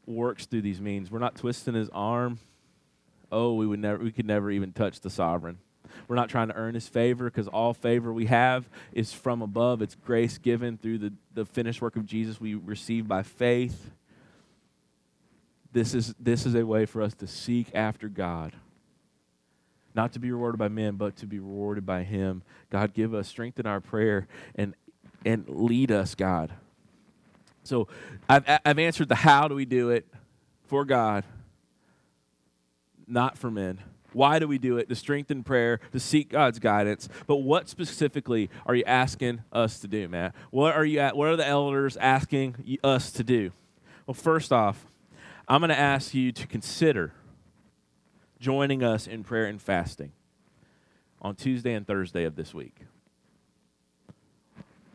works 0.06 0.46
through 0.46 0.62
these 0.62 0.80
means. 0.80 1.10
We're 1.10 1.18
not 1.18 1.38
twisting 1.38 1.74
his 1.74 1.90
arm. 1.90 2.38
Oh, 3.32 3.56
we 3.56 3.66
would 3.66 3.80
never 3.80 4.04
we 4.04 4.12
could 4.12 4.28
never 4.28 4.52
even 4.52 4.74
touch 4.74 5.00
the 5.00 5.10
sovereign. 5.10 5.58
We're 6.08 6.18
not 6.18 6.30
trying 6.30 6.50
to 6.50 6.56
earn 6.56 6.76
his 6.76 6.88
favor 6.88 7.26
because 7.26 7.48
all 7.48 7.74
favor 7.74 8.14
we 8.14 8.28
have 8.28 8.70
is 8.94 9.12
from 9.12 9.42
above. 9.42 9.82
It's 9.82 9.96
grace 9.96 10.38
given 10.38 10.78
through 10.78 11.00
the, 11.00 11.14
the 11.34 11.46
finished 11.46 11.82
work 11.82 11.96
of 11.96 12.06
Jesus 12.06 12.40
we 12.40 12.54
receive 12.54 13.08
by 13.08 13.24
faith. 13.24 13.90
This 15.76 15.94
is, 15.94 16.16
this 16.18 16.46
is 16.46 16.56
a 16.56 16.66
way 16.66 16.86
for 16.86 17.02
us 17.02 17.14
to 17.16 17.28
seek 17.28 17.68
after 17.76 18.08
God. 18.08 18.54
Not 19.94 20.14
to 20.14 20.20
be 20.20 20.32
rewarded 20.32 20.58
by 20.58 20.70
men, 20.70 20.96
but 20.96 21.18
to 21.18 21.26
be 21.26 21.38
rewarded 21.38 21.86
by 21.86 22.04
Him. 22.04 22.44
God, 22.70 22.94
give 22.94 23.14
us 23.14 23.28
strength 23.28 23.60
in 23.60 23.66
our 23.66 23.82
prayer 23.82 24.26
and, 24.56 24.74
and 25.26 25.44
lead 25.50 25.92
us, 25.92 26.16
God. 26.16 26.54
So 27.64 27.90
I've, 28.30 28.46
I've 28.64 28.80
answered 28.80 29.10
the 29.10 29.16
how 29.16 29.50
do 29.50 29.56
we 29.56 29.66
do 29.66 29.90
it 29.90 30.06
for 30.68 30.86
God, 30.86 31.26
not 33.06 33.38
for 33.38 33.52
men. 33.52 33.80
Why 34.14 34.40
do 34.40 34.48
we 34.48 34.58
do 34.58 34.78
it? 34.78 34.88
To 34.88 34.96
strengthen 34.96 35.44
prayer, 35.44 35.82
to 35.92 36.00
seek 36.00 36.30
God's 36.30 36.58
guidance. 36.58 37.10
But 37.28 37.38
what 37.38 37.68
specifically 37.68 38.50
are 38.66 38.76
you 38.76 38.86
asking 38.86 39.42
us 39.52 39.82
to 39.82 39.90
do, 39.90 40.08
Matt? 40.08 40.36
What 40.52 40.74
are 40.74 40.86
you 40.86 41.00
at, 41.00 41.18
what 41.18 41.28
are 41.28 41.36
the 41.36 41.46
elders 41.46 41.98
asking 41.98 42.80
us 42.82 43.12
to 43.12 43.26
do? 43.26 43.52
Well, 44.08 44.14
first 44.14 44.54
off, 44.54 44.86
I'm 45.48 45.62
going 45.62 45.70
to 45.70 45.80
ask 45.80 46.14
you 46.14 46.32
to 46.32 46.48
consider 46.48 47.14
joining 48.40 48.84
us 48.84 49.08
in 49.08 49.24
prayer 49.24 49.46
and 49.46 49.62
fasting 49.62 50.12
on 51.22 51.36
Tuesday 51.36 51.74
and 51.74 51.86
Thursday 51.86 52.24
of 52.24 52.36
this 52.36 52.54
week. 52.54 52.82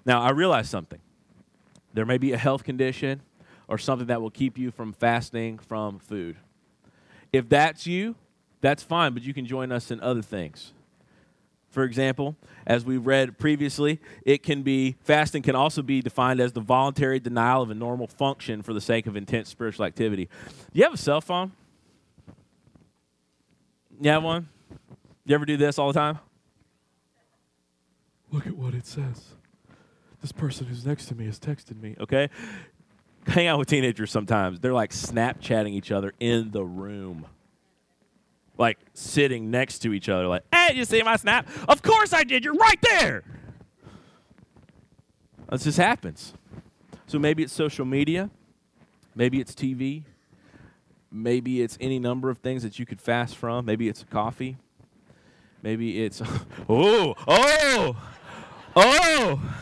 Now, 0.05 0.23
I 0.23 0.31
realize 0.31 0.69
something. 0.69 1.01
There 1.95 2.07
may 2.07 2.19
be 2.19 2.33
a 2.33 2.37
health 2.37 2.65
condition 2.65 3.23
or 3.69 3.79
something 3.79 4.09
that 4.09 4.21
will 4.21 4.31
keep 4.31 4.59
you 4.59 4.71
from 4.71 4.93
fasting 4.93 5.59
from 5.59 5.99
food. 5.99 6.37
If 7.33 7.49
that's 7.49 7.87
you, 7.87 8.17
that's 8.61 8.83
fine, 8.83 9.15
but 9.15 9.23
you 9.23 9.33
can 9.33 9.47
join 9.47 9.71
us 9.71 9.91
in 9.91 10.01
other 10.01 10.23
things. 10.23 10.73
For 11.71 11.85
example, 11.85 12.37
as 12.67 12.85
we 12.85 12.97
read 12.97 13.39
previously, 13.39 14.01
it 14.27 14.43
can 14.43 14.63
be 14.63 14.97
fasting 15.03 15.43
can 15.43 15.55
also 15.55 15.83
be 15.83 16.03
defined 16.03 16.41
as 16.41 16.53
the 16.53 16.61
voluntary 16.61 17.21
denial 17.21 17.63
of 17.63 17.71
a 17.71 17.75
normal 17.75 18.09
function 18.09 18.63
for 18.63 18.75
the 18.75 18.81
sake 18.81 19.07
of 19.07 19.17
intense 19.17 19.49
spiritual 19.49 19.85
activity. 19.85 20.29
Do 20.73 20.79
you 20.79 20.83
have 20.83 20.95
a 20.95 20.99
cell 20.99 21.21
phone? 21.21 21.53
You 24.01 24.11
have 24.11 24.25
one? 24.25 24.49
You 25.25 25.35
ever 25.35 25.45
do 25.45 25.57
this 25.57 25.79
all 25.79 25.93
the 25.93 25.99
time? 25.99 26.19
Look 28.33 28.49
at 28.49 28.57
what 28.57 28.75
it 28.75 28.87
says. 28.87 29.35
This 30.21 30.33
person 30.33 30.67
who's 30.67 30.85
next 30.85 31.07
to 31.07 31.15
me 31.15 31.27
has 31.27 31.39
texted 31.39 31.81
me, 31.81 31.95
okay? 32.01 32.31
Hang 33.27 33.47
out 33.47 33.59
with 33.59 33.69
teenagers 33.69 34.11
sometimes. 34.11 34.59
They're 34.59 34.73
like 34.73 34.91
Snapchatting 34.91 35.73
each 35.73 35.93
other 35.93 36.13
in 36.19 36.51
the 36.51 36.65
room 36.65 37.27
like 38.61 38.79
sitting 38.93 39.51
next 39.51 39.79
to 39.81 39.93
each 39.95 40.09
other, 40.09 40.27
like, 40.27 40.45
hey, 40.55 40.75
you 40.75 40.85
see 40.85 41.03
my 41.03 41.17
snap? 41.17 41.49
Of 41.67 41.81
course 41.83 42.13
I 42.13 42.25
did. 42.25 42.45
You're 42.45 42.55
right 42.55 42.81
there. 42.83 43.25
This 45.51 45.65
just 45.65 45.79
happens. 45.79 46.35
So 47.07 47.19
maybe 47.19 47.43
it's 47.43 47.53
social 47.53 47.87
media, 47.87 48.31
maybe 49.17 49.41
it's 49.41 49.53
TV, 49.53 50.05
maybe 51.11 51.63
it's 51.63 51.77
any 51.81 51.99
number 51.99 52.31
of 52.31 52.39
things 52.39 52.63
that 52.63 52.79
you 52.79 52.87
could 52.87 53.01
fast 53.01 53.35
from. 53.35 53.65
Maybe 53.65 53.89
it's 53.89 54.05
coffee. 54.05 54.59
Maybe 55.63 56.05
it's, 56.05 56.23
oh, 56.69 57.15
oh, 57.27 57.97
oh, 58.77 59.57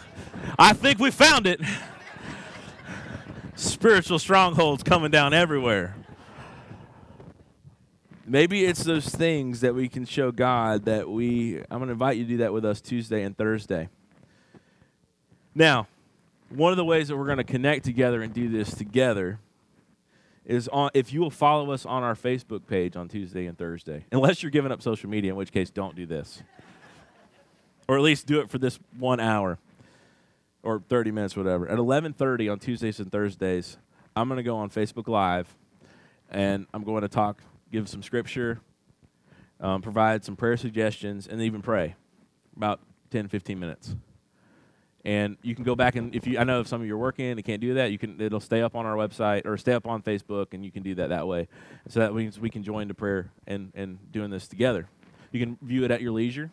I 0.58 0.72
think 0.72 0.98
we 0.98 1.10
found 1.10 1.46
it. 1.46 1.60
Spiritual 3.54 4.18
strongholds 4.18 4.82
coming 4.82 5.10
down 5.10 5.32
everywhere. 5.32 5.96
Maybe 8.28 8.66
it's 8.66 8.84
those 8.84 9.08
things 9.08 9.62
that 9.62 9.74
we 9.74 9.88
can 9.88 10.04
show 10.04 10.30
God 10.30 10.84
that 10.84 11.08
we, 11.08 11.58
I'm 11.70 11.78
going 11.78 11.86
to 11.86 11.92
invite 11.92 12.18
you 12.18 12.24
to 12.24 12.28
do 12.28 12.36
that 12.38 12.52
with 12.52 12.64
us 12.64 12.80
Tuesday 12.82 13.22
and 13.22 13.34
Thursday. 13.36 13.88
Now, 15.54 15.86
one 16.50 16.70
of 16.70 16.76
the 16.76 16.84
ways 16.84 17.08
that 17.08 17.16
we're 17.16 17.24
going 17.24 17.38
to 17.38 17.44
connect 17.44 17.84
together 17.86 18.20
and 18.20 18.34
do 18.34 18.48
this 18.48 18.74
together 18.74 19.40
is 20.44 20.68
on 20.68 20.90
if 20.94 21.12
you 21.12 21.20
will 21.20 21.30
follow 21.30 21.70
us 21.72 21.86
on 21.86 22.02
our 22.02 22.14
Facebook 22.14 22.66
page 22.66 22.96
on 22.96 23.08
Tuesday 23.08 23.46
and 23.46 23.56
Thursday. 23.56 24.04
Unless 24.12 24.42
you're 24.42 24.50
giving 24.50 24.72
up 24.72 24.82
social 24.82 25.08
media, 25.08 25.30
in 25.32 25.36
which 25.36 25.52
case 25.52 25.70
don't 25.70 25.96
do 25.96 26.04
this. 26.06 26.42
or 27.88 27.96
at 27.96 28.02
least 28.02 28.26
do 28.26 28.40
it 28.40 28.50
for 28.50 28.58
this 28.58 28.78
1 28.98 29.18
hour 29.18 29.58
or 30.62 30.82
30 30.88 31.10
minutes 31.10 31.36
whatever. 31.36 31.66
At 31.68 31.78
11:30 31.78 32.52
on 32.52 32.58
Tuesdays 32.58 33.00
and 33.00 33.10
Thursdays, 33.10 33.78
I'm 34.14 34.28
going 34.28 34.36
to 34.36 34.42
go 34.42 34.56
on 34.58 34.68
Facebook 34.70 35.08
Live 35.08 35.54
and 36.30 36.66
I'm 36.74 36.84
going 36.84 37.02
to 37.02 37.08
talk, 37.08 37.42
give 37.70 37.88
some 37.88 38.02
scripture, 38.02 38.60
um, 39.60 39.82
provide 39.82 40.24
some 40.24 40.36
prayer 40.36 40.56
suggestions 40.56 41.26
and 41.26 41.40
even 41.42 41.62
pray 41.62 41.96
about 42.56 42.80
10 43.10 43.28
15 43.28 43.58
minutes. 43.58 43.94
And 45.04 45.36
you 45.42 45.54
can 45.54 45.64
go 45.64 45.74
back 45.74 45.96
and 45.96 46.14
if 46.14 46.26
you 46.26 46.38
i 46.38 46.44
know 46.44 46.60
if 46.60 46.66
some 46.66 46.80
of 46.80 46.86
you 46.86 46.94
are 46.94 46.98
working 46.98 47.30
and 47.30 47.44
can't 47.44 47.60
do 47.60 47.74
that 47.74 47.92
you 47.92 47.98
can 47.98 48.20
it'll 48.20 48.40
stay 48.40 48.62
up 48.62 48.74
on 48.74 48.84
our 48.84 48.96
website 48.96 49.46
or 49.46 49.56
stay 49.56 49.72
up 49.72 49.86
on 49.86 50.02
facebook 50.02 50.52
and 50.52 50.64
you 50.64 50.72
can 50.72 50.82
do 50.82 50.94
that 50.96 51.08
that 51.08 51.26
way. 51.26 51.48
So 51.88 52.00
that 52.00 52.14
means 52.14 52.38
we 52.38 52.50
can 52.50 52.62
join 52.62 52.88
the 52.88 52.94
prayer 52.94 53.30
and 53.46 53.72
and 53.74 53.98
doing 54.12 54.30
this 54.30 54.48
together. 54.48 54.88
You 55.32 55.40
can 55.40 55.58
view 55.62 55.84
it 55.84 55.90
at 55.90 56.02
your 56.02 56.12
leisure. 56.12 56.50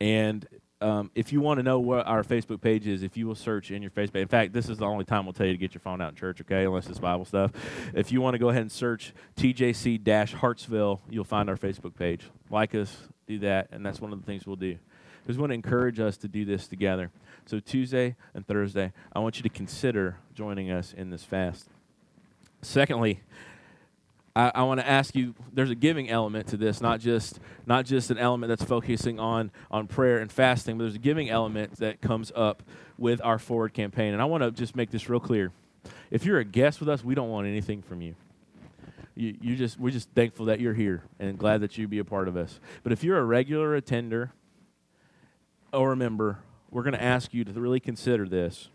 And 0.00 0.46
um, 0.80 1.10
if 1.14 1.32
you 1.32 1.40
want 1.40 1.58
to 1.58 1.62
know 1.62 1.78
what 1.78 2.06
our 2.06 2.22
Facebook 2.22 2.60
page 2.60 2.86
is, 2.86 3.02
if 3.02 3.16
you 3.16 3.26
will 3.26 3.34
search 3.34 3.70
in 3.70 3.82
your 3.82 3.90
Facebook, 3.90 4.22
in 4.22 4.28
fact, 4.28 4.52
this 4.52 4.68
is 4.68 4.78
the 4.78 4.86
only 4.86 5.04
time 5.04 5.26
we'll 5.26 5.34
tell 5.34 5.46
you 5.46 5.52
to 5.52 5.58
get 5.58 5.74
your 5.74 5.80
phone 5.80 6.00
out 6.00 6.10
in 6.10 6.16
church, 6.16 6.40
okay? 6.40 6.64
Unless 6.64 6.88
it's 6.88 6.98
Bible 6.98 7.26
stuff. 7.26 7.52
If 7.94 8.10
you 8.10 8.20
want 8.20 8.34
to 8.34 8.38
go 8.38 8.48
ahead 8.48 8.62
and 8.62 8.72
search 8.72 9.12
TJC 9.36 10.34
Hartsville, 10.34 11.02
you'll 11.10 11.24
find 11.24 11.50
our 11.50 11.56
Facebook 11.56 11.94
page. 11.94 12.30
Like 12.48 12.74
us, 12.74 12.96
do 13.26 13.38
that, 13.40 13.68
and 13.72 13.84
that's 13.84 14.00
one 14.00 14.12
of 14.12 14.20
the 14.20 14.26
things 14.26 14.46
we'll 14.46 14.56
do. 14.56 14.78
Because 15.22 15.36
we 15.36 15.42
want 15.42 15.50
to 15.50 15.54
encourage 15.54 16.00
us 16.00 16.16
to 16.18 16.28
do 16.28 16.46
this 16.46 16.66
together. 16.66 17.10
So 17.44 17.60
Tuesday 17.60 18.16
and 18.32 18.46
Thursday, 18.46 18.92
I 19.12 19.18
want 19.18 19.36
you 19.36 19.42
to 19.42 19.50
consider 19.50 20.16
joining 20.34 20.70
us 20.70 20.94
in 20.96 21.10
this 21.10 21.24
fast. 21.24 21.68
Secondly, 22.62 23.20
I, 24.34 24.52
I 24.54 24.62
want 24.62 24.80
to 24.80 24.88
ask 24.88 25.14
you 25.14 25.34
there's 25.52 25.70
a 25.70 25.74
giving 25.74 26.08
element 26.08 26.48
to 26.48 26.56
this 26.56 26.80
not 26.80 27.00
just 27.00 27.40
not 27.66 27.84
just 27.84 28.10
an 28.10 28.18
element 28.18 28.48
that's 28.48 28.64
focusing 28.64 29.18
on 29.18 29.50
on 29.70 29.86
prayer 29.86 30.18
and 30.18 30.30
fasting 30.30 30.78
but 30.78 30.84
there's 30.84 30.94
a 30.94 31.00
giving 31.00 31.28
element 31.28 31.76
that 31.76 32.00
comes 32.00 32.30
up 32.34 32.62
with 32.96 33.20
our 33.24 33.38
forward 33.38 33.74
campaign. 33.74 34.12
And 34.12 34.22
i 34.22 34.24
want 34.24 34.42
to 34.42 34.50
just 34.50 34.76
make 34.76 34.90
this 34.90 35.08
real 35.08 35.20
clear. 35.20 35.52
If 36.10 36.24
you're 36.24 36.38
a 36.38 36.44
guest 36.44 36.80
with 36.80 36.88
us 36.88 37.04
we 37.04 37.14
don't 37.14 37.30
want 37.30 37.46
anything 37.46 37.82
from 37.82 38.02
you. 38.02 38.14
You, 39.16 39.36
you 39.40 39.56
just 39.56 39.78
we're 39.78 39.90
just 39.90 40.08
thankful 40.10 40.46
that 40.46 40.60
you're 40.60 40.74
here 40.74 41.02
and 41.18 41.36
glad 41.38 41.60
that 41.62 41.76
you 41.76 41.88
be 41.88 41.98
a 41.98 42.04
part 42.04 42.28
of 42.28 42.36
us. 42.36 42.60
But 42.82 42.92
if 42.92 43.02
you're 43.02 43.18
a 43.18 43.24
regular 43.24 43.74
attender 43.74 44.32
or 45.72 45.92
a 45.92 45.96
member 45.96 46.38
we're 46.70 46.82
going 46.82 46.94
to 46.94 47.02
ask 47.02 47.34
you 47.34 47.44
to 47.44 47.52
really 47.52 47.80
consider 47.80 48.28
this. 48.28 48.68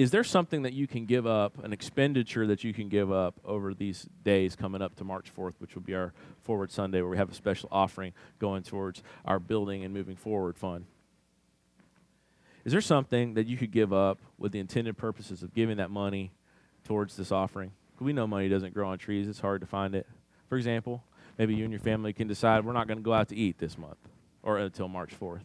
Is 0.00 0.10
there 0.10 0.24
something 0.24 0.62
that 0.62 0.72
you 0.72 0.86
can 0.86 1.04
give 1.04 1.26
up, 1.26 1.62
an 1.62 1.74
expenditure 1.74 2.46
that 2.46 2.64
you 2.64 2.72
can 2.72 2.88
give 2.88 3.12
up 3.12 3.38
over 3.44 3.74
these 3.74 4.08
days 4.24 4.56
coming 4.56 4.80
up 4.80 4.94
to 4.96 5.04
March 5.04 5.30
4th, 5.36 5.56
which 5.58 5.74
will 5.74 5.82
be 5.82 5.94
our 5.94 6.14
Forward 6.40 6.72
Sunday, 6.72 7.02
where 7.02 7.10
we 7.10 7.18
have 7.18 7.30
a 7.30 7.34
special 7.34 7.68
offering 7.70 8.14
going 8.38 8.62
towards 8.62 9.02
our 9.26 9.38
building 9.38 9.84
and 9.84 9.92
moving 9.92 10.16
forward 10.16 10.56
fund? 10.56 10.86
Is 12.64 12.72
there 12.72 12.80
something 12.80 13.34
that 13.34 13.46
you 13.46 13.58
could 13.58 13.72
give 13.72 13.92
up 13.92 14.20
with 14.38 14.52
the 14.52 14.58
intended 14.58 14.96
purposes 14.96 15.42
of 15.42 15.52
giving 15.52 15.76
that 15.76 15.90
money 15.90 16.32
towards 16.82 17.18
this 17.18 17.30
offering? 17.30 17.72
We 17.98 18.14
know 18.14 18.26
money 18.26 18.48
doesn't 18.48 18.72
grow 18.72 18.88
on 18.88 18.96
trees, 18.96 19.28
it's 19.28 19.40
hard 19.40 19.60
to 19.60 19.66
find 19.66 19.94
it. 19.94 20.06
For 20.48 20.56
example, 20.56 21.04
maybe 21.36 21.54
you 21.54 21.64
and 21.64 21.72
your 21.74 21.78
family 21.78 22.14
can 22.14 22.26
decide 22.26 22.64
we're 22.64 22.72
not 22.72 22.86
going 22.86 22.96
to 22.96 23.04
go 23.04 23.12
out 23.12 23.28
to 23.28 23.36
eat 23.36 23.58
this 23.58 23.76
month 23.76 23.98
or 24.42 24.56
until 24.56 24.88
March 24.88 25.12
4th 25.20 25.42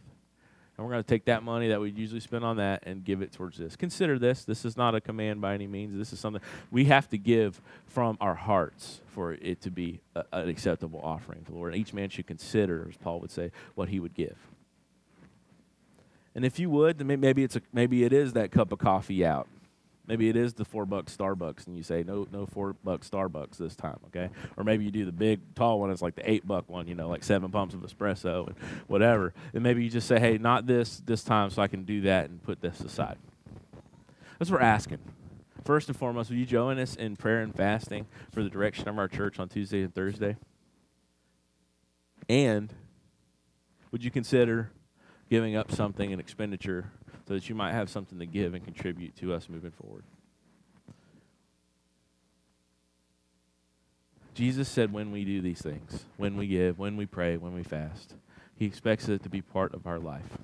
and 0.78 0.86
we're 0.86 0.92
going 0.92 1.04
to 1.04 1.08
take 1.08 1.26
that 1.26 1.42
money 1.42 1.70
that 1.70 1.80
we 1.80 1.90
usually 1.92 2.20
spend 2.20 2.44
on 2.44 2.58
that 2.58 2.84
and 2.86 3.04
give 3.06 3.22
it 3.22 3.32
towards 3.32 3.58
this. 3.58 3.76
Consider 3.78 4.20
this. 4.20 4.44
This 4.44 4.66
is 4.66 4.76
not 4.76 4.94
a 4.94 5.00
command 5.00 5.40
by 5.40 5.54
any 5.54 5.68
means. 5.68 5.98
This 5.98 6.12
is 6.12 6.20
something 6.20 6.42
we 6.70 6.86
have 6.86 7.10
to 7.10 7.18
give 7.18 7.62
from 7.88 8.18
our 8.20 8.36
hearts 8.36 9.00
for 9.08 9.34
it 9.34 9.62
to 9.62 9.72
be 9.72 10.02
a, 10.16 10.26
an 10.34 10.50
acceptable 10.50 11.00
offering 11.02 11.46
to 11.46 11.52
the 11.52 11.58
Lord. 11.58 11.74
And 11.74 11.82
each 11.82 11.94
man 11.94 12.10
should 12.10 12.28
consider, 12.28 12.88
as 12.90 12.98
Paul 12.98 13.22
would 13.22 13.32
say, 13.32 13.52
what 13.76 13.88
he 13.88 14.02
would 14.02 14.14
give. 14.14 14.36
And 16.36 16.44
if 16.44 16.60
you 16.60 16.70
would, 16.70 17.06
maybe 17.06 17.46
it's 17.46 17.56
a, 17.56 17.62
maybe 17.72 18.04
it 18.04 18.12
is 18.12 18.34
that 18.34 18.52
cup 18.52 18.74
of 18.74 18.80
coffee 18.80 19.26
out. 19.26 19.48
Maybe 20.08 20.30
it 20.30 20.36
is 20.36 20.54
the 20.54 20.66
four 20.66 20.86
bucks 20.86 21.16
Starbucks, 21.16 21.68
and 21.68 21.76
you 21.76 21.84
say 21.84 22.04
no, 22.04 22.28
no 22.32 22.46
four 22.46 22.74
bucks 22.84 23.10
Starbucks 23.10 23.58
this 23.58 23.76
time, 23.76 24.00
okay? 24.08 24.30
Or 24.58 24.64
maybe 24.64 24.86
you 24.86 24.92
do 24.92 25.06
the 25.06 25.12
big 25.12 25.56
tall 25.56 25.80
one. 25.80 25.90
It's 25.92 26.02
like 26.02 26.16
the 26.16 26.30
eight 26.30 26.46
buck 26.46 26.70
one, 26.70 26.88
you 26.88 26.96
know, 26.96 27.10
like 27.10 27.24
seven 27.24 27.52
pumps 27.52 27.74
of 27.74 27.82
espresso 27.82 28.48
and 28.48 28.56
whatever. 28.88 29.34
And 29.54 29.64
maybe 29.64 29.84
you 29.84 29.90
just 29.90 30.08
say, 30.08 30.20
hey, 30.20 30.38
not 30.38 30.68
this 30.68 31.02
this 31.06 31.24
time, 31.24 31.50
so 31.50 31.62
I 31.62 31.68
can 31.68 31.84
do 31.84 32.02
that 32.02 32.30
and 32.30 32.42
put 32.42 32.62
this 32.62 32.80
aside. 32.82 33.18
That's 34.38 34.52
what 34.52 34.60
we're 34.60 34.66
asking. 34.66 35.00
First 35.64 35.88
and 35.88 35.98
foremost, 35.98 36.30
will 36.30 36.38
you 36.38 36.46
join 36.46 36.78
us 36.78 36.96
in 36.96 37.16
prayer 37.16 37.42
and 37.42 37.56
fasting 37.56 38.06
for 38.32 38.44
the 38.44 38.50
direction 38.50 38.88
of 38.88 39.00
our 39.00 39.08
church 39.08 39.40
on 39.40 39.50
Tuesday 39.50 39.82
and 39.82 39.94
Thursday? 39.94 40.38
And 42.30 42.72
would 43.92 44.04
you 44.04 44.12
consider 44.12 44.72
giving 45.30 45.56
up 45.56 45.72
something, 45.72 46.14
an 46.14 46.20
expenditure 46.20 46.92
so 47.28 47.34
that 47.34 47.50
you 47.50 47.56
might 47.56 47.74
have 47.74 47.90
something 47.90 48.20
to 48.20 48.26
give 48.26 48.54
and 48.54 48.64
contribute 48.64 49.16
to 49.18 49.34
us 49.34 49.50
moving 49.50 49.72
forward. 49.72 50.04
Jesus 54.34 54.68
said 54.68 54.92
when 54.92 55.12
we 55.12 55.24
do 55.24 55.42
these 55.42 55.62
things, 55.62 56.06
when 56.18 56.36
we 56.36 56.48
give, 56.48 56.78
when 56.78 56.98
we 56.98 57.06
pray, 57.06 57.38
when 57.38 57.54
we 57.54 57.64
fast, 57.64 58.16
he 58.56 58.66
expects 58.66 59.08
it 59.08 59.24
to 59.24 59.30
be 59.30 59.42
part 59.42 59.74
of 59.74 59.88
our 59.88 59.98
life. 59.98 60.38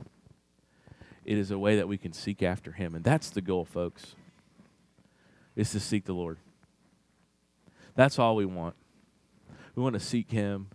It 1.25 1.37
is 1.37 1.51
a 1.51 1.59
way 1.59 1.75
that 1.75 1.87
we 1.87 1.97
can 1.97 2.13
seek 2.13 2.41
after 2.41 2.71
him. 2.71 2.95
And 2.95 3.03
that's 3.03 3.29
the 3.29 3.41
goal, 3.41 3.65
folks, 3.65 4.15
is 5.55 5.71
to 5.71 5.79
seek 5.79 6.05
the 6.05 6.13
Lord. 6.13 6.37
That's 7.95 8.17
all 8.17 8.35
we 8.35 8.45
want. 8.45 8.75
We 9.75 9.83
want 9.83 9.93
to 9.93 9.99
seek 9.99 10.31
him 10.31 10.69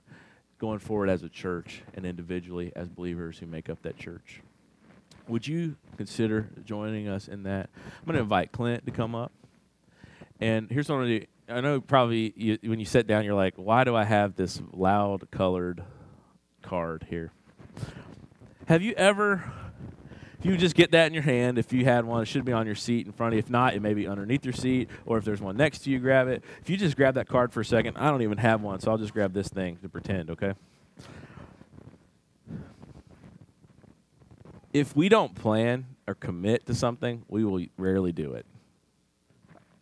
going 0.58 0.78
forward 0.78 1.08
as 1.08 1.22
a 1.22 1.28
church 1.28 1.82
and 1.94 2.06
individually 2.06 2.72
as 2.76 2.88
believers 2.88 3.38
who 3.38 3.46
make 3.46 3.68
up 3.68 3.82
that 3.82 3.96
church. 3.96 4.42
Would 5.28 5.46
you 5.46 5.76
consider 5.96 6.48
joining 6.64 7.08
us 7.08 7.28
in 7.28 7.42
that? 7.44 7.68
I'm 7.74 8.04
going 8.06 8.14
to 8.16 8.22
invite 8.22 8.52
Clint 8.52 8.86
to 8.86 8.92
come 8.92 9.14
up. 9.14 9.32
And 10.40 10.70
here's 10.70 10.88
what 10.88 10.96
I'm 10.96 11.02
going 11.02 11.20
to 11.20 11.20
do. 11.20 11.26
I 11.48 11.60
know 11.60 11.80
probably 11.80 12.32
you, 12.36 12.58
when 12.62 12.78
you 12.78 12.86
sit 12.86 13.06
down, 13.06 13.24
you're 13.24 13.34
like, 13.34 13.54
why 13.56 13.84
do 13.84 13.94
I 13.96 14.04
have 14.04 14.36
this 14.36 14.60
loud 14.72 15.30
colored 15.30 15.82
card 16.62 17.06
here? 17.08 17.32
Have 18.66 18.82
you 18.82 18.92
ever, 18.94 19.44
if 20.40 20.46
you 20.46 20.56
just 20.56 20.74
get 20.74 20.90
that 20.90 21.06
in 21.06 21.14
your 21.14 21.22
hand, 21.22 21.56
if 21.58 21.72
you 21.72 21.84
had 21.84 22.04
one, 22.04 22.22
it 22.22 22.26
should 22.26 22.44
be 22.44 22.52
on 22.52 22.66
your 22.66 22.74
seat 22.74 23.06
in 23.06 23.12
front 23.12 23.32
of 23.32 23.34
you. 23.34 23.38
If 23.38 23.48
not, 23.48 23.74
it 23.74 23.82
may 23.82 23.94
be 23.94 24.08
underneath 24.08 24.44
your 24.44 24.54
seat, 24.54 24.90
or 25.04 25.18
if 25.18 25.24
there's 25.24 25.40
one 25.40 25.56
next 25.56 25.80
to 25.84 25.90
you, 25.90 26.00
grab 26.00 26.26
it. 26.26 26.42
If 26.60 26.68
you 26.68 26.76
just 26.76 26.96
grab 26.96 27.14
that 27.14 27.28
card 27.28 27.52
for 27.52 27.60
a 27.60 27.64
second, 27.64 27.96
I 27.96 28.10
don't 28.10 28.22
even 28.22 28.38
have 28.38 28.60
one, 28.60 28.80
so 28.80 28.90
I'll 28.90 28.98
just 28.98 29.12
grab 29.12 29.32
this 29.32 29.48
thing 29.48 29.78
to 29.82 29.88
pretend, 29.88 30.30
okay? 30.30 30.54
If 34.76 34.94
we 34.94 35.08
don't 35.08 35.34
plan 35.34 35.86
or 36.06 36.14
commit 36.14 36.66
to 36.66 36.74
something, 36.74 37.24
we 37.28 37.44
will 37.44 37.64
rarely 37.78 38.12
do 38.12 38.34
it. 38.34 38.44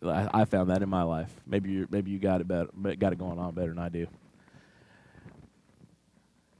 I, 0.01 0.29
I 0.33 0.45
found 0.45 0.69
that 0.69 0.81
in 0.81 0.87
my 0.87 1.03
life. 1.03 1.33
Maybe 1.45 1.71
you 1.71 1.87
maybe 1.89 2.11
you 2.11 2.19
got 2.19 2.39
it 2.39 2.47
better, 2.47 2.69
got 2.95 3.11
it 3.11 3.19
going 3.19 3.37
on 3.37 3.53
better 3.53 3.69
than 3.69 3.79
I 3.79 3.89
do. 3.89 4.07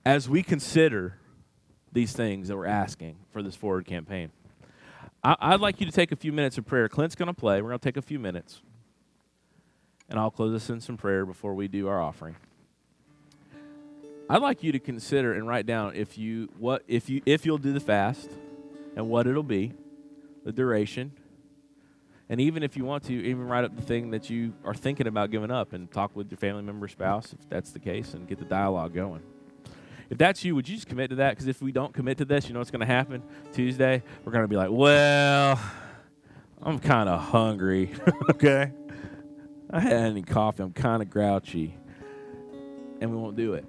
As 0.05 0.27
we 0.27 0.43
consider 0.43 1.17
these 1.93 2.11
things 2.11 2.49
that 2.49 2.57
we're 2.57 2.65
asking 2.65 3.15
for 3.31 3.41
this 3.41 3.55
forward 3.55 3.85
campaign, 3.85 4.31
I, 5.23 5.51
would 5.51 5.61
like 5.61 5.79
you 5.79 5.85
to 5.85 5.91
take 5.91 6.11
a 6.11 6.15
few 6.15 6.33
minutes 6.33 6.57
of 6.57 6.65
prayer. 6.65 6.89
Clint's 6.89 7.15
going 7.15 7.27
to 7.27 7.33
play. 7.33 7.61
We're 7.61 7.69
going 7.69 7.79
to 7.79 7.83
take 7.83 7.97
a 7.97 8.01
few 8.01 8.19
minutes, 8.19 8.61
and 10.09 10.19
I'll 10.19 10.29
close 10.29 10.53
us 10.53 10.69
in 10.69 10.81
some 10.81 10.97
prayer 10.97 11.25
before 11.25 11.55
we 11.55 11.67
do 11.67 11.87
our 11.87 12.01
offering. 12.01 12.35
I'd 14.27 14.41
like 14.41 14.63
you 14.63 14.71
to 14.71 14.79
consider 14.79 15.33
and 15.33 15.47
write 15.47 15.65
down 15.67 15.95
if 15.95 16.17
you 16.17 16.49
what 16.57 16.83
if 16.87 17.09
you 17.09 17.21
if 17.25 17.45
you'll 17.45 17.59
do 17.59 17.73
the 17.73 17.79
fast 17.79 18.31
and 18.95 19.07
what 19.07 19.27
it'll 19.27 19.43
be, 19.43 19.73
the 20.43 20.51
duration, 20.51 21.11
and 22.27 22.41
even 22.41 22.63
if 22.63 22.75
you 22.75 22.85
want 22.85 23.03
to, 23.03 23.13
even 23.13 23.47
write 23.47 23.65
up 23.65 23.75
the 23.75 23.83
thing 23.83 24.09
that 24.11 24.29
you 24.29 24.53
are 24.63 24.73
thinking 24.73 25.05
about 25.05 25.29
giving 25.29 25.51
up 25.51 25.73
and 25.73 25.91
talk 25.91 26.15
with 26.15 26.31
your 26.31 26.39
family 26.39 26.63
member, 26.63 26.87
spouse, 26.87 27.33
if 27.33 27.49
that's 27.49 27.71
the 27.71 27.79
case, 27.79 28.13
and 28.15 28.27
get 28.27 28.39
the 28.39 28.45
dialogue 28.45 28.93
going. 28.93 29.21
If 30.09 30.17
that's 30.17 30.43
you, 30.43 30.55
would 30.55 30.67
you 30.67 30.75
just 30.75 30.87
commit 30.87 31.11
to 31.11 31.17
that? 31.17 31.31
Because 31.31 31.47
if 31.47 31.61
we 31.61 31.71
don't 31.71 31.93
commit 31.93 32.17
to 32.19 32.25
this, 32.25 32.47
you 32.47 32.53
know 32.53 32.59
what's 32.59 32.71
going 32.71 32.79
to 32.79 32.85
happen 32.85 33.21
Tuesday? 33.53 34.01
We're 34.23 34.31
going 34.31 34.43
to 34.43 34.47
be 34.47 34.55
like, 34.55 34.69
well, 34.71 35.59
I'm 36.63 36.79
kind 36.79 37.09
of 37.09 37.19
hungry. 37.21 37.93
okay, 38.31 38.71
I 39.69 39.79
had 39.79 39.93
any 39.93 40.23
coffee. 40.23 40.63
I'm 40.63 40.73
kind 40.73 41.03
of 41.03 41.11
grouchy, 41.11 41.75
and 43.01 43.11
we 43.11 43.17
won't 43.17 43.35
do 43.35 43.53
it. 43.53 43.65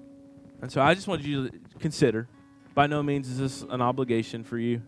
And 0.61 0.71
so 0.71 0.81
I 0.81 0.93
just 0.93 1.07
want 1.07 1.21
you 1.21 1.49
to 1.49 1.59
consider. 1.79 2.27
By 2.73 2.87
no 2.87 3.01
means 3.01 3.29
is 3.29 3.39
this 3.39 3.61
an 3.69 3.81
obligation 3.81 4.43
for 4.43 4.57
you. 4.57 4.81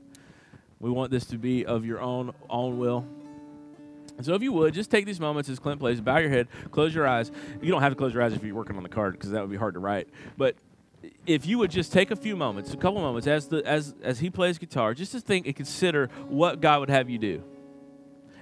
We 0.80 0.90
want 0.90 1.12
this 1.12 1.26
to 1.28 1.38
be 1.38 1.66
of 1.66 1.86
your 1.86 2.00
own 2.00 2.34
own 2.50 2.78
will. 2.78 3.06
And 4.18 4.26
so 4.26 4.34
if 4.34 4.42
you 4.42 4.52
would, 4.52 4.74
just 4.74 4.92
take 4.92 5.06
these 5.06 5.20
moments 5.20 5.50
as 5.50 5.60
Clint 5.60 5.80
plays, 5.80 6.02
bow 6.02 6.18
your 6.18 6.30
head, 6.30 6.50
close 6.72 6.94
your 6.94 7.08
eyes. 7.08 7.32
You 7.62 7.72
don't 7.72 7.82
have 7.82 7.94
to 7.94 7.96
close 7.96 8.14
your 8.14 8.22
eyes 8.22 8.34
if 8.34 8.44
you're 8.44 8.54
working 8.54 8.76
on 8.76 8.84
the 8.84 8.90
card 8.90 9.14
because 9.14 9.32
that 9.32 9.42
would 9.42 9.50
be 9.50 9.58
hard 9.58 9.76
to 9.76 9.80
write. 9.80 10.10
But 10.38 10.56
if 11.26 11.46
you 11.46 11.58
would 11.60 11.72
just 11.72 11.94
take 11.94 12.12
a 12.12 12.16
few 12.16 12.36
moments, 12.36 12.74
a 12.74 12.78
couple 12.78 13.02
moments, 13.02 13.28
as 13.28 13.48
the 13.48 13.66
as 13.66 13.96
as 14.04 14.20
he 14.20 14.30
plays 14.30 14.58
guitar, 14.58 14.94
just 14.94 15.12
to 15.14 15.22
think 15.22 15.46
and 15.46 15.56
consider 15.56 16.10
what 16.28 16.62
God 16.62 16.82
would 16.82 16.90
have 16.90 17.10
you 17.10 17.18
do, 17.18 17.44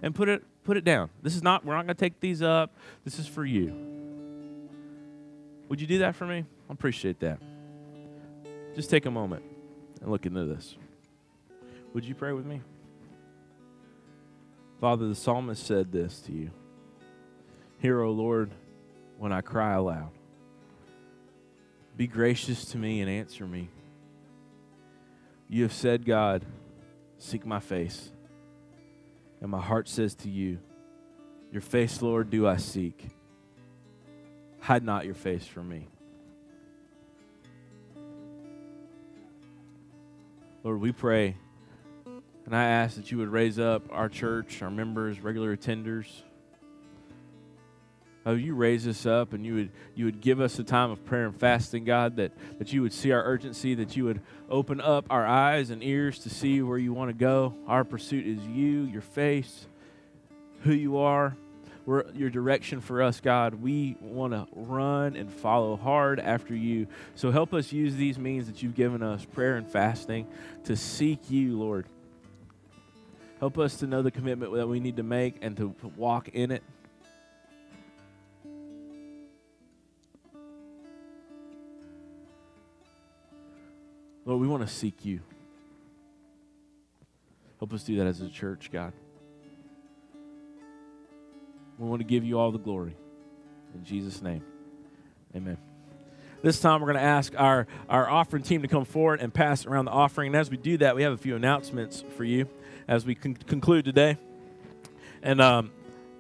and 0.01 0.15
put 0.15 0.29
it 0.29 0.43
put 0.63 0.77
it 0.77 0.83
down. 0.83 1.09
This 1.21 1.35
is 1.35 1.43
not. 1.43 1.63
We're 1.63 1.75
not 1.75 1.85
going 1.85 1.95
to 1.95 1.99
take 1.99 2.19
these 2.19 2.41
up. 2.41 2.75
This 3.05 3.19
is 3.19 3.27
for 3.27 3.45
you. 3.45 4.06
Would 5.69 5.81
you 5.81 5.87
do 5.87 5.99
that 5.99 6.15
for 6.15 6.25
me? 6.25 6.45
I 6.69 6.73
appreciate 6.73 7.19
that. 7.19 7.39
Just 8.75 8.89
take 8.89 9.05
a 9.05 9.11
moment 9.11 9.43
and 10.01 10.11
look 10.11 10.25
into 10.25 10.45
this. 10.45 10.75
Would 11.93 12.05
you 12.05 12.15
pray 12.15 12.31
with 12.31 12.45
me? 12.45 12.61
Father, 14.79 15.07
the 15.07 15.15
psalmist 15.15 15.65
said 15.65 15.91
this 15.91 16.19
to 16.21 16.31
you 16.31 16.51
Hear, 17.79 18.01
O 18.01 18.11
Lord, 18.11 18.51
when 19.17 19.31
I 19.31 19.41
cry 19.41 19.73
aloud. 19.73 20.11
Be 21.95 22.05
gracious 22.05 22.65
to 22.65 22.77
me 22.77 23.01
and 23.01 23.09
answer 23.09 23.45
me. 23.47 23.69
You 25.49 25.63
have 25.63 25.73
said, 25.73 26.05
God, 26.05 26.45
seek 27.17 27.45
my 27.45 27.59
face. 27.59 28.11
And 29.41 29.49
my 29.49 29.61
heart 29.61 29.89
says 29.89 30.13
to 30.15 30.29
you, 30.29 30.59
Your 31.51 31.61
face, 31.61 32.01
Lord, 32.01 32.29
do 32.29 32.47
I 32.47 32.57
seek. 32.57 33.07
Hide 34.67 34.83
not 34.83 35.05
your 35.05 35.15
face 35.15 35.47
from 35.47 35.69
me. 35.69 35.87
Lord, 40.61 40.81
we 40.81 40.91
pray 40.91 41.37
and 42.45 42.53
I 42.53 42.65
ask 42.65 42.97
that 42.97 43.09
you 43.09 43.17
would 43.19 43.29
raise 43.29 43.59
up 43.59 43.83
our 43.91 44.09
church, 44.09 44.61
our 44.61 44.69
members, 44.69 45.21
regular 45.21 45.55
attenders. 45.55 46.07
Oh, 48.25 48.33
you 48.33 48.55
raise 48.55 48.85
us 48.89 49.05
up 49.05 49.31
and 49.31 49.45
you 49.45 49.53
would 49.55 49.69
you 49.95 50.03
would 50.03 50.19
give 50.19 50.41
us 50.41 50.59
a 50.59 50.65
time 50.65 50.91
of 50.91 51.05
prayer 51.05 51.27
and 51.27 51.39
fasting, 51.39 51.85
God, 51.85 52.17
that, 52.17 52.33
that 52.59 52.73
you 52.73 52.81
would 52.81 52.91
see 52.91 53.13
our 53.13 53.23
urgency, 53.23 53.73
that 53.75 53.95
you 53.95 54.03
would 54.03 54.19
open 54.49 54.81
up 54.81 55.05
our 55.09 55.25
eyes 55.25 55.69
and 55.69 55.81
ears 55.81 56.19
to 56.19 56.29
see 56.29 56.61
where 56.61 56.77
you 56.77 56.91
want 56.91 57.09
to 57.09 57.13
go. 57.13 57.53
Our 57.67 57.85
pursuit 57.85 58.27
is 58.27 58.45
you, 58.47 58.81
your 58.81 59.01
face, 59.01 59.65
who 60.63 60.73
you 60.73 60.97
are, 60.97 61.37
we're, 61.87 62.03
your 62.11 62.29
direction 62.29 62.81
for 62.81 63.01
us, 63.01 63.21
God. 63.21 63.55
We 63.55 63.95
want 64.01 64.33
to 64.33 64.45
run 64.51 65.15
and 65.15 65.31
follow 65.31 65.77
hard 65.77 66.19
after 66.19 66.53
you. 66.53 66.87
So 67.15 67.31
help 67.31 67.53
us 67.53 67.71
use 67.71 67.95
these 67.95 68.19
means 68.19 68.47
that 68.47 68.61
you've 68.61 68.75
given 68.75 69.01
us, 69.01 69.23
prayer 69.23 69.55
and 69.55 69.65
fasting, 69.65 70.27
to 70.65 70.75
seek 70.75 71.31
you, 71.31 71.57
Lord. 71.57 71.85
Help 73.39 73.57
us 73.57 73.77
to 73.77 73.87
know 73.87 74.01
the 74.01 74.11
commitment 74.11 74.53
that 74.53 74.67
we 74.67 74.81
need 74.81 74.97
to 74.97 75.03
make 75.03 75.37
and 75.41 75.55
to 75.55 75.73
walk 75.95 76.27
in 76.27 76.51
it. 76.51 76.61
Lord, 84.25 84.41
we 84.41 84.47
want 84.47 84.67
to 84.67 84.73
seek 84.73 85.05
you. 85.05 85.21
Help 87.59 87.71
us 87.71 87.83
do 87.83 87.95
that 87.95 88.07
as 88.07 88.19
a 88.19 88.27
church, 88.27 88.71
God. 88.73 88.91
We 91.77 91.87
want 91.87 92.01
to 92.01 92.07
give 92.07 92.23
you 92.23 92.39
all 92.39 92.51
the 92.51 92.59
glory. 92.59 92.95
In 93.75 93.83
Jesus' 93.83 94.21
name, 94.21 94.43
amen. 95.35 95.57
This 96.41 96.59
time 96.59 96.81
we're 96.81 96.87
going 96.87 97.03
to 97.03 97.09
ask 97.09 97.33
our, 97.37 97.67
our 97.89 98.09
offering 98.09 98.43
team 98.43 98.61
to 98.61 98.67
come 98.67 98.85
forward 98.85 99.21
and 99.21 99.33
pass 99.33 99.65
around 99.65 99.85
the 99.85 99.91
offering. 99.91 100.27
And 100.27 100.35
as 100.35 100.49
we 100.49 100.57
do 100.57 100.77
that, 100.77 100.95
we 100.95 101.03
have 101.03 101.13
a 101.13 101.17
few 101.17 101.35
announcements 101.35 102.03
for 102.15 102.23
you 102.23 102.47
as 102.87 103.05
we 103.05 103.15
con- 103.15 103.35
conclude 103.35 103.85
today. 103.85 104.17
And 105.23 105.41
um, 105.41 105.71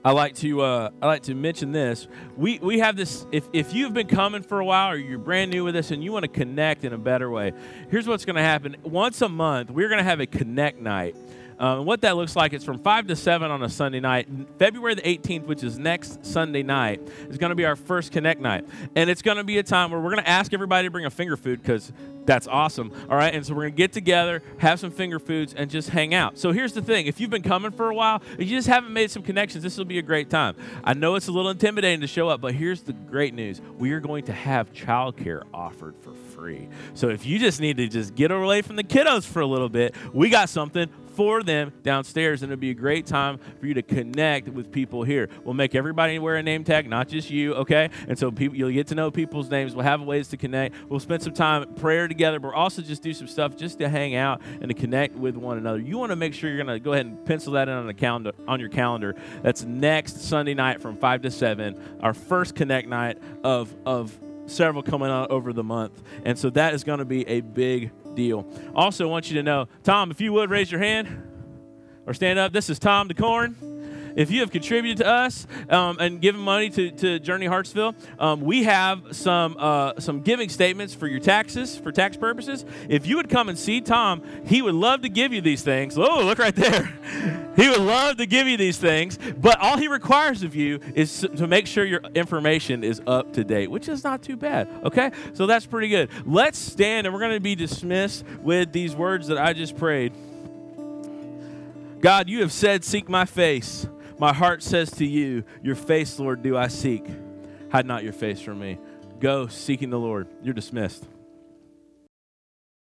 I 0.03 0.11
like 0.11 0.35
to 0.37 0.61
uh, 0.61 0.89
I 1.01 1.05
like 1.05 1.23
to 1.23 1.35
mention 1.35 1.71
this. 1.71 2.07
We 2.35 2.59
we 2.59 2.79
have 2.79 2.95
this. 2.95 3.25
If 3.31 3.47
if 3.53 3.73
you've 3.73 3.93
been 3.93 4.07
coming 4.07 4.41
for 4.41 4.59
a 4.59 4.65
while 4.65 4.91
or 4.91 4.95
you're 4.95 5.19
brand 5.19 5.51
new 5.51 5.63
with 5.63 5.75
us 5.75 5.91
and 5.91 6.03
you 6.03 6.11
want 6.11 6.23
to 6.23 6.29
connect 6.29 6.83
in 6.83 6.93
a 6.93 6.97
better 6.97 7.29
way, 7.29 7.53
here's 7.89 8.07
what's 8.07 8.25
going 8.25 8.37
to 8.37 8.41
happen. 8.41 8.75
Once 8.83 9.21
a 9.21 9.29
month, 9.29 9.69
we're 9.69 9.89
going 9.89 9.99
to 9.99 10.03
have 10.03 10.19
a 10.19 10.25
connect 10.25 10.79
night. 10.79 11.15
Um, 11.59 11.85
what 11.85 12.01
that 12.01 12.15
looks 12.15 12.35
like, 12.35 12.53
it's 12.53 12.63
from 12.63 12.77
5 12.77 13.07
to 13.07 13.15
7 13.15 13.49
on 13.49 13.63
a 13.63 13.69
Sunday 13.69 13.99
night. 13.99 14.27
February 14.59 14.93
the 14.93 15.01
18th, 15.01 15.45
which 15.45 15.63
is 15.63 15.79
next 15.79 16.23
Sunday 16.25 16.61
night, 16.61 17.01
is 17.29 17.37
going 17.37 17.49
to 17.49 17.55
be 17.55 17.65
our 17.65 17.75
first 17.75 18.11
Connect 18.11 18.39
night. 18.39 18.65
And 18.95 19.09
it's 19.09 19.23
going 19.23 19.37
to 19.37 19.43
be 19.43 19.57
a 19.57 19.63
time 19.63 19.89
where 19.91 19.99
we're 19.99 20.11
going 20.11 20.23
to 20.23 20.29
ask 20.29 20.53
everybody 20.53 20.87
to 20.87 20.91
bring 20.91 21.05
a 21.05 21.09
finger 21.09 21.35
food 21.35 21.61
because 21.61 21.91
that's 22.27 22.45
awesome. 22.47 22.91
All 23.09 23.17
right. 23.17 23.33
And 23.33 23.43
so 23.43 23.55
we're 23.55 23.63
going 23.63 23.73
to 23.73 23.77
get 23.77 23.93
together, 23.93 24.43
have 24.59 24.79
some 24.79 24.91
finger 24.91 25.17
foods, 25.17 25.53
and 25.55 25.71
just 25.71 25.89
hang 25.89 26.13
out. 26.13 26.37
So 26.37 26.51
here's 26.51 26.73
the 26.73 26.81
thing 26.81 27.07
if 27.07 27.19
you've 27.19 27.31
been 27.31 27.41
coming 27.41 27.71
for 27.71 27.89
a 27.89 27.95
while, 27.95 28.21
if 28.37 28.47
you 28.47 28.55
just 28.57 28.67
haven't 28.67 28.93
made 28.93 29.09
some 29.09 29.23
connections, 29.23 29.63
this 29.63 29.77
will 29.77 29.85
be 29.85 29.97
a 29.97 30.03
great 30.03 30.29
time. 30.29 30.55
I 30.83 30.93
know 30.93 31.15
it's 31.15 31.29
a 31.29 31.31
little 31.31 31.49
intimidating 31.49 32.01
to 32.01 32.07
show 32.07 32.29
up, 32.29 32.41
but 32.41 32.53
here's 32.53 32.83
the 32.83 32.93
great 32.93 33.33
news 33.33 33.61
we 33.77 33.91
are 33.93 33.99
going 33.99 34.25
to 34.25 34.33
have 34.33 34.71
childcare 34.73 35.43
offered 35.53 35.95
for 36.01 36.13
free. 36.13 36.67
So 36.93 37.09
if 37.09 37.25
you 37.25 37.39
just 37.39 37.61
need 37.61 37.77
to 37.77 37.87
just 37.87 38.13
get 38.13 38.29
away 38.29 38.61
from 38.61 38.75
the 38.75 38.83
kiddos 38.83 39.25
for 39.25 39.41
a 39.41 39.47
little 39.47 39.69
bit, 39.69 39.95
we 40.13 40.29
got 40.29 40.49
something 40.49 40.89
for 41.17 41.41
them 41.41 41.73
downstairs, 41.81 42.43
and 42.43 42.51
it'll 42.51 42.61
be 42.61 42.69
a 42.69 42.75
great 42.75 43.07
time 43.07 43.39
for 43.59 43.65
you 43.65 43.73
to 43.73 43.81
connect 43.81 44.47
with 44.49 44.71
people 44.71 45.01
here. 45.01 45.27
We'll 45.43 45.55
make 45.55 45.73
everybody 45.73 46.19
wear 46.19 46.35
a 46.35 46.43
name 46.43 46.63
tag, 46.63 46.87
not 46.87 47.07
just 47.07 47.31
you, 47.31 47.55
okay? 47.55 47.89
And 48.07 48.19
so 48.19 48.29
people, 48.29 48.55
you'll 48.55 48.71
get 48.71 48.85
to 48.87 48.95
know 48.95 49.09
people's 49.09 49.49
names. 49.49 49.73
We'll 49.73 49.83
have 49.83 49.99
ways 50.03 50.27
to 50.27 50.37
connect. 50.37 50.75
We'll 50.87 50.99
spend 50.99 51.23
some 51.23 51.33
time 51.33 51.73
prayer 51.73 52.07
together, 52.07 52.16
but 52.39 52.49
we'll 52.49 52.51
also 52.53 52.81
just 52.81 53.01
do 53.01 53.13
some 53.13 53.27
stuff 53.27 53.55
just 53.55 53.79
to 53.79 53.89
hang 53.89 54.15
out 54.15 54.41
and 54.61 54.69
to 54.69 54.73
connect 54.73 55.15
with 55.15 55.35
one 55.35 55.57
another. 55.57 55.79
You 55.79 55.97
want 55.97 56.11
to 56.11 56.15
make 56.15 56.33
sure 56.33 56.49
you're 56.49 56.63
going 56.63 56.75
to 56.77 56.83
go 56.83 56.93
ahead 56.93 57.05
and 57.05 57.25
pencil 57.25 57.53
that 57.53 57.69
in 57.69 57.75
on 57.75 57.87
the 57.87 57.93
calendar 57.93 58.31
on 58.47 58.59
your 58.59 58.69
calendar. 58.69 59.15
That's 59.41 59.63
next 59.63 60.21
Sunday 60.21 60.53
night 60.53 60.81
from 60.81 60.97
five 60.97 61.21
to 61.21 61.31
seven, 61.31 61.79
our 62.01 62.13
first 62.13 62.55
connect 62.55 62.87
night 62.87 63.17
of 63.43 63.75
of 63.85 64.17
several 64.45 64.81
coming 64.81 65.09
out 65.09 65.29
over 65.29 65.53
the 65.53 65.63
month. 65.63 66.01
And 66.23 66.37
so 66.39 66.49
that 66.51 66.73
is 66.73 66.83
going 66.83 66.99
to 66.99 67.05
be 67.05 67.27
a 67.27 67.41
big 67.41 67.91
deal. 68.15 68.47
Also, 68.73 69.07
want 69.07 69.29
you 69.29 69.35
to 69.35 69.43
know, 69.43 69.67
Tom, 69.83 70.09
if 70.09 70.21
you 70.21 70.33
would 70.33 70.49
raise 70.49 70.71
your 70.71 70.79
hand 70.79 71.27
or 72.07 72.13
stand 72.13 72.39
up. 72.39 72.53
This 72.53 72.69
is 72.69 72.79
Tom 72.79 73.09
DeCorn. 73.09 73.53
If 74.17 74.31
you 74.31 74.39
have 74.39 74.49
contributed 74.49 74.97
to 74.97 75.07
us 75.07 75.45
um, 75.69 75.97
and 75.99 76.19
given 76.19 76.41
money 76.41 76.71
to, 76.71 76.89
to 76.89 77.19
Journey 77.19 77.45
Hartsville, 77.45 77.93
um, 78.17 78.41
we 78.41 78.63
have 78.63 79.15
some 79.15 79.55
uh, 79.59 79.99
some 79.99 80.21
giving 80.21 80.49
statements 80.49 80.95
for 80.95 81.05
your 81.05 81.19
taxes 81.19 81.77
for 81.77 81.91
tax 81.91 82.17
purposes. 82.17 82.65
If 82.89 83.05
you 83.05 83.17
would 83.17 83.29
come 83.29 83.47
and 83.47 83.57
see 83.57 83.79
Tom, 83.79 84.23
he 84.45 84.63
would 84.63 84.73
love 84.73 85.03
to 85.03 85.09
give 85.09 85.33
you 85.33 85.41
these 85.41 85.61
things. 85.61 85.99
Oh, 85.99 86.25
look 86.25 86.39
right 86.39 86.55
there. 86.55 86.91
he 87.55 87.69
would 87.69 87.79
love 87.79 88.17
to 88.17 88.25
give 88.25 88.47
you 88.47 88.57
these 88.57 88.79
things, 88.79 89.19
but 89.37 89.59
all 89.59 89.77
he 89.77 89.87
requires 89.87 90.41
of 90.41 90.55
you 90.55 90.79
is 90.95 91.21
to 91.21 91.45
make 91.45 91.67
sure 91.67 91.85
your 91.85 92.01
information 92.15 92.83
is 92.83 92.99
up 93.05 93.33
to 93.33 93.43
date, 93.43 93.69
which 93.69 93.87
is 93.87 94.03
not 94.03 94.23
too 94.23 94.35
bad. 94.35 94.67
Okay, 94.83 95.11
so 95.33 95.45
that's 95.45 95.67
pretty 95.67 95.89
good. 95.89 96.09
Let's 96.25 96.57
stand 96.57 97.05
and 97.05 97.13
we're 97.13 97.19
going 97.19 97.35
to 97.35 97.39
be 97.39 97.53
dismissed 97.53 98.25
with 98.41 98.71
these 98.71 98.95
words 98.95 99.27
that 99.27 99.37
I 99.37 99.53
just 99.53 99.77
prayed. 99.77 100.11
God, 101.99 102.29
you 102.29 102.41
have 102.41 102.51
said, 102.51 102.83
Seek 102.83 103.09
my 103.09 103.25
face. 103.25 103.87
My 104.19 104.33
heart 104.33 104.63
says 104.63 104.89
to 104.91 105.05
you, 105.05 105.43
Your 105.61 105.75
face, 105.75 106.19
Lord, 106.19 106.41
do 106.41 106.57
I 106.57 106.67
seek. 106.67 107.05
Hide 107.71 107.85
not 107.85 108.03
your 108.03 108.13
face 108.13 108.39
from 108.39 108.59
me. 108.59 108.79
Go 109.19 109.47
seeking 109.47 109.89
the 109.89 109.99
Lord. 109.99 110.27
You're 110.41 110.53
dismissed. 110.53 111.05